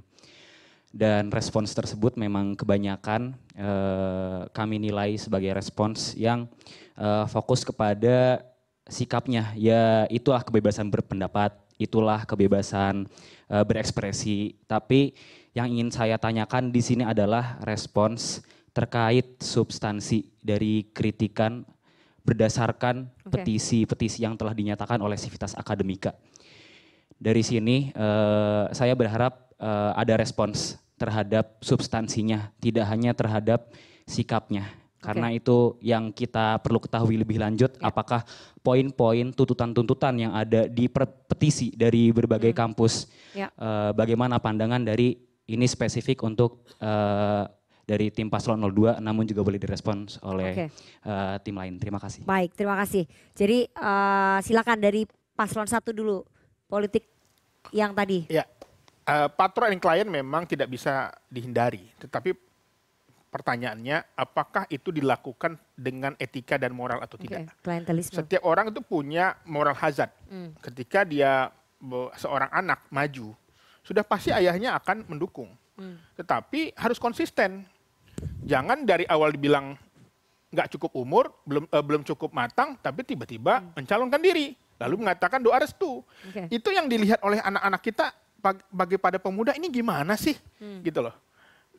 [0.87, 6.47] Dan respons tersebut memang kebanyakan eh, kami nilai sebagai respons yang
[6.95, 8.39] eh, fokus kepada
[8.87, 13.05] sikapnya ya itulah kebebasan berpendapat, itulah kebebasan
[13.51, 14.57] uh, berekspresi.
[14.65, 15.13] Tapi
[15.53, 21.65] yang ingin saya tanyakan di sini adalah respons terkait substansi dari kritikan
[22.21, 24.25] berdasarkan petisi-petisi okay.
[24.27, 26.13] yang telah dinyatakan oleh Sivitas Akademika.
[27.17, 33.73] Dari sini uh, saya berharap uh, ada respons terhadap substansinya, tidak hanya terhadap
[34.05, 35.39] sikapnya karena okay.
[35.39, 37.93] itu yang kita perlu ketahui lebih lanjut, ya.
[37.93, 38.25] apakah
[38.65, 40.89] poin-poin tuntutan-tuntutan yang ada di
[41.29, 42.59] petisi dari berbagai hmm.
[42.59, 43.07] kampus,
[43.37, 43.53] ya.
[43.61, 45.15] uh, bagaimana pandangan dari
[45.47, 47.47] ini spesifik untuk uh,
[47.87, 50.67] dari tim paslon 02, namun juga boleh direspons oleh okay.
[51.07, 51.79] uh, eh, tim lain.
[51.79, 52.27] Terima kasih.
[52.27, 53.07] Baik, terima kasih.
[53.31, 56.27] Jadi uh, silakan dari paslon satu dulu,
[56.67, 57.07] politik
[57.71, 58.27] yang tadi.
[58.27, 58.43] Ya,
[59.07, 62.35] uh, patron klien memang tidak bisa dihindari, tetapi
[63.27, 67.51] pertanyaannya apakah itu dilakukan dengan etika dan moral atau tidak.
[67.61, 67.83] Okay.
[68.01, 70.11] Setiap orang itu punya moral hazard.
[70.31, 70.55] Hmm.
[70.63, 71.51] Ketika dia
[72.17, 73.35] seorang anak maju,
[73.85, 75.53] sudah pasti ayahnya akan mendukung.
[75.77, 75.99] Hmm.
[76.17, 77.67] Tetapi harus konsisten.
[78.41, 79.77] Jangan dari awal dibilang
[80.49, 83.77] nggak cukup umur, belum uh, belum cukup matang, tapi tiba-tiba hmm.
[83.77, 86.01] mencalonkan diri, lalu mengatakan doa restu.
[86.31, 86.47] Okay.
[86.49, 88.05] Itu yang dilihat oleh anak-anak kita
[88.71, 90.33] bagi pada pemuda ini gimana sih
[90.63, 90.81] hmm.
[90.81, 91.13] gitu loh.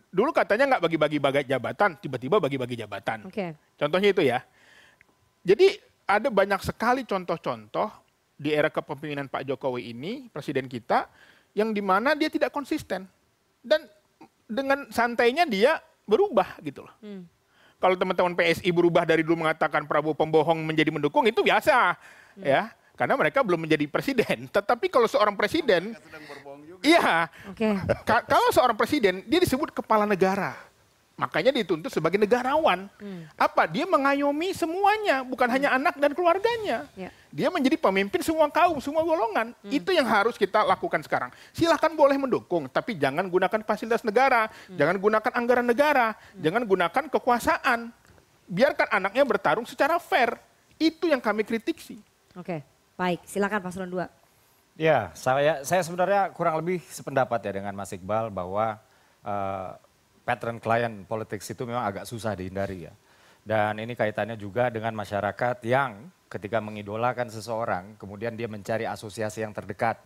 [0.08, 3.28] Dulu katanya nggak bagi-bagi bagi jabatan, tiba-tiba bagi-bagi jabatan.
[3.28, 3.52] Okay.
[3.76, 4.40] Contohnya itu ya.
[5.44, 5.76] Jadi
[6.08, 7.92] ada banyak sekali contoh-contoh
[8.38, 11.10] di era kepemimpinan Pak Jokowi ini, presiden kita,
[11.52, 13.04] yang di mana dia tidak konsisten.
[13.60, 13.84] Dan
[14.48, 15.76] dengan santainya dia
[16.08, 16.94] berubah gitu loh.
[17.04, 17.28] Hmm.
[17.78, 21.94] Kalau teman-teman PSI berubah dari dulu mengatakan Prabowo pembohong menjadi mendukung itu biasa,
[22.40, 22.42] hmm.
[22.42, 24.44] ya karena mereka belum menjadi presiden.
[24.56, 25.94] Tetapi kalau seorang presiden,
[26.82, 27.78] iya, okay.
[28.04, 30.68] kalau seorang presiden dia disebut kepala negara.
[31.18, 32.86] Makanya dituntut sebagai negarawan.
[33.02, 33.26] Hmm.
[33.34, 33.66] Apa?
[33.66, 35.54] Dia mengayomi semuanya, bukan hmm.
[35.58, 36.86] hanya anak dan keluarganya.
[36.94, 37.10] Ya.
[37.34, 39.50] Dia menjadi pemimpin semua kaum, semua golongan.
[39.50, 39.66] Hmm.
[39.74, 41.34] Itu yang harus kita lakukan sekarang.
[41.50, 44.78] Silahkan boleh mendukung, tapi jangan gunakan fasilitas negara, hmm.
[44.78, 46.38] jangan gunakan anggaran negara, hmm.
[46.38, 47.80] jangan gunakan kekuasaan.
[48.46, 50.38] Biarkan anaknya bertarung secara fair.
[50.78, 51.98] Itu yang kami kritisi.
[52.38, 52.62] Oke,
[52.98, 53.22] baik.
[53.22, 54.10] Silakan paslon 2.
[54.78, 58.78] Ya, saya saya sebenarnya kurang lebih sependapat ya dengan Mas Iqbal bahwa
[59.22, 59.70] uh,
[60.26, 62.94] pattern klien politik itu memang agak susah dihindari ya.
[63.42, 69.56] Dan ini kaitannya juga dengan masyarakat yang ketika mengidolakan seseorang, kemudian dia mencari asosiasi yang
[69.56, 69.96] terdekat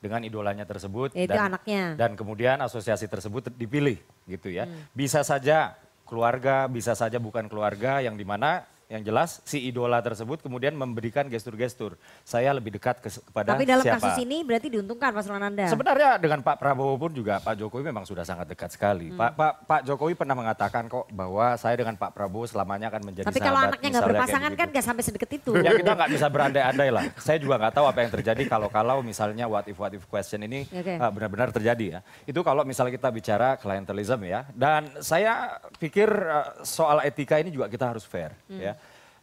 [0.00, 1.12] dengan idolanya tersebut.
[1.12, 1.92] Itu dan, anaknya.
[1.94, 4.64] Dan kemudian asosiasi tersebut dipilih gitu ya.
[4.64, 4.80] Hmm.
[4.96, 5.76] Bisa saja
[6.08, 11.26] keluarga, bisa saja bukan keluarga yang di mana yang jelas si idola tersebut kemudian memberikan
[11.26, 11.98] gestur-gestur.
[12.22, 13.98] Saya lebih dekat ke, kepada Tapi dalam siapa.
[13.98, 15.66] kasus ini berarti diuntungkan paslon Anda.
[15.66, 19.10] Sebenarnya dengan Pak Prabowo pun juga Pak Jokowi memang sudah sangat dekat sekali.
[19.10, 19.18] Hmm.
[19.18, 23.26] Pak, Pak Pak Jokowi pernah mengatakan kok bahwa saya dengan Pak Prabowo selamanya akan menjadi
[23.26, 23.50] Tapi sahabat.
[23.50, 25.52] kalau anaknya nggak berpasangan kan nggak sampai sedekat itu.
[25.66, 27.04] Ya kita nggak bisa berandai-andai lah.
[27.18, 30.62] Saya juga nggak tahu apa yang terjadi kalau-kalau misalnya what if what if question ini
[30.70, 30.94] okay.
[31.02, 32.00] uh, benar-benar terjadi ya.
[32.22, 34.46] Itu kalau misalnya kita bicara klientelisme ya.
[34.54, 38.62] Dan saya pikir uh, soal etika ini juga kita harus fair hmm.
[38.62, 38.75] ya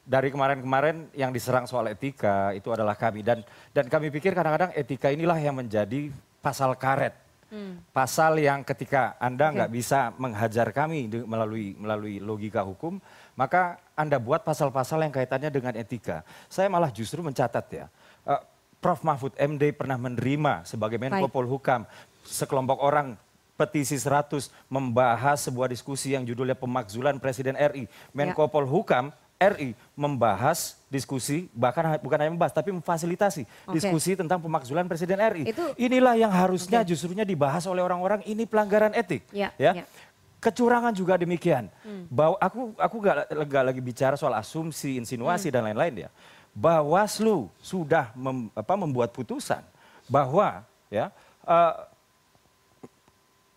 [0.03, 3.39] dari kemarin-kemarin yang diserang soal etika itu adalah kami dan
[3.71, 6.11] dan kami pikir kadang-kadang etika inilah yang menjadi
[6.43, 7.15] pasal karet.
[7.53, 7.79] Hmm.
[7.93, 9.77] Pasal yang ketika Anda nggak okay.
[9.77, 12.97] bisa menghajar kami melalui melalui logika hukum,
[13.37, 16.25] maka Anda buat pasal-pasal yang kaitannya dengan etika.
[16.49, 17.85] Saya malah justru mencatat ya,
[18.25, 18.41] uh,
[18.81, 21.85] Prof Mahfud MD pernah menerima sebagai Menko Polhukam
[22.25, 23.15] sekelompok orang
[23.53, 27.85] petisi 100 membahas sebuah diskusi yang judulnya pemakzulan Presiden RI.
[28.11, 28.51] Menko ya.
[28.51, 29.13] Polhukam
[29.51, 33.73] RI membahas diskusi bahkan bukan hanya membahas tapi memfasilitasi okay.
[33.75, 35.51] diskusi tentang pemakzulan Presiden RI.
[35.51, 36.95] Itu, Inilah yang harusnya okay.
[36.95, 39.25] justrunya dibahas oleh orang-orang ini pelanggaran etik.
[39.33, 39.81] Ya, ya.
[39.81, 39.85] ya.
[40.39, 41.71] Kecurangan juga demikian.
[41.83, 42.07] Hmm.
[42.11, 45.55] Bahwa aku aku gak, gak lagi bicara soal asumsi, insinuasi hmm.
[45.55, 46.09] dan lain-lain ya.
[46.53, 49.65] Bawaslu sudah mem, apa, membuat putusan
[50.05, 50.61] bahwa
[50.91, 51.09] ya
[51.49, 51.73] uh,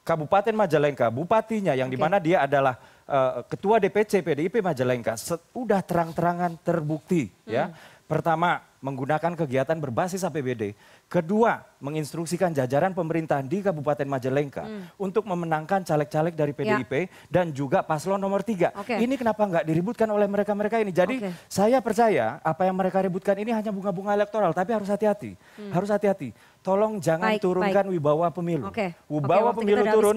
[0.07, 1.99] Kabupaten Majalengka, bupatinya yang okay.
[1.99, 2.79] di mana dia adalah
[3.09, 7.51] uh, Ketua DPC PDIP Majalengka, sudah terang-terangan terbukti hmm.
[7.51, 7.73] ya.
[8.07, 10.79] Pertama, menggunakan kegiatan berbasis APBD.
[11.11, 14.95] Kedua, menginstruksikan jajaran pemerintahan di Kabupaten Majalengka hmm.
[14.95, 17.11] untuk memenangkan caleg-caleg dari PDIP ya.
[17.27, 18.71] dan juga paslon nomor tiga.
[18.79, 19.03] Okay.
[19.03, 20.95] Ini kenapa nggak diributkan oleh mereka-mereka ini?
[20.95, 21.35] Jadi okay.
[21.51, 25.35] saya percaya apa yang mereka ributkan ini hanya bunga-bunga elektoral, tapi harus hati-hati.
[25.59, 25.75] Hmm.
[25.75, 26.31] Harus hati-hati.
[26.63, 27.95] Tolong jangan baik, turunkan baik.
[27.99, 28.71] wibawa pemilu.
[28.71, 28.95] Okay.
[29.11, 30.17] Wibawa okay, pemilu turun,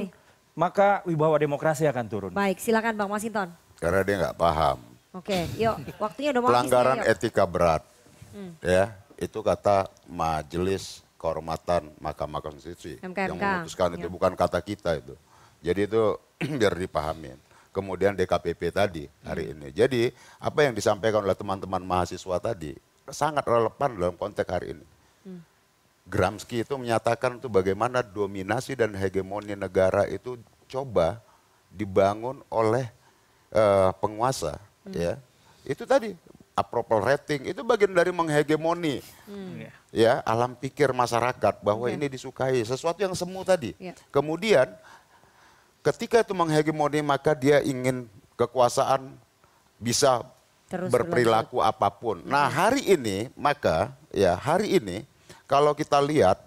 [0.59, 2.31] maka wibawa demokrasi akan turun.
[2.35, 3.47] Baik, silakan Bang Masinton.
[3.79, 4.83] Karena dia nggak paham.
[5.15, 7.81] Oke, yuk waktunya udah mau Pelanggaran etika berat,
[8.35, 8.59] hmm.
[8.59, 14.11] ya itu kata Majelis Kehormatan Mahkamah Konstitusi MK, yang memutuskan itu ya.
[14.11, 15.15] bukan kata kita itu.
[15.63, 16.03] Jadi itu
[16.59, 17.39] biar dipahamin.
[17.73, 19.53] Kemudian DKPP tadi hari hmm.
[19.55, 19.67] ini.
[19.71, 20.01] Jadi
[20.43, 22.75] apa yang disampaikan oleh teman-teman mahasiswa tadi
[23.09, 24.85] sangat relevan dalam konteks hari ini.
[25.25, 25.41] Hmm.
[26.09, 31.21] Gramsci itu menyatakan itu bagaimana dominasi dan hegemoni negara itu coba
[31.69, 32.89] dibangun oleh
[33.53, 34.57] uh, penguasa
[34.89, 34.93] hmm.
[34.97, 35.13] ya.
[35.69, 36.17] Itu tadi
[36.57, 39.71] approval rating itu bagian dari menghegemoni hmm.
[39.95, 41.95] ya alam pikir masyarakat bahwa okay.
[41.95, 43.77] ini disukai sesuatu yang semu tadi.
[43.77, 43.95] Yeah.
[44.09, 44.67] Kemudian
[45.85, 49.15] ketika itu menghegemoni maka dia ingin kekuasaan
[49.79, 50.27] bisa
[50.69, 51.79] Terus berperilaku berlanjut.
[51.81, 52.17] apa pun.
[52.27, 55.07] Nah, hari ini maka ya hari ini
[55.49, 56.37] kalau kita lihat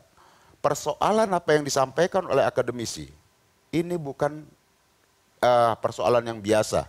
[0.62, 3.10] persoalan apa yang disampaikan oleh akademisi,
[3.74, 4.46] ini bukan
[5.42, 6.86] uh, persoalan yang biasa.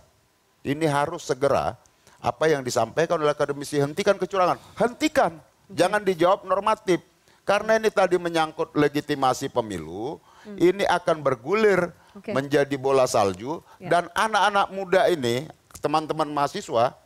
[0.62, 1.74] Ini harus segera
[2.22, 7.02] apa yang disampaikan oleh akademisi hentikan kecurangan, hentikan, jangan dijawab normatif.
[7.44, 10.16] Karena ini tadi menyangkut legitimasi pemilu,
[10.48, 10.56] hmm.
[10.56, 12.32] ini akan bergulir okay.
[12.32, 13.92] menjadi bola salju ya.
[13.92, 15.44] dan anak-anak muda ini,
[15.84, 16.96] teman-teman mahasiswa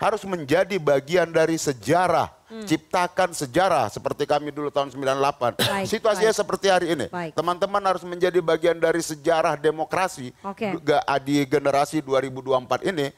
[0.00, 2.64] harus menjadi bagian dari sejarah, hmm.
[2.64, 5.60] ciptakan sejarah seperti kami dulu tahun 98.
[5.60, 6.40] Baik, Situasinya baik.
[6.40, 7.06] seperti hari ini.
[7.36, 10.72] Teman-teman harus menjadi bagian dari sejarah demokrasi okay.
[11.20, 13.12] di generasi 2024 ini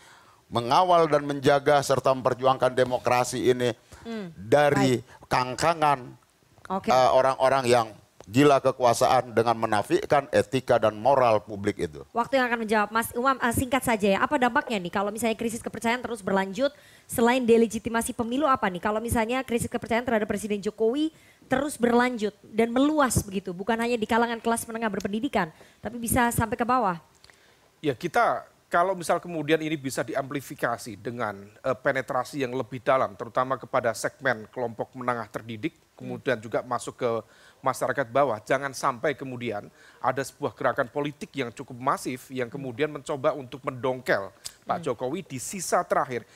[0.51, 3.71] mengawal dan menjaga serta memperjuangkan demokrasi ini
[4.03, 4.35] hmm.
[4.35, 5.31] dari Baik.
[5.31, 5.99] kangkangan
[6.83, 7.73] eh, orang-orang okay.
[7.73, 7.89] uh, yang
[8.33, 12.01] gila kekuasaan dengan menafikan etika dan moral publik itu.
[12.17, 15.37] Waktu yang akan menjawab, Mas Umam uh, singkat saja ya, apa dampaknya nih kalau misalnya
[15.37, 16.73] krisis kepercayaan terus berlanjut,
[17.05, 18.81] selain delegitimasi pemilu apa nih?
[18.81, 21.13] Kalau misalnya krisis kepercayaan terhadap Presiden Jokowi
[21.45, 25.53] terus berlanjut dan meluas begitu, bukan hanya di kalangan kelas menengah berpendidikan,
[25.85, 26.97] tapi bisa sampai ke bawah.
[27.85, 33.61] Ya kita kalau misal kemudian ini bisa diamplifikasi dengan uh, penetrasi yang lebih dalam, terutama
[33.61, 37.11] kepada segmen kelompok menengah terdidik, kemudian juga masuk ke
[37.63, 39.71] masyarakat bawah, jangan sampai kemudian
[40.03, 44.35] ada sebuah gerakan politik yang cukup masif yang kemudian mencoba untuk mendongkel
[44.67, 44.85] Pak hmm.
[44.91, 46.27] Jokowi di sisa terakhir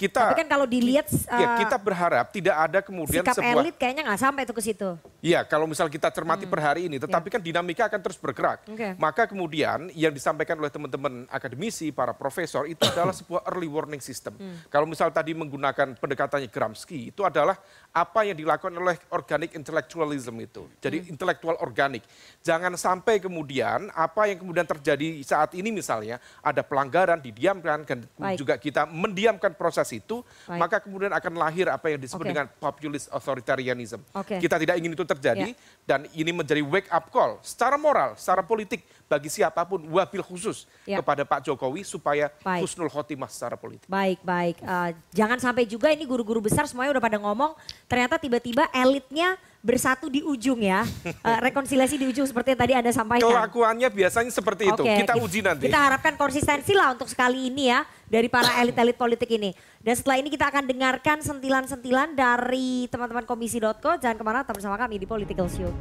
[0.00, 4.08] kita Tapi kan kalau dilihat ya, kita berharap tidak ada kemudian sikap sebuah elit kayaknya
[4.08, 4.90] nggak sampai itu ke situ.
[5.20, 6.52] Iya, kalau misal kita cermati hmm.
[6.56, 7.32] per hari ini, tetapi ya.
[7.36, 8.64] kan dinamika akan terus bergerak.
[8.64, 8.96] Okay.
[8.96, 14.40] Maka kemudian yang disampaikan oleh teman-teman akademisi, para profesor itu adalah sebuah early warning system.
[14.40, 14.64] Hmm.
[14.72, 17.60] Kalau misal tadi menggunakan pendekatannya Gramsci, itu adalah
[17.90, 20.62] apa yang dilakukan oleh organic intellectualism itu.
[20.78, 21.10] Jadi hmm.
[21.10, 22.06] intelektual organik.
[22.38, 28.38] Jangan sampai kemudian apa yang kemudian terjadi saat ini misalnya ada pelanggaran didiamkan dan Baik.
[28.38, 30.60] juga kita mendiamkan proses itu, Baik.
[30.62, 32.30] maka kemudian akan lahir apa yang disebut okay.
[32.30, 33.98] dengan populist authoritarianism.
[34.14, 34.38] Okay.
[34.38, 35.86] Kita tidak ingin itu terjadi yeah.
[35.86, 40.70] dan ini menjadi wake up call secara moral, secara politik bagi siapa pun wabil khusus
[40.86, 41.02] yeah.
[41.02, 42.62] kepada Pak Jokowi supaya baik.
[42.62, 43.90] husnul khotimah secara politik.
[43.90, 44.62] Baik, baik.
[44.62, 47.58] Uh, jangan sampai juga ini guru-guru besar semuanya udah pada ngomong,
[47.90, 50.86] ternyata tiba-tiba elitnya bersatu di ujung ya.
[51.26, 53.26] Uh, rekonsiliasi di ujung seperti yang tadi Anda sampaikan.
[53.26, 54.82] Kelakuannya biasanya seperti itu.
[54.86, 55.66] Kita uji nanti.
[55.66, 59.50] Kita harapkan konsistensi lah untuk sekali ini ya dari para elit-elit politik ini.
[59.82, 63.98] Dan setelah ini kita akan dengarkan sentilan-sentilan dari teman-teman komisi.co.
[63.98, 65.72] Jangan ke mana, tetap bersama kami di Political Show.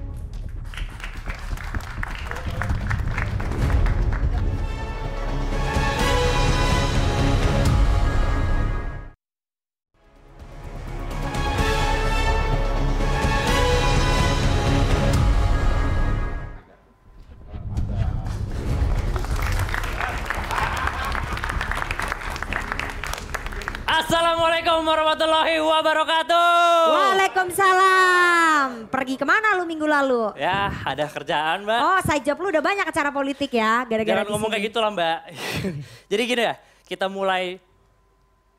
[24.79, 26.47] Assalamualaikum warahmatullahi wabarakatuh.
[26.87, 28.67] Waalaikumsalam.
[28.87, 30.31] Pergi ke mana lu minggu lalu?
[30.39, 31.81] Ya, ada kerjaan, Mbak.
[31.83, 34.95] Oh, saya job lu udah banyak acara politik ya, gara-gara Jangan ngomong kayak gitu lah,
[34.95, 35.19] Mbak.
[36.15, 36.55] Jadi gini ya,
[36.87, 37.59] kita mulai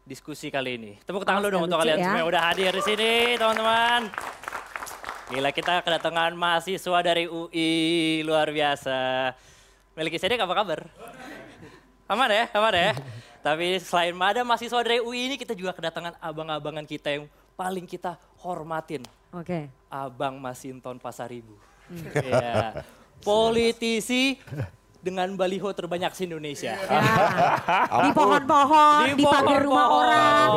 [0.05, 0.93] diskusi kali ini.
[1.01, 2.13] Tepuk tangan oh, lu dong untuk kalian ya.
[2.13, 4.13] semua yang udah hadir di sini, teman-teman.
[5.33, 9.33] Gila, kita kedatangan mahasiswa dari UI, luar biasa.
[9.97, 10.85] Miliki Sedek apa kabar?
[12.11, 12.91] Aman ya, aman ya.
[13.39, 18.19] Tapi selain ada mahasiswa dari UI ini kita juga kedatangan abang-abangan kita yang paling kita
[18.43, 19.07] hormatin.
[19.31, 19.47] Oke.
[19.47, 19.65] Okay.
[19.87, 21.55] Abang Masinton Pasaribu.
[21.87, 22.11] Hmm.
[22.27, 22.83] Ya.
[23.23, 24.43] Politisi
[24.99, 26.75] dengan baliho terbanyak di Indonesia.
[26.75, 27.01] Ya.
[28.03, 30.49] Di pohon-pohon, di, di pagar rumah orang.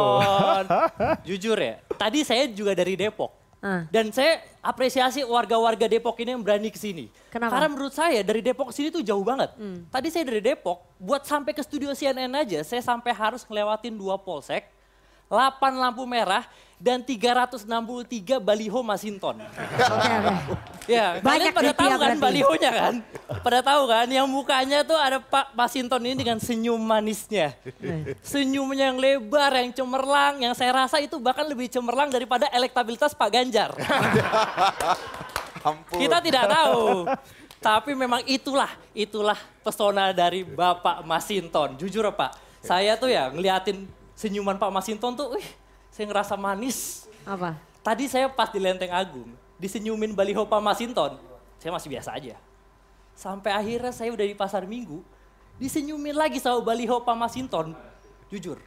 [1.28, 3.43] Jujur ya, tadi saya juga dari Depok.
[3.64, 3.88] Uh.
[3.88, 7.08] Dan saya apresiasi warga-warga Depok ini yang berani ke sini.
[7.32, 7.56] Kenapa?
[7.56, 9.56] Karena menurut saya dari Depok ke sini tuh jauh banget.
[9.56, 9.88] Hmm.
[9.88, 14.20] Tadi saya dari Depok, buat sampai ke studio CNN aja, saya sampai harus ngelewatin dua
[14.20, 14.68] polsek,
[15.32, 16.44] 8 lampu merah,
[16.84, 17.64] dan 363
[18.44, 19.40] baliho Masinton.
[19.40, 20.36] Oke, oke.
[20.84, 22.94] Ya, Banyak kalian pada tahu kan balihonya kan?
[23.40, 27.56] Pada tahu kan yang mukanya tuh ada Pak Masinton ini dengan senyum manisnya.
[28.20, 33.30] Senyumnya yang lebar, yang cemerlang, yang saya rasa itu bahkan lebih cemerlang daripada elektabilitas Pak
[33.32, 33.72] Ganjar.
[35.64, 36.04] Ampun.
[36.04, 37.08] Kita tidak tahu.
[37.64, 41.80] Tapi memang itulah, itulah pesona dari Bapak Masinton.
[41.80, 43.88] Jujur Pak, saya tuh ya ngeliatin
[44.20, 45.63] senyuman Pak Masinton tuh, wih,
[45.94, 47.06] saya ngerasa manis.
[47.22, 47.54] Apa?
[47.86, 49.30] Tadi saya pas di Lenteng Agung,
[49.62, 51.22] disenyumin baliho Pak Masinton,
[51.62, 52.36] saya masih biasa aja.
[53.14, 55.06] Sampai akhirnya saya udah di pasar minggu,
[55.62, 57.78] disenyumin lagi sama baliho Pak Masinton.
[58.34, 58.58] Jujur,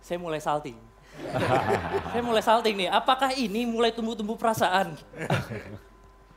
[0.00, 0.78] saya mulai salting.
[2.10, 4.96] saya mulai salting nih, apakah ini mulai tumbuh-tumbuh perasaan?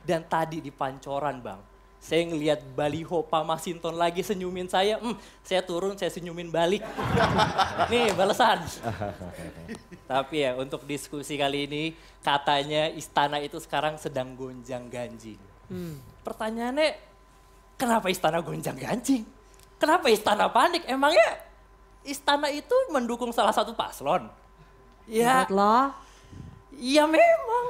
[0.04, 1.60] Dan tadi di pancoran bang,
[1.98, 6.80] saya ngelihat baliho Pak Masinton lagi senyumin saya, hmm, saya turun saya senyumin balik.
[7.90, 8.62] Nih balasan.
[10.10, 11.84] Tapi ya untuk diskusi kali ini
[12.24, 15.36] katanya istana itu sekarang sedang gonjang ganjing.
[15.68, 16.00] Hmm.
[16.24, 16.96] Pertanyaannya
[17.76, 19.26] kenapa istana gonjang ganjing?
[19.76, 20.88] Kenapa istana panik?
[20.88, 21.44] Emangnya
[22.02, 24.26] istana itu mendukung salah satu paslon?
[25.06, 25.44] Ya.
[25.52, 26.07] Loh.
[26.78, 27.66] Ya memang.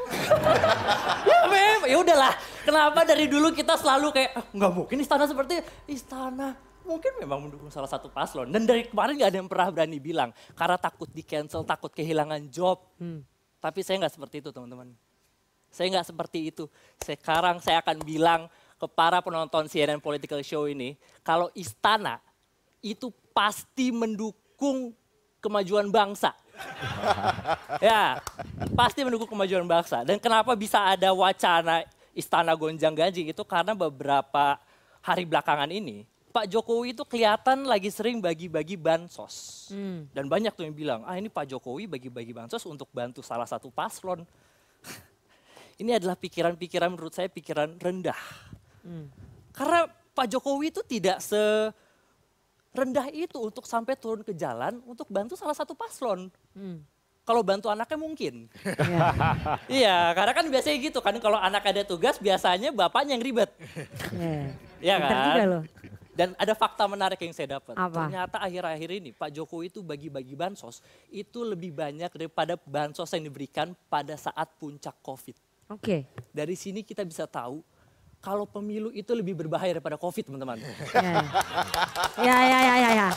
[1.33, 1.89] ya memang.
[1.89, 2.33] Ya udahlah.
[2.63, 6.53] Kenapa dari dulu kita selalu kayak ah, nggak mungkin istana seperti istana.
[6.85, 8.53] Mungkin memang mendukung salah satu paslon.
[8.53, 12.45] Dan dari kemarin nggak ada yang pernah berani bilang karena takut di cancel, takut kehilangan
[12.53, 12.85] job.
[13.01, 13.25] Hmm.
[13.59, 14.93] Tapi saya nggak seperti itu teman-teman.
[15.73, 16.65] Saya nggak seperti itu.
[17.01, 18.49] Sekarang saya akan bilang
[18.79, 22.21] ke para penonton CNN Political Show ini, kalau istana
[22.79, 24.95] itu pasti mendukung
[25.39, 26.35] kemajuan bangsa.
[27.85, 28.19] ya,
[28.75, 30.03] pasti mendukung kemajuan bangsa.
[30.03, 34.59] Dan kenapa bisa ada wacana istana gonjang ganjing itu karena beberapa
[35.03, 39.69] hari belakangan ini Pak Jokowi itu kelihatan lagi sering bagi-bagi bansos.
[39.73, 40.07] Hmm.
[40.13, 43.73] Dan banyak tuh yang bilang, ah ini Pak Jokowi bagi-bagi bansos untuk bantu salah satu
[43.73, 44.23] paslon.
[45.83, 48.21] ini adalah pikiran-pikiran menurut saya pikiran rendah.
[48.85, 49.09] Hmm.
[49.51, 51.41] Karena Pak Jokowi itu tidak se
[52.77, 56.29] rendah itu untuk sampai turun ke jalan untuk bantu salah satu paslon.
[56.53, 56.85] Hmm.
[57.29, 58.49] Kalau bantu anaknya mungkin.
[59.69, 63.53] iya, karena kan biasanya gitu kan kalau anak ada tugas biasanya bapaknya yang ribet.
[64.81, 64.99] Iya yeah.
[65.05, 65.27] kan?
[65.37, 65.63] Juga loh.
[66.19, 67.77] Dan ada fakta menarik yang saya dapat.
[67.77, 68.09] Apa?
[68.09, 70.81] Ternyata akhir-akhir ini Pak Jokowi itu bagi-bagi bansos
[71.13, 75.37] itu lebih banyak daripada bansos yang diberikan pada saat puncak COVID.
[75.69, 75.85] Oke.
[75.85, 76.01] Okay.
[76.33, 77.61] Dari sini kita bisa tahu
[78.19, 80.59] kalau pemilu itu lebih berbahaya daripada COVID, teman-teman.
[82.19, 83.09] Ya, ya, ya, ya, ya.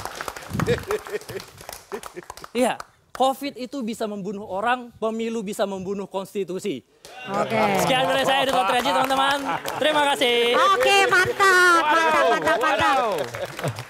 [2.54, 2.74] Iya,
[3.16, 6.86] COVID itu bisa membunuh orang, pemilu bisa membunuh konstitusi.
[7.22, 7.54] Oke.
[7.54, 7.80] Okay.
[7.86, 9.38] Sekian dari saya di Reji teman-teman.
[9.78, 10.38] Terima kasih.
[10.58, 12.98] Oke, okay, mantap, mantap, mantap, mantap.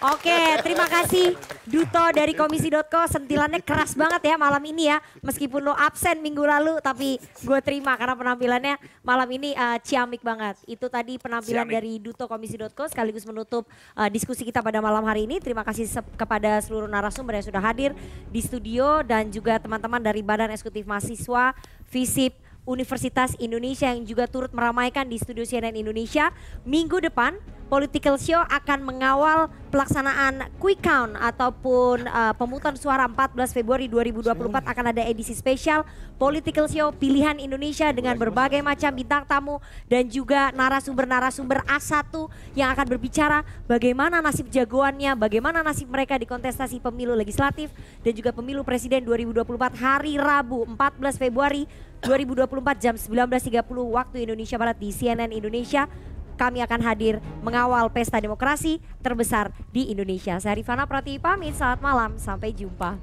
[0.02, 3.02] Oke, okay, terima kasih Duto dari Komisi.co.
[3.08, 5.00] Sentilannya keras banget ya malam ini ya.
[5.24, 10.60] Meskipun lo absen minggu lalu, tapi gue terima karena penampilannya malam ini uh, ciamik banget.
[10.68, 11.76] Itu tadi penampilan ciamik.
[11.80, 13.64] dari Duto Komisi.co sekaligus menutup
[13.96, 15.40] uh, diskusi kita pada malam hari ini.
[15.40, 15.88] Terima kasih
[16.20, 17.96] kepada seluruh narasumber yang sudah hadir
[18.28, 21.56] di studio dan juga teman-teman dari Badan Eksekutif Mahasiswa,
[21.88, 26.30] FISIP, Universitas Indonesia yang juga turut meramaikan di studio CNN Indonesia.
[26.62, 27.38] Minggu depan
[27.72, 34.36] Political Show akan mengawal pelaksanaan quick count ataupun uh, pemungutan suara 14 Februari 2024
[34.68, 35.88] akan ada edisi spesial
[36.20, 42.12] Political Show pilihan Indonesia dengan berbagai macam bintang tamu dan juga narasumber-narasumber A1
[42.60, 47.72] yang akan berbicara bagaimana nasib jagoannya, bagaimana nasib mereka di kontestasi pemilu legislatif
[48.04, 49.48] dan juga pemilu presiden 2024
[49.80, 51.64] hari Rabu 14 Februari
[52.02, 53.62] 2024 jam 19.30
[53.94, 55.86] waktu Indonesia Barat di CNN Indonesia
[56.34, 60.42] kami akan hadir mengawal pesta demokrasi terbesar di Indonesia.
[60.42, 62.98] Saya Rifana Pratiwi pamit, selamat malam, sampai jumpa.